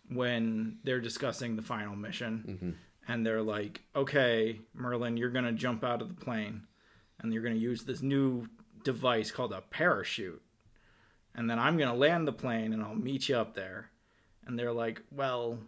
when 0.08 0.78
they're 0.84 1.00
discussing 1.00 1.56
the 1.56 1.62
final 1.62 1.96
mission, 1.96 2.76
and 3.09 3.24
they're 3.24 3.42
like, 3.42 3.82
"Okay, 3.94 4.61
Merlin, 4.74 5.16
you're 5.16 5.30
gonna 5.30 5.52
jump 5.52 5.84
out 5.84 6.02
of 6.02 6.09
the 6.09 6.24
plane, 6.24 6.66
and 7.18 7.32
you're 7.32 7.42
gonna 7.42 7.55
use 7.57 7.84
this 7.84 8.02
new 8.02 8.48
device 8.82 9.30
called 9.30 9.52
a 9.52 9.61
parachute, 9.62 10.42
and 11.34 11.48
then 11.50 11.59
I'm 11.59 11.76
gonna 11.76 11.94
land 11.94 12.26
the 12.26 12.32
plane, 12.32 12.72
and 12.72 12.82
I'll 12.82 12.94
meet 12.94 13.28
you 13.28 13.36
up 13.36 13.55
there." 13.55 13.90
And 14.46 14.59
they're 14.59 14.72
like, 14.72 15.02
"Well." 15.11 15.59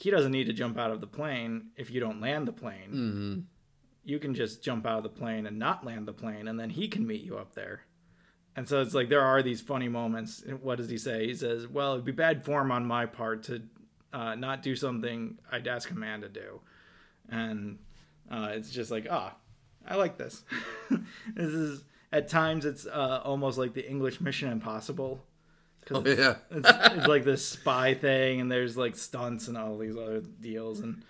He 0.00 0.12
doesn't 0.12 0.30
need 0.30 0.44
to 0.46 0.52
jump 0.52 0.78
out 0.78 0.92
of 0.92 1.00
the 1.00 1.08
plane 1.08 1.70
if 1.76 1.90
you 1.90 1.98
don't 1.98 2.20
land 2.20 2.46
the 2.46 2.52
plane. 2.52 2.90
mm-hmm. 2.92 3.40
you 4.04 4.20
can 4.20 4.32
just 4.32 4.62
jump 4.62 4.86
out 4.86 4.98
of 4.98 5.02
the 5.02 5.08
plane 5.08 5.44
and 5.44 5.58
not 5.58 5.84
land 5.84 6.06
the 6.06 6.12
plane 6.12 6.46
and 6.46 6.58
then 6.60 6.70
he 6.70 6.86
can 6.86 7.04
meet 7.04 7.22
you 7.24 7.36
up 7.36 7.54
there 7.56 7.82
and 8.54 8.68
so 8.68 8.80
it's 8.80 8.94
like 8.94 9.08
there 9.08 9.20
are 9.24 9.42
these 9.42 9.60
funny 9.60 9.88
moments 9.88 10.44
what 10.62 10.78
does 10.78 10.88
he 10.88 10.96
say 10.96 11.26
he 11.26 11.34
says 11.34 11.66
well 11.66 11.94
it'd 11.94 12.04
be 12.04 12.12
bad 12.12 12.44
form 12.44 12.70
on 12.70 12.86
my 12.86 13.06
part 13.06 13.42
to 13.42 13.60
uh, 14.12 14.34
not 14.34 14.62
do 14.62 14.74
something 14.76 15.38
i'd 15.52 15.66
ask 15.66 15.90
a 15.90 15.94
man 15.94 16.20
to 16.22 16.28
do. 16.28 16.60
And 17.28 17.78
uh, 18.30 18.50
it's 18.52 18.70
just 18.70 18.90
like 18.90 19.06
ah 19.10 19.34
i 19.86 19.96
like 19.96 20.16
this. 20.18 20.44
This 21.34 21.52
is 21.52 21.84
at 22.12 22.28
times 22.28 22.64
it's 22.64 22.86
uh, 22.86 23.20
almost 23.24 23.58
like 23.58 23.74
the 23.74 23.88
english 23.88 24.20
mission 24.20 24.50
impossible. 24.50 25.24
'Cause 25.84 26.02
oh 26.04 26.08
yeah. 26.10 26.36
it's, 26.50 26.68
it's 26.96 27.06
like 27.06 27.24
this 27.24 27.46
spy 27.46 27.94
thing 27.94 28.40
and 28.40 28.52
there's 28.52 28.76
like 28.76 28.94
stunts 28.96 29.48
and 29.48 29.56
all 29.56 29.78
these 29.78 29.96
other 29.96 30.20
deals. 30.20 30.80
And 30.80 31.02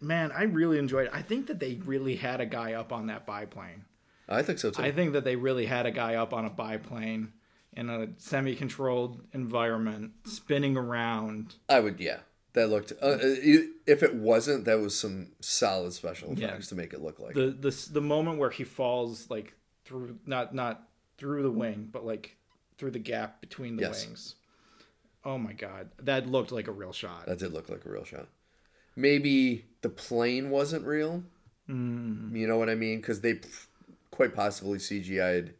man 0.00 0.32
i 0.32 0.44
really 0.44 0.78
enjoyed 0.78 1.06
it. 1.06 1.12
I 1.14 1.22
think 1.22 1.46
that 1.48 1.60
they 1.60 1.74
really 1.84 2.16
had 2.16 2.40
a 2.40 2.46
guy 2.46 2.72
up 2.74 2.92
on 2.92 3.06
that 3.08 3.26
biplane. 3.26 3.84
I 4.28 4.42
think 4.42 4.58
so 4.58 4.70
too. 4.70 4.82
I 4.82 4.90
think 4.92 5.12
that 5.12 5.24
they 5.24 5.36
really 5.36 5.66
had 5.66 5.84
a 5.84 5.90
guy 5.90 6.14
up 6.14 6.32
on 6.32 6.44
a 6.46 6.50
biplane 6.50 7.32
in 7.74 7.88
a 7.90 8.08
semi-controlled 8.18 9.20
environment 9.32 10.12
spinning 10.24 10.76
around. 10.76 11.54
I 11.68 11.80
would, 11.80 12.00
yeah. 12.00 12.18
That 12.54 12.68
looked. 12.68 12.92
Uh, 13.00 13.06
uh, 13.06 13.18
if 13.86 14.02
it 14.02 14.14
wasn't, 14.14 14.66
that 14.66 14.78
was 14.78 14.98
some 14.98 15.28
solid 15.40 15.92
special 15.94 16.34
Yeah. 16.36 16.48
effects 16.48 16.68
to 16.68 16.74
make 16.74 16.92
it 16.92 17.00
look 17.00 17.18
like. 17.18 17.34
the 17.34 17.46
the 17.50 17.88
the 17.92 18.00
moment 18.02 18.38
where 18.38 18.50
he 18.50 18.64
falls 18.64 19.30
like 19.30 19.54
through 19.84 20.18
not 20.26 20.54
not 20.54 20.86
through 21.18 21.42
the 21.42 21.50
wing 21.50 21.88
but 21.90 22.04
like 22.04 22.36
through 22.78 22.90
the 22.90 22.98
gap 22.98 23.40
between 23.40 23.76
the 23.76 23.82
Yes. 23.82 24.04
wings 24.06 24.34
oh 25.24 25.38
my 25.38 25.52
god 25.52 25.88
that 26.00 26.26
looked 26.28 26.50
like 26.52 26.66
a 26.68 26.72
real 26.72 26.92
shot 26.92 27.26
that 27.26 27.38
did 27.38 27.52
look 27.52 27.68
like 27.68 27.84
a 27.86 27.88
real 27.90 28.04
shot. 28.04 28.28
Maybe 28.96 29.64
the 29.80 29.88
plane 29.88 30.50
wasn't 30.50 30.84
real. 30.86 31.22
Mm. 31.68 32.36
You 32.36 32.46
know 32.46 32.58
what 32.58 32.68
I 32.68 32.74
mean? 32.74 32.98
Because 33.00 33.20
they 33.22 33.40
quite 34.10 34.34
possibly 34.34 34.78
CGI'd 34.78 35.54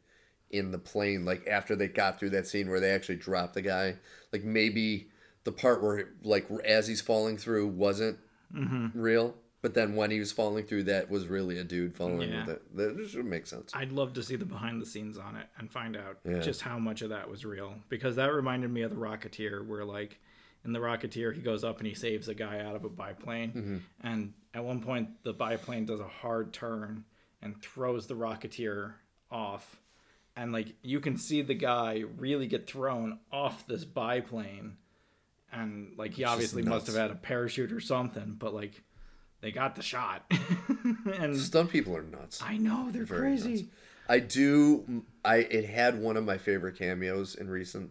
in 0.50 0.70
the 0.70 0.78
plane, 0.78 1.24
like 1.24 1.46
after 1.48 1.74
they 1.74 1.88
got 1.88 2.18
through 2.18 2.30
that 2.30 2.46
scene 2.46 2.68
where 2.68 2.80
they 2.80 2.90
actually 2.90 3.16
dropped 3.16 3.54
the 3.54 3.62
guy. 3.62 3.96
Like 4.32 4.44
maybe 4.44 5.08
the 5.44 5.52
part 5.52 5.82
where, 5.82 6.08
like, 6.22 6.48
as 6.64 6.86
he's 6.88 7.00
falling 7.00 7.36
through 7.36 7.68
wasn't 7.68 8.18
Mm-hmm. 8.54 9.00
real. 9.00 9.34
But 9.62 9.72
then 9.74 9.94
when 9.96 10.10
he 10.10 10.18
was 10.18 10.30
falling 10.32 10.66
through, 10.66 10.82
that 10.84 11.08
was 11.08 11.26
really 11.28 11.56
a 11.58 11.64
dude 11.64 11.94
falling 11.94 12.28
Yeah. 12.30 12.40
with 12.46 12.56
it. 12.56 12.76
That 12.76 13.08
should 13.08 13.24
make 13.24 13.46
sense. 13.46 13.70
I'd 13.74 13.92
love 13.92 14.12
to 14.14 14.22
see 14.22 14.36
the 14.36 14.44
behind 14.44 14.82
the 14.82 14.86
scenes 14.86 15.16
on 15.16 15.36
it 15.36 15.46
and 15.56 15.70
find 15.70 15.96
out 15.96 16.18
Yeah. 16.28 16.40
just 16.40 16.60
how 16.60 16.78
much 16.78 17.00
of 17.00 17.08
that 17.10 17.30
was 17.30 17.44
real 17.46 17.76
because 17.88 18.16
that 18.16 18.34
reminded 18.34 18.70
me 18.70 18.82
of 18.82 18.90
the 18.90 18.96
Rocketeer 18.96 19.64
where 19.66 19.84
like 19.86 20.18
in 20.66 20.72
the 20.72 20.80
Rocketeer 20.80 21.32
he 21.34 21.40
goes 21.40 21.64
up 21.64 21.78
and 21.78 21.86
he 21.86 21.94
saves 21.94 22.28
a 22.28 22.34
guy 22.34 22.60
out 22.60 22.74
of 22.76 22.84
a 22.84 22.88
biplane 22.90 23.52
Mm-hmm. 23.52 23.76
and 24.02 24.32
at 24.52 24.64
one 24.64 24.80
point 24.82 25.08
the 25.22 25.32
biplane 25.32 25.86
does 25.86 26.00
a 26.00 26.08
hard 26.08 26.52
turn 26.52 27.04
and 27.40 27.62
throws 27.62 28.06
the 28.08 28.14
Rocketeer 28.16 28.94
off 29.30 29.76
and 30.36 30.52
like 30.52 30.74
you 30.82 30.98
can 31.00 31.16
see 31.16 31.40
the 31.40 31.54
guy 31.54 32.02
really 32.18 32.48
get 32.48 32.66
thrown 32.68 33.18
off 33.30 33.66
this 33.66 33.84
biplane 33.84 34.76
and 35.52 35.92
like 35.96 36.14
he 36.14 36.24
obviously 36.24 36.62
must 36.62 36.86
have 36.86 36.96
had 36.96 37.10
a 37.10 37.14
parachute 37.14 37.72
or 37.72 37.80
something 37.80 38.36
but 38.38 38.54
like 38.54 38.82
they 39.40 39.50
got 39.52 39.74
the 39.76 39.82
shot 39.82 40.24
and 41.18 41.36
Stunt 41.36 41.70
people 41.70 41.96
are 41.96 42.02
nuts. 42.02 42.40
I 42.44 42.56
know 42.58 42.90
they're 42.90 43.04
Very 43.04 43.20
crazy. 43.20 43.50
nuts. 43.54 43.62
I 44.08 44.18
do. 44.18 45.04
I 45.24 45.36
it 45.36 45.64
had 45.68 46.00
one 46.00 46.16
of 46.16 46.24
my 46.24 46.38
favorite 46.38 46.76
cameos 46.78 47.34
in 47.34 47.48
recent, 47.48 47.90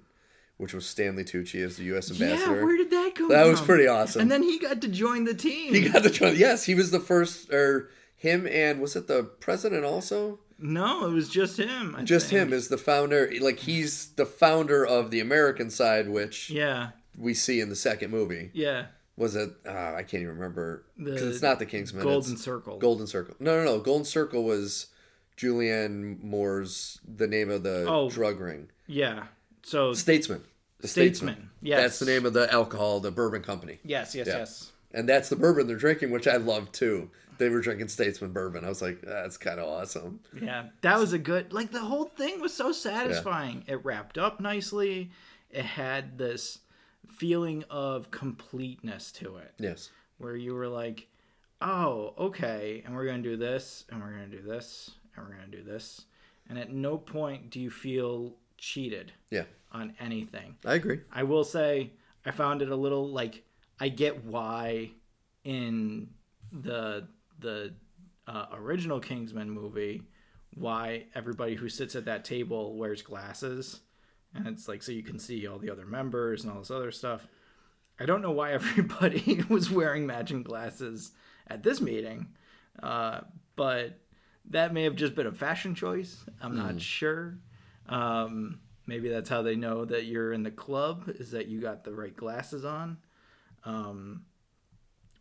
which 0.57 0.74
was 0.74 0.86
Stanley 0.86 1.24
Tucci 1.24 1.64
as 1.64 1.78
the 1.78 1.84
U.S. 1.86 2.12
ambassador. 2.12 2.55
Yeah, 2.57 2.64
where 2.64 2.78
did 2.78 2.89
that 2.91 3.14
go? 3.16 3.28
that 3.30 3.41
from? 3.43 3.51
was 3.51 3.62
pretty 3.62 3.88
awesome. 3.88 4.22
And 4.22 4.32
then 4.32 4.43
he 4.43 4.59
got 4.59 4.82
to 4.82 4.88
join 4.88 5.24
the 5.26 5.34
team. 5.34 5.74
he 5.74 5.89
got 5.89 6.03
the 6.03 6.09
join. 6.09 6.36
Yes, 6.36 6.66
he 6.66 6.76
was 6.76 6.91
the 6.91 6.99
first, 6.99 7.51
or 7.51 7.89
him 8.16 8.45
and 8.47 8.80
was 8.82 8.95
it 8.95 9.07
the 9.07 9.24
president 9.24 9.84
also? 9.86 10.39
no, 10.59 11.07
it 11.07 11.12
was 11.12 11.28
just 11.28 11.57
him. 11.57 11.95
I 11.97 12.03
Just 12.03 12.28
think. 12.30 12.41
him 12.43 12.53
is 12.53 12.68
the 12.68 12.78
founder. 12.78 13.32
Like 13.41 13.59
he's 13.59 14.12
the 14.14 14.26
founder 14.28 14.86
of 14.86 15.09
the 15.12 15.20
American 15.22 15.70
side, 15.70 16.07
which 16.09 16.49
Yeah, 16.51 16.89
we 17.18 17.34
see 17.34 17.59
in 17.62 17.70
the 17.70 17.76
second 17.76 18.12
movie. 18.12 18.49
yeah. 18.53 18.86
Was 19.18 19.36
it? 19.36 19.51
Uh, 19.68 19.72
I 19.93 20.03
can't 20.03 20.24
even 20.24 20.36
remember 20.36 20.86
because 20.97 21.22
it's 21.24 21.41
not 21.43 21.59
the 21.59 21.66
Kingsman. 21.66 22.01
Golden 22.03 22.38
Circle. 22.38 22.80
Golden 22.80 23.05
Circle. 23.05 23.36
No, 23.39 23.57
no, 23.57 23.66
no. 23.66 23.80
Golden 23.80 24.05
Circle 24.05 24.43
was 24.43 24.88
Julianne 25.38 26.22
Moore's 26.24 26.99
the 27.07 27.28
name 27.28 27.49
of 27.49 27.64
the 27.64 27.86
Oh. 27.88 28.09
drug 28.09 28.39
ring. 28.39 28.70
Yeah. 28.88 29.26
So 29.64 29.93
Statesman. 29.93 30.43
The 30.80 30.88
Statesman. 30.88 31.49
Yes. 31.62 31.82
That's 31.82 31.99
the 31.99 32.05
name 32.05 32.26
of 32.26 32.34
the 32.34 32.51
alcohol, 32.51 32.99
the 32.99 33.12
bourbon 33.12 33.43
company. 33.43 33.80
yes, 33.84 34.16
yes, 34.16 34.28
Yeah. 34.28 34.38
yes. 34.39 34.72
And 34.93 35.07
that's 35.07 35.30
the 35.30 35.36
bourbon 35.36 35.68
they're 35.68 35.78
drinking, 35.78 36.12
which 36.12 36.28
I 36.28 36.38
love 36.38 36.72
too. 36.72 37.09
They 37.38 37.49
were 37.49 37.62
drinking 37.62 37.88
Statesman 37.89 38.32
bourbon. 38.34 38.66
I 38.66 38.70
was 38.70 38.82
like, 38.82 39.01
that's 39.01 39.38
kind 39.38 39.59
of 39.59 39.68
awesome. 39.68 40.20
Yeah, 40.39 40.68
that 40.82 40.99
was 40.99 41.14
a 41.14 41.18
good. 41.20 41.53
Like 41.53 41.72
the 41.72 41.80
whole 41.80 42.05
thing 42.05 42.39
was 42.41 42.53
so 42.53 42.72
satisfying. 42.72 43.64
It 43.68 43.84
wrapped 43.86 44.18
up 44.18 44.39
nicely. 44.39 45.12
It 45.49 45.66
had 45.66 46.18
this 46.18 46.59
feeling 47.08 47.64
of 47.70 48.12
completeness 48.12 49.12
to 49.14 49.38
it. 49.38 49.54
Yes. 49.60 49.89
where 50.18 50.36
you 50.36 50.54
were 50.54 50.68
like, 50.68 51.08
oh, 51.62 52.14
okay, 52.18 52.84
and 52.86 52.95
we're 52.95 53.06
going 53.06 53.22
to 53.24 53.30
do 53.30 53.38
this, 53.38 53.86
and 53.89 54.02
we're 54.02 54.12
going 54.12 54.30
to 54.30 54.38
do 54.38 54.43
this, 54.43 54.91
and 55.16 55.26
we're 55.26 55.34
going 55.36 55.49
to 55.49 55.58
do 55.58 55.64
this. 55.64 56.06
And 56.49 56.58
at 56.60 56.72
no 56.72 56.97
point 56.97 57.49
do 57.49 57.60
you 57.60 57.70
feel 57.72 58.36
cheated 58.58 59.12
Yeah. 59.32 59.45
on 59.72 59.93
anything. 59.99 60.56
I 60.66 60.76
agree. 60.76 60.99
I 61.12 61.24
will 61.24 61.43
say, 61.43 61.91
I 62.26 62.32
found 62.32 62.62
it 62.62 62.70
a 62.70 62.76
little 62.76 63.10
like, 63.10 63.43
I 63.80 63.89
get 63.89 64.24
why 64.26 64.91
in 65.43 66.10
the 66.52 67.08
the 67.39 67.74
uh, 68.28 68.45
original 68.54 68.99
Kingsman 68.99 69.49
movie, 69.49 70.04
why 70.54 71.06
everybody 71.16 71.56
who 71.56 71.68
sits 71.70 71.95
at 71.95 72.06
that 72.06 72.24
table 72.26 72.76
wears 72.78 73.02
glasses, 73.02 73.80
and 74.34 74.47
it's 74.47 74.67
like 74.67 74.84
so 74.84 74.91
you 74.91 75.03
can 75.03 75.19
see 75.19 75.47
all 75.47 75.59
the 75.59 75.71
other 75.71 75.86
members 75.86 76.43
and 76.43 76.51
all 76.51 76.59
this 76.59 76.71
other 76.71 76.91
stuff. 76.91 77.27
I 77.99 78.05
don't 78.05 78.21
know 78.21 78.32
why 78.32 78.51
everybody 78.53 79.43
was 79.49 79.69
wearing 79.69 80.05
matching 80.05 80.43
glasses 80.43 81.11
at 81.47 81.63
this 81.63 81.82
meeting, 81.82 82.29
uh, 82.82 83.21
but 83.55 83.99
that 84.49 84.73
may 84.73 84.84
have 84.84 84.95
just 84.95 85.15
been 85.15 85.27
a 85.27 85.32
fashion 85.32 85.75
choice. 85.75 86.23
I'm 86.41 86.55
not 86.55 86.82
sure. 86.82 87.38
Um, 87.88 88.59
maybe 88.88 89.09
that's 89.09 89.29
how 89.29 89.41
they 89.41 89.55
know 89.55 89.86
that 89.86 90.05
you're 90.05 90.34
in 90.34 90.43
the 90.43 90.51
club 90.51 91.03
is 91.07 91.32
that 91.32 91.47
you 91.47 91.61
got 91.61 91.84
the 91.84 91.93
right 91.93 92.15
glasses 92.15 92.65
on. 92.65 92.97
Um, 93.63 94.23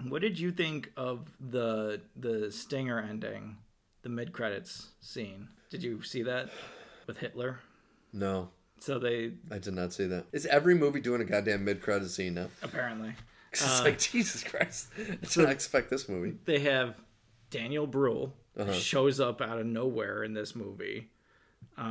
what 0.09 0.23
did 0.23 0.39
you 0.39 0.51
think 0.51 0.91
of 0.97 1.31
the 1.41 2.01
the 2.17 2.51
stinger 2.51 2.99
ending, 2.99 3.59
the 4.03 4.09
mid 4.09 4.33
credits 4.33 4.89
scene? 5.01 5.49
Did 5.69 5.83
you 5.83 6.03
see 6.03 6.23
that 6.23 6.51
with 7.07 7.19
Hitler? 7.19 7.61
No, 8.13 8.49
So 8.81 8.99
they 8.99 9.33
I 9.51 9.59
did 9.59 9.75
not 9.75 9.93
see 9.93 10.07
that. 10.07 10.25
Is 10.33 10.47
every 10.47 10.75
movie 10.75 11.01
doing 11.01 11.21
a 11.21 11.25
goddamn 11.25 11.65
mid 11.65 11.81
credit 11.83 12.09
scene 12.11 12.35
now? 12.35 12.49
Apparently. 12.63 13.15
it's 13.53 13.83
like 13.83 13.99
Jesus 13.99 14.43
Christ. 14.43 14.89
I 14.99 15.15
did 15.27 15.37
not 15.37 15.51
expect 15.53 15.91
this 15.91 16.09
movie. 16.09 16.37
they 16.45 16.61
have 16.61 16.95
Daniel 17.51 17.87
Bruhl 17.87 18.33
Uh-huh. 18.57 18.73
shows 18.73 19.21
up 19.21 19.41
out 19.41 19.59
of 19.59 19.67
nowhere 19.67 20.23
in 20.25 20.35
this 20.35 20.55
movie. 20.57 21.11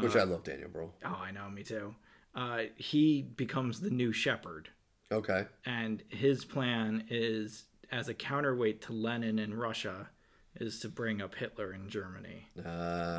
Which 0.02 0.16
I 0.16 0.24
love 0.24 0.44
Daniel 0.44 0.70
Bruhl. 0.70 0.94
Oh, 1.04 1.20
I 1.22 1.32
know, 1.32 1.50
me 1.50 1.64
too. 1.64 1.96
Uh, 2.36 2.64
he 2.76 3.24
becomes 3.24 3.80
the 3.82 3.90
new 3.90 4.14
shepherd, 4.14 4.70
Okay. 5.12 5.46
and 5.66 6.04
his 6.10 6.46
plan 6.46 7.06
is 7.10 7.64
as 7.92 8.08
a 8.08 8.14
counterweight 8.14 8.82
to 8.84 8.94
Lenin 8.94 9.40
in 9.40 9.54
Russia 9.56 10.10
is 10.56 10.80
to 10.82 10.90
bring 10.90 11.22
up 11.22 11.36
Hitler 11.36 11.74
in 11.74 11.90
Germany. 11.90 12.48
Uh, 12.58 12.68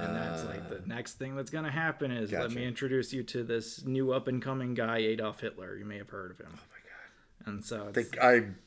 And 0.07 0.16
that's 0.16 0.45
like 0.45 0.68
the 0.68 0.83
next 0.87 1.14
thing 1.14 1.37
that's 1.37 1.51
going 1.51 1.64
to 1.64 1.70
happen 1.70 2.11
is 2.11 2.33
let 2.33 2.51
me 2.53 2.64
introduce 2.64 3.12
you 3.12 3.22
to 3.24 3.43
this 3.45 3.85
new 3.85 4.12
up 4.12 4.28
and 4.28 4.43
coming 4.43 4.74
guy, 4.74 4.99
Adolf 4.99 5.41
Hitler. 5.41 5.76
You 5.76 5.85
may 5.85 5.99
have 5.99 6.11
heard 6.11 6.31
of 6.33 6.39
him. 6.39 6.53
Oh 6.53 6.57
my 6.70 7.47
god. 7.47 7.53
And 7.55 7.64
so 7.64 7.87
I 7.89 7.93
think 7.93 8.16
I'm 8.22 8.59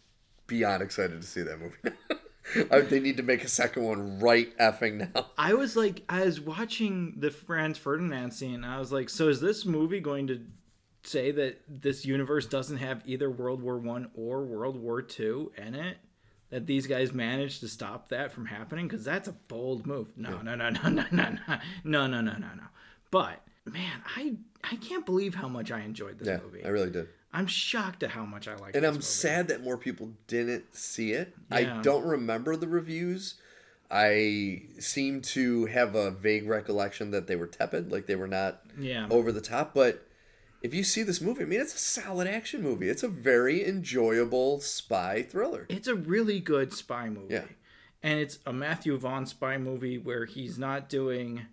beyond 0.47 0.82
excited 0.82 1.22
to 1.22 1.28
see 1.28 1.41
that 1.41 1.59
movie. 1.59 1.78
I, 2.72 2.82
they 2.82 2.99
need 2.99 3.18
to 3.18 3.24
make 3.24 3.43
a 3.43 3.47
second 3.47 3.84
one 3.84 4.20
right 4.20 4.55
effing 4.57 5.14
now. 5.14 5.28
I 5.38 5.53
was 5.53 5.76
like, 5.78 6.03
I 6.09 6.26
was 6.26 6.41
watching 6.41 7.16
the 7.18 7.32
Franz 7.32 7.78
Ferdinand 7.78 8.32
scene. 8.32 8.64
I 8.66 8.80
was 8.80 8.91
like, 8.91 9.09
so 9.09 9.30
is 9.30 9.39
this 9.39 9.66
movie 9.66 10.01
going 10.01 10.28
to 10.28 10.41
say 11.03 11.32
that 11.32 11.61
this 11.70 12.05
universe 12.05 12.45
doesn't 12.45 12.78
have 12.78 13.01
either 13.05 13.30
World 13.30 13.61
War 13.61 13.78
One 13.78 14.09
or 14.14 14.43
World 14.43 14.78
War 14.78 15.01
Two 15.01 15.51
in 15.57 15.74
it? 15.76 15.97
That 16.54 16.68
these 16.68 16.86
guys 16.86 17.12
managed 17.14 17.62
to 17.62 17.68
stop 17.68 18.10
that 18.10 18.32
from 18.32 18.45
happening? 18.45 18.88
Because 18.88 19.04
that's 19.04 19.28
a 19.28 19.32
bold 19.32 19.88
move. 19.88 20.14
No, 20.16 20.39
no, 20.41 20.54
no, 20.54 20.70
no, 20.70 20.82
no, 20.88 21.06
no, 21.12 21.30
no, 21.30 21.38
no, 21.84 22.08
no, 22.08 22.22
no, 22.22 22.22
no, 22.22 22.32
no. 22.32 22.64
But 23.10 23.41
man, 23.66 24.04
I 24.16 24.36
I 24.64 24.76
can't 24.76 25.04
believe 25.06 25.34
how 25.34 25.47
much 25.47 25.72
I 25.72 25.80
enjoyed 25.82 26.20
this 26.20 26.28
Yeah, 26.28 26.38
movie. 26.43 26.64
I 26.64 26.68
really 26.70 26.91
did. 26.91 27.08
I'm 27.34 27.47
shocked 27.47 28.04
at 28.04 28.12
how 28.12 28.24
much 28.26 28.47
I 28.47 28.56
like. 28.56 28.76
It. 28.76 28.78
And 28.78 28.86
I'm 28.86 28.93
movie. 28.93 29.04
sad 29.04 29.47
that 29.47 29.64
more 29.64 29.78
people 29.78 30.12
didn't 30.28 30.76
see 30.76 31.12
it. 31.14 31.34
Yeah. 31.51 31.58
I 31.58 31.82
don't 31.82 32.06
remember 32.06 32.56
the 32.56 32.68
reviews. 32.68 33.36
I 33.89 34.64
seem 34.80 35.22
to 35.22 35.66
have 35.66 35.95
a 35.95 36.12
vague 36.12 36.47
recollection 36.47 37.10
that 37.12 37.26
they 37.28 37.36
were 37.36 37.47
tepid, 37.47 37.91
like 37.91 38.06
they 38.06 38.16
were 38.16 38.28
not 38.28 38.62
Yeah. 38.80 39.08
over 39.10 39.32
the 39.32 39.41
top. 39.41 39.74
But 39.74 40.08
if 40.64 40.74
you 40.74 40.84
see 40.84 41.03
this 41.03 41.22
movie, 41.22 41.43
I 41.43 41.45
mean, 41.45 41.61
it's 41.61 41.76
a 41.76 41.78
solid 41.78 42.28
action 42.28 42.61
movie. 42.64 42.89
It's 42.89 43.03
a 43.03 43.07
very 43.07 43.64
enjoyable 43.68 44.59
spy 44.61 45.22
thriller. 45.22 45.66
It's 45.70 45.88
a 45.88 45.95
really 45.95 46.39
good 46.39 46.74
spy 46.74 47.09
movie. 47.09 47.34
Yeah. 47.36 47.43
And 48.01 48.20
it's 48.20 48.39
a 48.45 48.51
Matthew 48.53 48.97
Vaughn 48.97 49.26
spy 49.26 49.57
movie 49.57 49.97
where 49.97 50.26
he's 50.26 50.57
not 50.57 50.89
doing 50.89 51.45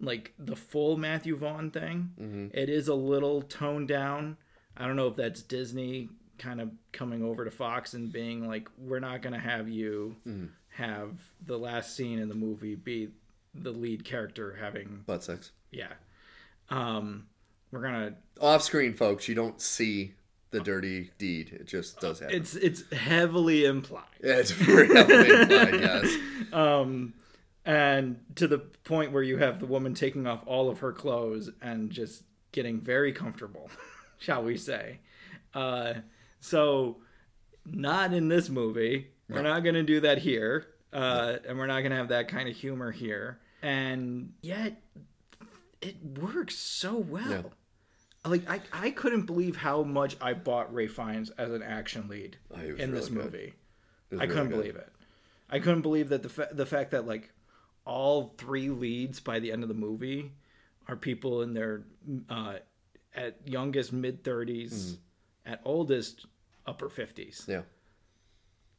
like 0.00 0.32
the 0.38 0.54
full 0.56 0.96
Matthew 0.96 1.36
Vaughn 1.36 1.70
thing. 1.70 2.10
Mm-hmm. 2.20 2.46
It 2.52 2.68
is 2.68 2.86
a 2.88 2.94
little 2.94 3.42
toned 3.42 3.88
down. 3.88 4.36
I 4.76 4.86
don't 4.86 4.94
know 4.96 5.08
if 5.08 5.16
that's 5.16 5.42
Disney 5.42 6.08
kind 6.38 6.60
of 6.60 6.70
coming 6.92 7.24
over 7.24 7.44
to 7.44 7.50
Fox 7.50 7.94
and 7.94 8.12
being 8.12 8.46
like, 8.46 8.68
we're 8.78 9.00
not 9.00 9.22
going 9.22 9.32
to 9.32 9.40
have 9.40 9.68
you 9.68 10.14
Mm-hmm. 10.26 10.46
have 10.76 11.18
the 11.44 11.56
last 11.58 11.96
scene 11.96 12.20
in 12.20 12.28
the 12.28 12.34
movie 12.36 12.76
be 12.76 13.08
the 13.54 13.72
lead 13.72 14.04
character 14.04 14.56
having, 14.60 15.02
Butt 15.06 15.24
sex. 15.24 15.50
yeah. 15.72 15.94
Um, 16.70 17.26
we're 17.70 17.82
to 18.10 18.14
Off 18.40 18.62
screen, 18.62 18.94
folks, 18.94 19.28
you 19.28 19.34
don't 19.34 19.60
see 19.60 20.14
the 20.50 20.60
dirty 20.60 21.10
deed. 21.18 21.50
It 21.52 21.66
just 21.66 22.00
does 22.00 22.20
happen. 22.20 22.36
it's 22.36 22.54
it's 22.54 22.90
heavily 22.92 23.64
implied. 23.64 24.04
yeah, 24.22 24.36
it's 24.36 24.50
very 24.52 24.88
heavily 24.88 25.30
implied, 25.30 25.74
yes. 25.80 26.16
um, 26.52 27.14
and 27.64 28.20
to 28.36 28.46
the 28.48 28.58
point 28.58 29.12
where 29.12 29.22
you 29.22 29.36
have 29.38 29.60
the 29.60 29.66
woman 29.66 29.94
taking 29.94 30.26
off 30.26 30.40
all 30.46 30.70
of 30.70 30.78
her 30.78 30.92
clothes 30.92 31.50
and 31.60 31.90
just 31.90 32.22
getting 32.52 32.80
very 32.80 33.12
comfortable, 33.12 33.70
shall 34.18 34.42
we 34.42 34.56
say? 34.56 35.00
Uh, 35.52 35.94
so, 36.40 36.96
not 37.66 38.14
in 38.14 38.28
this 38.28 38.48
movie. 38.48 39.08
We're 39.28 39.42
not 39.42 39.62
to 39.74 39.82
do 39.82 40.00
that 40.00 40.16
here, 40.16 40.68
uh, 40.90 41.36
and 41.46 41.58
we're 41.58 41.66
not 41.66 41.80
to 41.90 41.98
have 41.98 42.08
that 42.08 42.28
kind 42.28 42.48
of 42.48 42.56
humor 42.56 42.90
here. 42.90 43.38
And 43.60 44.32
yet, 44.40 44.80
it 45.80 45.96
works 46.20 46.56
so 46.56 46.96
well. 46.96 47.30
Yeah. 47.30 47.42
Like 48.24 48.48
I, 48.50 48.60
I 48.72 48.90
couldn't 48.90 49.22
believe 49.26 49.56
how 49.56 49.82
much 49.82 50.16
I 50.20 50.34
bought 50.34 50.72
Ralph 50.74 50.90
Fiennes 50.90 51.30
as 51.38 51.50
an 51.52 51.62
action 51.62 52.08
lead 52.08 52.36
Oh, 52.54 52.60
in 52.60 52.92
this 52.92 53.08
good. 53.08 53.24
movie. 53.24 53.54
I 54.10 54.14
really 54.14 54.26
couldn't 54.28 54.48
good. 54.48 54.56
believe 54.56 54.76
it. 54.76 54.88
I 55.50 55.58
couldn't 55.60 55.82
believe 55.82 56.08
that 56.10 56.22
the 56.22 56.28
fa- 56.28 56.48
the 56.52 56.66
fact 56.66 56.90
that 56.90 57.06
like 57.06 57.30
all 57.86 58.34
three 58.36 58.68
leads 58.68 59.20
by 59.20 59.38
the 59.38 59.50
end 59.52 59.62
of 59.62 59.68
the 59.68 59.74
movie 59.74 60.32
are 60.88 60.96
people 60.96 61.42
in 61.42 61.54
their 61.54 61.82
uh, 62.28 62.56
at 63.14 63.36
youngest 63.46 63.92
mid 63.92 64.22
30s, 64.24 64.72
Mm-hmm. 64.72 65.52
at 65.52 65.60
oldest 65.64 66.26
upper 66.66 66.88
fifties. 66.90 67.44
Yeah. 67.48 67.62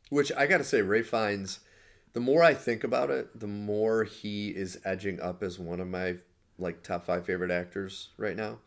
Which 0.10 0.32
I 0.36 0.48
gotta 0.48 0.64
say, 0.64 0.82
Ralph 0.82 1.06
Fiennes. 1.08 1.60
The 2.14 2.20
more 2.20 2.42
I 2.44 2.56
think 2.56 2.84
about 2.84 3.12
it, 3.12 3.40
the 3.40 3.48
more 3.48 4.04
he 4.04 4.50
is 4.50 4.80
edging 4.84 5.20
up 5.22 5.44
as 5.44 5.60
one 5.60 5.80
of 5.80 5.88
my 5.88 6.16
like 6.60 6.84
top 6.84 7.06
five 7.06 7.26
favorite 7.26 7.52
actors 7.52 8.10
right 8.18 8.36
now. 8.36 8.60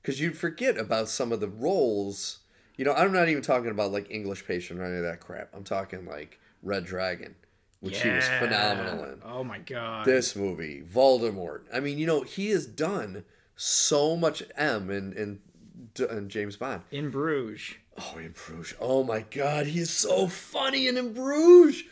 Because 0.00 0.20
you 0.20 0.32
forget 0.32 0.76
about 0.76 1.08
some 1.08 1.32
of 1.32 1.40
the 1.40 1.48
roles. 1.48 2.38
You 2.76 2.84
know, 2.84 2.94
I'm 2.94 3.12
not 3.12 3.28
even 3.28 3.42
talking 3.42 3.70
about 3.70 3.92
like 3.92 4.10
English 4.10 4.46
Patient 4.46 4.80
or 4.80 4.84
any 4.84 4.96
of 4.96 5.02
that 5.04 5.20
crap. 5.20 5.50
I'm 5.54 5.64
talking 5.64 6.06
like 6.06 6.40
Red 6.62 6.84
Dragon, 6.84 7.34
which 7.80 8.02
he 8.02 8.08
was 8.08 8.26
phenomenal 8.38 9.04
in. 9.04 9.20
Oh 9.24 9.44
my 9.44 9.58
god! 9.58 10.04
This 10.06 10.34
movie, 10.34 10.82
Voldemort. 10.82 11.62
I 11.72 11.80
mean, 11.80 11.98
you 11.98 12.06
know, 12.06 12.22
he 12.22 12.50
has 12.50 12.66
done 12.66 13.24
so 13.54 14.16
much 14.16 14.42
M 14.56 14.90
in 14.90 15.12
in, 15.12 15.40
in 16.08 16.28
James 16.28 16.56
Bond. 16.56 16.82
in 16.90 17.10
Bruges. 17.10 17.74
Oh, 17.98 18.16
in 18.18 18.32
Bruges. 18.32 18.74
Oh 18.80 19.04
my 19.04 19.20
God, 19.20 19.66
he 19.66 19.78
is 19.80 19.90
so 19.90 20.26
funny 20.26 20.88
in 20.88 20.96
in 20.96 21.12
Bruges. 21.12 21.84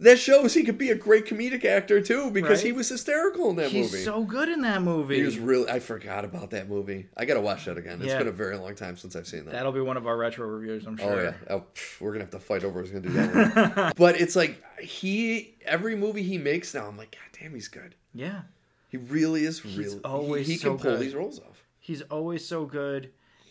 That 0.00 0.18
shows 0.18 0.54
he 0.54 0.62
could 0.62 0.78
be 0.78 0.90
a 0.90 0.94
great 0.94 1.26
comedic 1.26 1.64
actor 1.64 2.00
too, 2.00 2.30
because 2.30 2.62
he 2.62 2.70
was 2.72 2.88
hysterical 2.88 3.50
in 3.50 3.56
that 3.56 3.72
movie. 3.72 3.78
He's 3.80 4.04
so 4.04 4.22
good 4.22 4.48
in 4.48 4.60
that 4.62 4.80
movie. 4.82 5.16
he 5.16 5.22
was 5.24 5.38
really. 5.38 5.68
I 5.68 5.80
forgot 5.80 6.24
about 6.24 6.50
that 6.50 6.68
movie. 6.68 7.06
I 7.16 7.24
gotta 7.24 7.40
watch 7.40 7.64
that 7.64 7.76
again. 7.78 8.00
It's 8.00 8.14
been 8.14 8.28
a 8.28 8.32
very 8.32 8.56
long 8.56 8.74
time 8.76 8.96
since 8.96 9.16
I've 9.16 9.26
seen 9.26 9.44
that. 9.46 9.50
That'll 9.52 9.72
be 9.72 9.80
one 9.80 9.96
of 9.96 10.06
our 10.06 10.16
retro 10.16 10.46
reviews, 10.46 10.86
I'm 10.86 10.98
Oh 11.00 11.02
sure. 11.02 11.24
yeah, 11.24 11.34
oh, 11.50 11.64
pff, 11.74 12.00
we're 12.00 12.12
gonna 12.12 12.24
have 12.24 12.30
to 12.30 12.38
fight 12.38 12.62
over 12.64 12.80
who's 12.80 12.90
gonna 12.90 13.02
do 13.08 13.12
that 13.14 13.76
one. 13.76 13.92
but 13.96 14.20
it's 14.20 14.36
like 14.36 14.62
he 14.80 15.56
every 15.64 15.96
movie 15.96 16.22
he 16.22 16.38
makes 16.38 16.72
now, 16.74 16.86
I'm 16.86 16.96
like, 16.96 17.10
God 17.12 17.38
damn, 17.40 17.54
he's 17.54 17.68
good. 17.68 17.94
yeah. 18.14 18.42
He 18.90 18.96
really 18.96 19.44
is. 19.44 19.64
Really, 19.66 20.00
always 20.02 20.46
he, 20.46 20.54
he 20.54 20.58
so 20.58 20.70
can 20.76 20.78
pull 20.82 20.92
good. 20.92 21.00
these 21.00 21.14
roles 21.14 21.40
off. 21.40 21.62
He's 21.78 22.00
always 22.02 22.46
so 22.46 22.64
good. 22.64 23.10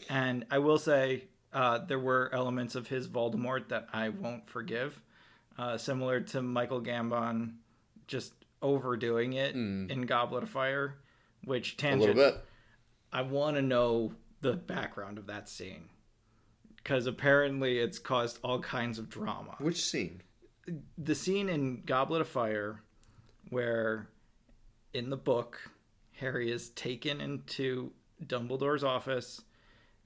And 0.09 0.45
I 0.49 0.57
will 0.59 0.79
say, 0.79 1.25
uh, 1.53 1.77
there 1.79 1.99
were 1.99 2.31
elements 2.33 2.73
of 2.73 2.87
his 2.87 3.07
Voldemort 3.07 3.67
that 3.67 3.87
I 3.93 4.09
won't 4.09 4.49
forgive. 4.49 4.99
Uh, 5.58 5.78
similar 5.78 6.20
to 6.20 6.41
Michael 6.41 6.82
Gambon 6.82 7.55
just 8.08 8.34
overdoing 8.62 9.34
it 9.34 9.55
in 9.55 10.03
Goblet 10.08 10.43
of 10.43 10.49
Fire, 10.49 10.95
which. 11.43 11.76
A 11.82 11.95
little 11.95 12.14
tangent. 12.14 12.16
bit. 12.16 12.45
I 13.12 13.22
want 13.24 13.55
to 13.55 13.62
know 13.62 14.14
the 14.41 14.53
background 14.53 15.18
of 15.18 15.28
that 15.28 15.49
scene. 15.49 15.89
Because 16.76 17.08
apparently 17.08 17.80
it's 17.80 17.99
caused 17.99 18.39
all 18.43 18.60
kinds 18.60 18.99
of 18.99 19.10
drama. 19.10 19.55
Which 19.60 19.84
scene? 19.84 20.22
the 20.97 21.16
scene 21.16 21.49
in 21.49 21.82
Goblet 21.86 22.22
of 22.22 22.28
Fire 22.28 22.82
where 23.49 24.08
in 24.93 25.10
the 25.10 25.18
book 25.18 25.60
Harry 26.14 26.51
is 26.51 26.70
taken 26.70 27.22
into 27.22 27.91
Dumbledore's 28.26 28.84
office 28.84 29.41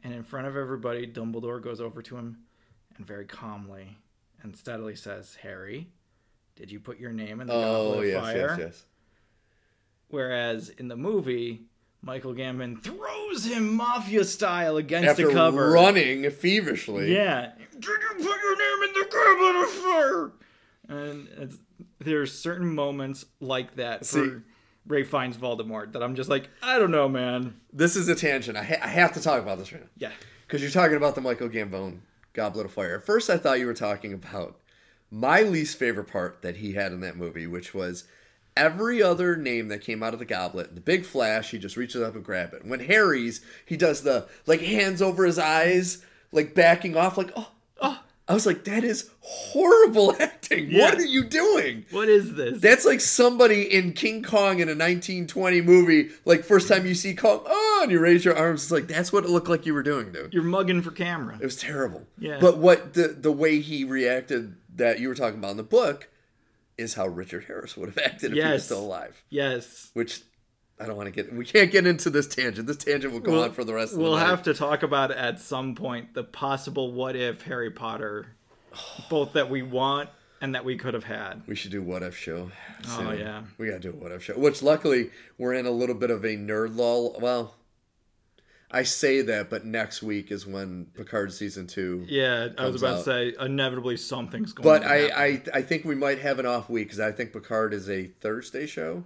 and 0.03 0.13
in 0.13 0.23
front 0.23 0.47
of 0.47 0.55
everybody 0.55 1.07
Dumbledore 1.07 1.61
goes 1.61 1.81
over 1.81 2.01
to 2.03 2.17
him 2.17 2.43
and 2.97 3.07
very 3.07 3.25
calmly 3.25 3.97
and 4.43 4.55
steadily 4.55 4.95
says, 4.95 5.35
"Harry, 5.41 5.89
did 6.55 6.71
you 6.71 6.79
put 6.79 6.99
your 6.99 7.11
name 7.11 7.41
in 7.41 7.47
the 7.47 7.53
Oh 7.53 7.91
Goblet 7.93 7.99
of 7.99 8.05
yes, 8.11 8.21
Fire?" 8.21 8.47
yes, 8.49 8.59
yes. 8.59 8.85
Whereas 10.09 10.69
in 10.69 10.87
the 10.87 10.95
movie 10.97 11.61
Michael 12.01 12.33
Gambon 12.33 12.83
throws 12.83 13.45
him 13.45 13.75
mafia 13.75 14.25
style 14.25 14.77
against 14.77 15.07
After 15.09 15.27
the 15.27 15.33
cover. 15.33 15.71
running 15.71 16.29
feverishly. 16.31 17.13
Yeah. 17.13 17.51
Did 17.71 17.85
you 17.85 18.09
put 18.09 18.23
your 18.41 18.57
name 18.57 18.89
in 18.89 18.93
the 18.93 19.07
Goblet 19.11 19.63
of 19.63 19.69
Fire? 19.69 20.31
And 20.89 21.27
it's, 21.37 21.57
there's 21.99 22.37
certain 22.37 22.73
moments 22.73 23.25
like 23.39 23.75
that 23.75 23.99
for 23.99 24.05
See, 24.05 24.31
Ray 24.87 25.03
finds 25.03 25.37
Voldemort 25.37 25.93
that 25.93 26.01
I'm 26.03 26.15
just 26.15 26.29
like, 26.29 26.49
I 26.63 26.79
don't 26.79 26.91
know, 26.91 27.07
man. 27.07 27.55
This 27.71 27.95
is 27.95 28.09
a 28.09 28.15
tangent. 28.15 28.57
I, 28.57 28.63
ha- 28.63 28.79
I 28.81 28.87
have 28.87 29.13
to 29.13 29.21
talk 29.21 29.39
about 29.41 29.59
this 29.59 29.71
right 29.71 29.81
now. 29.83 29.87
Yeah. 29.97 30.11
Because 30.47 30.61
you're 30.61 30.71
talking 30.71 30.97
about 30.97 31.15
the 31.15 31.21
Michael 31.21 31.47
Gambon 31.49 31.99
Goblet 32.33 32.65
of 32.65 32.73
Fire. 32.73 32.95
At 32.95 33.05
first, 33.05 33.29
I 33.29 33.37
thought 33.37 33.59
you 33.59 33.65
were 33.65 33.73
talking 33.73 34.13
about 34.13 34.59
my 35.09 35.41
least 35.41 35.77
favorite 35.77 36.07
part 36.07 36.41
that 36.41 36.57
he 36.57 36.73
had 36.73 36.91
in 36.91 37.01
that 37.01 37.17
movie, 37.17 37.47
which 37.47 37.73
was 37.73 38.05
every 38.55 39.01
other 39.01 39.35
name 39.35 39.67
that 39.69 39.81
came 39.81 40.03
out 40.03 40.13
of 40.13 40.19
the 40.19 40.25
goblet. 40.25 40.75
The 40.75 40.81
big 40.81 41.05
flash, 41.05 41.51
he 41.51 41.59
just 41.59 41.77
reaches 41.77 42.01
up 42.01 42.15
and 42.15 42.23
grabs 42.23 42.53
it. 42.53 42.65
When 42.65 42.79
Harry's, 42.81 43.41
he 43.65 43.77
does 43.77 44.03
the 44.03 44.27
like 44.45 44.61
hands 44.61 45.01
over 45.01 45.25
his 45.25 45.39
eyes, 45.39 46.03
like 46.31 46.55
backing 46.55 46.95
off, 46.95 47.17
like 47.17 47.31
oh, 47.35 47.51
oh. 47.81 47.99
I 48.31 48.33
was 48.33 48.45
like, 48.45 48.63
that 48.63 48.85
is 48.85 49.09
horrible 49.19 50.15
acting. 50.19 50.71
Yeah. 50.71 50.85
What 50.85 50.97
are 50.99 51.05
you 51.05 51.25
doing? 51.25 51.85
What 51.91 52.07
is 52.07 52.33
this? 52.35 52.61
That's 52.61 52.85
like 52.85 53.01
somebody 53.01 53.63
in 53.63 53.91
King 53.91 54.23
Kong 54.23 54.59
in 54.59 54.69
a 54.69 54.71
1920 54.71 55.59
movie. 55.61 56.11
Like 56.23 56.45
first 56.45 56.69
time 56.69 56.85
you 56.85 56.95
see 56.95 57.13
Kong, 57.13 57.41
oh, 57.45 57.79
and 57.83 57.91
you 57.91 57.99
raise 57.99 58.23
your 58.23 58.37
arms. 58.37 58.63
It's 58.63 58.71
like 58.71 58.87
that's 58.87 59.11
what 59.11 59.25
it 59.25 59.29
looked 59.29 59.49
like 59.49 59.65
you 59.65 59.73
were 59.73 59.83
doing, 59.83 60.13
dude. 60.13 60.33
You're 60.33 60.43
mugging 60.43 60.81
for 60.81 60.91
camera. 60.91 61.37
It 61.41 61.43
was 61.43 61.57
terrible. 61.57 62.07
Yeah. 62.17 62.37
But 62.39 62.57
what 62.57 62.93
the 62.93 63.09
the 63.09 63.33
way 63.33 63.59
he 63.59 63.83
reacted 63.83 64.55
that 64.75 64.99
you 64.99 65.09
were 65.09 65.15
talking 65.15 65.39
about 65.39 65.51
in 65.51 65.57
the 65.57 65.63
book 65.63 66.07
is 66.77 66.93
how 66.93 67.07
Richard 67.07 67.43
Harris 67.45 67.75
would 67.75 67.89
have 67.89 67.97
acted 68.05 68.31
if 68.37 68.43
he 68.43 68.49
was 68.49 68.63
still 68.63 68.79
alive. 68.79 69.21
Yes. 69.29 69.91
Which 69.93 70.21
I 70.81 70.87
don't 70.87 70.95
want 70.95 71.07
to 71.07 71.11
get. 71.11 71.33
We 71.33 71.45
can't 71.45 71.71
get 71.71 71.85
into 71.85 72.09
this 72.09 72.27
tangent. 72.27 72.65
This 72.65 72.77
tangent 72.77 73.13
will 73.13 73.19
go 73.19 73.43
on 73.43 73.51
for 73.51 73.63
the 73.63 73.73
rest 73.73 73.93
of 73.93 73.99
the 73.99 74.03
we'll 74.03 74.17
have 74.17 74.43
to 74.43 74.53
talk 74.53 74.83
about 74.83 75.11
at 75.11 75.39
some 75.39 75.75
point 75.75 76.13
the 76.13 76.23
possible 76.23 76.91
what 76.91 77.15
if 77.15 77.43
Harry 77.43 77.69
Potter, 77.69 78.27
both 79.09 79.33
that 79.33 79.49
we 79.49 79.61
want 79.61 80.09
and 80.41 80.55
that 80.55 80.65
we 80.65 80.75
could 80.75 80.95
have 80.95 81.03
had. 81.03 81.43
We 81.45 81.55
should 81.55 81.71
do 81.71 81.83
what 81.83 82.01
if 82.01 82.17
show. 82.17 82.51
Oh, 82.89 83.11
yeah. 83.11 83.43
we 83.59 83.67
gotta 83.67 83.79
do 83.79 83.89
a 83.91 83.93
what 83.93 84.11
if 84.11 84.23
show. 84.23 84.33
Which 84.33 84.63
luckily 84.63 85.11
we're 85.37 85.53
in 85.53 85.67
a 85.67 85.71
little 85.71 85.95
bit 85.95 86.09
of 86.09 86.23
a 86.23 86.35
nerd 86.35 86.75
lull. 86.75 87.15
Well, 87.21 87.55
I 88.73 88.83
say 88.83 89.21
that, 89.21 89.49
but 89.49 89.65
next 89.65 90.01
week 90.01 90.31
is 90.31 90.47
when 90.47 90.85
Picard 90.93 91.33
season 91.33 91.67
two. 91.67 92.05
Yeah, 92.07 92.49
I 92.57 92.67
was 92.67 92.81
about 92.81 92.93
out. 92.93 92.97
to 92.99 93.03
say 93.03 93.33
inevitably 93.39 93.97
something's 93.97 94.53
going. 94.53 94.63
But 94.63 94.79
to 94.79 94.87
I. 94.89 95.23
I 95.25 95.41
I 95.55 95.61
think 95.61 95.83
we 95.83 95.95
might 95.95 96.19
have 96.19 96.39
an 96.39 96.45
off 96.45 96.69
week 96.69 96.87
because 96.87 96.99
I 96.99 97.11
think 97.11 97.33
Picard 97.33 97.73
is 97.73 97.89
a 97.89 98.07
Thursday 98.21 98.65
show, 98.65 99.03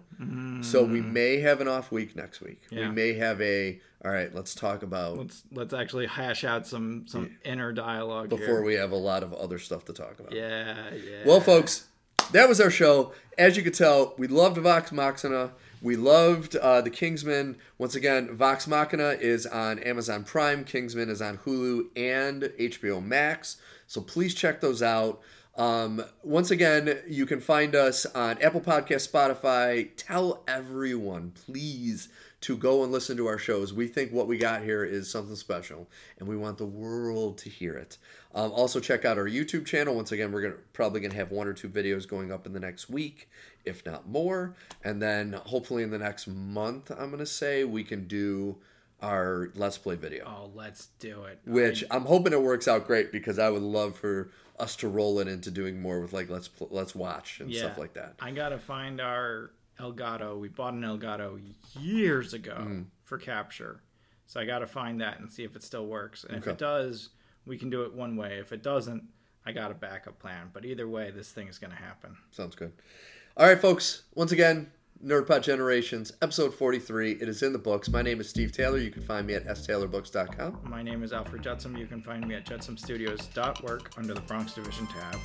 so 0.61 0.83
we 0.83 1.01
may 1.01 1.39
have 1.39 1.61
an 1.61 1.67
off 1.67 1.91
week 1.91 2.15
next 2.15 2.41
week. 2.41 2.61
We 2.71 2.77
Mm. 2.77 2.93
May 2.93 3.13
have 3.13 3.41
a 3.41 3.79
all 4.03 4.11
right. 4.11 4.33
Let's 4.33 4.53
talk 4.53 4.83
about 4.83 5.17
let's 5.17 5.43
let's 5.51 5.73
actually 5.73 6.05
hash 6.05 6.43
out 6.43 6.67
some 6.67 7.05
some 7.07 7.35
inner 7.43 7.71
dialogue 7.71 8.29
before 8.29 8.45
here. 8.45 8.63
we 8.63 8.75
have 8.75 8.91
a 8.91 8.97
lot 8.97 9.23
of 9.23 9.33
other 9.33 9.57
stuff 9.57 9.85
to 9.85 9.93
talk 9.93 10.19
about. 10.19 10.33
Yeah, 10.33 10.75
yeah. 10.93 11.23
Well, 11.25 11.41
folks, 11.41 11.87
that 12.31 12.47
was 12.47 12.61
our 12.61 12.69
show. 12.69 13.13
As 13.37 13.57
you 13.57 13.63
could 13.63 13.73
tell, 13.73 14.13
we 14.17 14.27
loved 14.27 14.57
Vox 14.57 14.91
Machina. 14.91 15.51
We 15.81 15.95
loved 15.95 16.55
uh, 16.55 16.81
the 16.81 16.89
Kingsman. 16.89 17.57
Once 17.77 17.95
again, 17.95 18.33
Vox 18.35 18.67
Machina 18.67 19.09
is 19.19 19.45
on 19.45 19.79
Amazon 19.79 20.23
Prime. 20.23 20.63
Kingsman 20.63 21.09
is 21.09 21.21
on 21.21 21.37
Hulu 21.39 21.87
and 21.95 22.43
HBO 22.59 23.03
Max. 23.03 23.57
So 23.87 24.01
please 24.01 24.33
check 24.33 24.61
those 24.61 24.81
out. 24.81 25.21
Um, 25.57 26.03
once 26.23 26.51
again, 26.51 26.99
you 27.07 27.25
can 27.25 27.39
find 27.39 27.75
us 27.75 28.05
on 28.07 28.41
Apple 28.41 28.61
Podcast, 28.61 29.09
Spotify. 29.09 29.89
Tell 29.95 30.43
everyone, 30.47 31.31
please, 31.45 32.09
to 32.41 32.57
go 32.57 32.83
and 32.83 32.91
listen 32.91 33.17
to 33.17 33.27
our 33.27 33.37
shows. 33.37 33.73
We 33.73 33.87
think 33.87 34.11
what 34.11 34.27
we 34.27 34.37
got 34.37 34.63
here 34.63 34.83
is 34.83 35.09
something 35.09 35.35
special, 35.35 35.89
and 36.19 36.27
we 36.27 36.37
want 36.37 36.57
the 36.57 36.65
world 36.65 37.37
to 37.39 37.49
hear 37.49 37.75
it. 37.75 37.97
Um, 38.33 38.51
also, 38.51 38.79
check 38.79 39.05
out 39.05 39.17
our 39.17 39.27
YouTube 39.27 39.65
channel. 39.65 39.95
Once 39.95 40.11
again, 40.11 40.31
we're 40.31 40.41
gonna 40.41 40.55
probably 40.73 40.99
gonna 40.99 41.15
have 41.15 41.31
one 41.31 41.47
or 41.47 41.53
two 41.53 41.69
videos 41.69 42.07
going 42.07 42.31
up 42.31 42.45
in 42.45 42.53
the 42.53 42.59
next 42.59 42.89
week, 42.89 43.29
if 43.63 43.85
not 43.85 44.07
more. 44.07 44.55
And 44.83 45.01
then 45.01 45.33
hopefully 45.45 45.83
in 45.83 45.89
the 45.89 45.97
next 45.97 46.27
month, 46.27 46.91
I'm 46.91 47.11
gonna 47.11 47.25
say 47.25 47.63
we 47.63 47.83
can 47.83 48.07
do 48.07 48.57
our 49.01 49.51
Let's 49.55 49.77
Play 49.77 49.95
video 49.95 50.25
oh, 50.25 50.51
let's 50.55 50.87
do 50.99 51.23
it. 51.25 51.39
which 51.45 51.83
I'm 51.91 52.05
hoping 52.05 52.33
it 52.33 52.41
works 52.41 52.67
out 52.67 52.87
great 52.87 53.11
because 53.11 53.39
I 53.39 53.49
would 53.49 53.61
love 53.61 53.95
for 53.95 54.31
us 54.57 54.75
to 54.77 54.87
roll 54.87 55.19
it 55.19 55.27
into 55.27 55.51
doing 55.51 55.81
more 55.81 55.99
with 55.99 56.13
like 56.13 56.29
let's 56.29 56.47
pl- 56.47 56.69
let's 56.71 56.95
watch 56.95 57.39
and 57.39 57.53
stuff 57.53 57.77
like 57.77 57.93
that. 57.95 58.15
I 58.19 58.31
gotta 58.31 58.57
find 58.57 59.01
our 59.01 59.51
Elgato. 59.79 60.39
We 60.39 60.47
bought 60.47 60.73
an 60.73 60.81
Elgato 60.81 61.39
years 61.79 62.33
ago 62.33 62.55
Mm-hmm. 62.59 62.81
for 63.03 63.17
capture, 63.17 63.81
so 64.25 64.39
I 64.39 64.45
gotta 64.45 64.67
find 64.67 65.01
that 65.01 65.19
and 65.19 65.31
see 65.31 65.43
if 65.43 65.55
it 65.55 65.63
still 65.63 65.85
works. 65.87 66.23
And 66.23 66.37
if 66.37 66.47
it 66.47 66.57
does, 66.57 67.09
we 67.45 67.57
can 67.57 67.69
do 67.69 67.83
it 67.83 67.93
one 67.93 68.15
way. 68.15 68.37
If 68.39 68.51
it 68.51 68.63
doesn't, 68.63 69.03
I 69.45 69.51
got 69.51 69.71
a 69.71 69.75
backup 69.75 70.17
plan. 70.19 70.49
But 70.53 70.65
either 70.65 70.87
way, 70.87 71.11
this 71.11 71.29
thing 71.31 71.47
is 71.47 71.57
gonna 71.59 71.75
happen. 71.75 72.15
Sounds 72.31 72.55
good. 72.55 72.71
All 73.37 73.45
right, 73.47 73.59
folks. 73.59 74.03
Once 74.15 74.31
again, 74.31 74.71
Nerdpot 75.03 75.41
Generations, 75.43 76.13
episode 76.21 76.53
43. 76.53 77.11
It 77.21 77.27
is 77.27 77.43
in 77.43 77.51
the 77.51 77.59
books. 77.59 77.89
My 77.89 78.01
name 78.01 78.21
is 78.21 78.29
Steve 78.29 78.53
Taylor. 78.53 78.77
You 78.77 78.89
can 78.89 79.01
find 79.03 79.27
me 79.27 79.33
at 79.33 79.45
staylorbooks.com. 79.45 80.59
My 80.63 80.81
name 80.81 81.03
is 81.03 81.11
Alfred 81.11 81.43
Jetsam. 81.43 81.75
You 81.77 81.85
can 81.85 82.01
find 82.01 82.25
me 82.25 82.33
at 82.35 82.45
jetsumstudios.work 82.45 83.91
under 83.97 84.13
the 84.13 84.21
Bronx 84.21 84.53
Division 84.53 84.87
tab. 84.87 85.19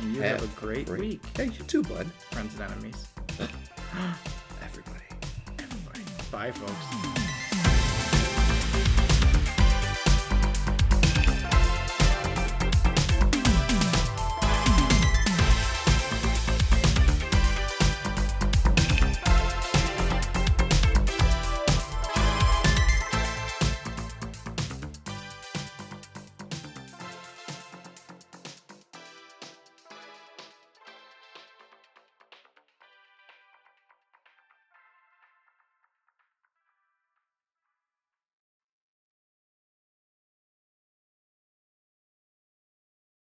And 0.00 0.14
you 0.14 0.20
have, 0.20 0.42
a 0.42 0.60
great, 0.60 0.88
week, 0.90 1.22
Hey, 1.36 1.46
you 1.46 1.64
too, 1.66 1.82
bud. 1.84 2.06
friends 2.30 2.54
and 2.60 2.70
enemies. 2.70 3.08
Everybody. 4.62 5.04
Everybody. 5.58 6.00
Bye, 6.32 6.50
folks. 6.50 7.33